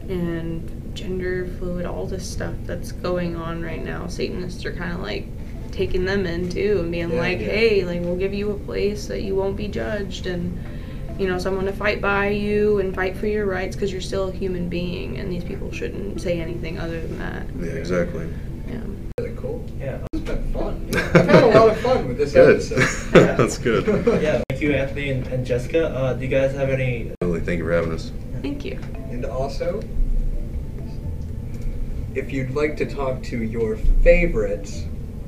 and 0.10 0.92
gender 0.96 1.48
fluid 1.60 1.86
all 1.86 2.06
this 2.06 2.30
stuff 2.30 2.54
that's 2.66 2.92
going 2.92 3.36
on 3.36 3.62
right 3.62 3.84
now 3.84 4.06
satanists 4.08 4.66
are 4.66 4.74
kind 4.74 4.94
of 4.94 5.00
like 5.00 5.26
taking 5.72 6.06
them 6.06 6.26
in 6.26 6.50
too 6.50 6.80
and 6.82 6.92
being 6.92 7.12
Yeah, 7.12 7.20
like 7.20 7.40
yeah. 7.40 7.46
hey 7.48 7.84
like 7.84 8.02
we'll 8.02 8.16
give 8.18 8.34
you 8.34 8.52
a 8.52 8.60
place 8.60 9.08
that 9.08 9.22
you 9.24 9.36
won't 9.36 9.58
be 9.58 9.68
judged 9.68 10.28
and 10.28 10.58
you 11.20 11.28
know 11.28 11.38
someone 11.40 11.66
to 11.66 11.74
fight 11.74 12.00
by 12.02 12.30
you 12.30 12.80
and 12.80 12.94
fight 12.94 13.16
for 13.18 13.28
your 13.28 13.46
rights 13.46 13.76
because 13.76 13.92
you're 13.92 14.02
still 14.02 14.30
a 14.30 14.32
human 14.32 14.70
being 14.70 15.18
and 15.18 15.32
these 15.32 15.44
people 15.44 15.72
shouldn't 15.72 16.22
say 16.22 16.40
anything 16.40 16.78
other 16.80 17.02
than 17.02 17.18
that 17.20 17.46
Yeah, 17.60 17.72
exactly. 17.80 18.28
yeah 18.68 18.80
Really 19.20 19.36
cool. 19.38 19.64
Yeah. 19.80 20.00
It's 20.14 20.24
been 20.24 20.52
fun. 20.54 20.90
I've 20.96 21.30
had 21.30 21.44
a 21.44 21.48
lot 21.48 21.70
of 21.70 21.78
fun 21.82 22.08
with 22.08 22.18
this 22.18 22.34
Good. 22.34 22.56
episode. 22.56 23.12
that's 23.38 23.60
good. 23.60 23.86
Yeah, 24.24 24.42
thank 24.50 24.60
you, 24.60 24.74
Anthony 24.74 25.12
and, 25.12 25.28
and 25.28 25.46
Jessica. 25.46 25.90
Uh, 25.90 26.14
do 26.14 26.24
you 26.24 26.30
guys 26.30 26.56
have 26.56 26.70
any? 26.70 27.12
Really, 27.22 27.42
thank 27.42 27.60
you 27.60 27.64
for 27.66 27.74
having 27.74 27.92
us. 27.92 28.12
Thank 28.44 28.64
you 28.66 28.78
And 29.10 29.26
also, 29.26 29.82
if 32.14 32.32
you'd 32.32 32.52
like 32.52 32.78
to 32.78 32.86
talk 32.86 33.24
to 33.24 33.42
your 33.42 33.78
favorite 34.04 34.86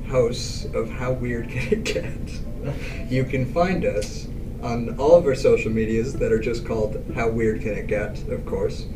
hosts 0.08 0.66
of 0.66 0.88
How 0.88 1.12
Weird 1.12 1.48
Can 1.48 1.72
It 1.72 1.84
Get, 1.84 3.10
you 3.10 3.24
can 3.24 3.52
find 3.52 3.84
us 3.84 4.28
on 4.62 4.96
all 4.98 5.16
of 5.16 5.26
our 5.26 5.34
social 5.34 5.72
medias 5.72 6.12
that 6.14 6.30
are 6.30 6.38
just 6.38 6.64
called 6.64 7.02
How 7.14 7.28
Weird 7.28 7.60
Can 7.62 7.74
It 7.74 7.86
Get, 7.86 8.22
of 8.28 8.46
course, 8.46 8.86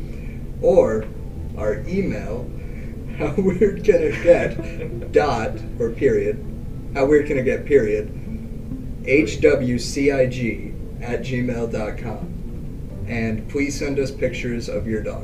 or 0.61 1.05
our 1.57 1.79
email, 1.87 2.49
How 3.17 3.33
Weird 3.37 3.83
Can 3.83 4.01
It 4.01 4.23
Get, 4.23 5.11
dot, 5.11 5.51
or 5.79 5.89
period, 5.89 6.45
How 6.93 7.05
Weird 7.05 7.27
Can 7.27 7.37
It 7.39 7.43
Get, 7.43 7.65
period, 7.65 8.13
HWCIG 9.03 11.01
at 11.01 11.21
gmail.com. 11.21 12.30
And 13.07 13.47
please 13.49 13.77
send 13.77 13.99
us 13.99 14.11
pictures 14.11 14.69
of 14.69 14.87
your 14.87 15.03
dog. 15.03 15.19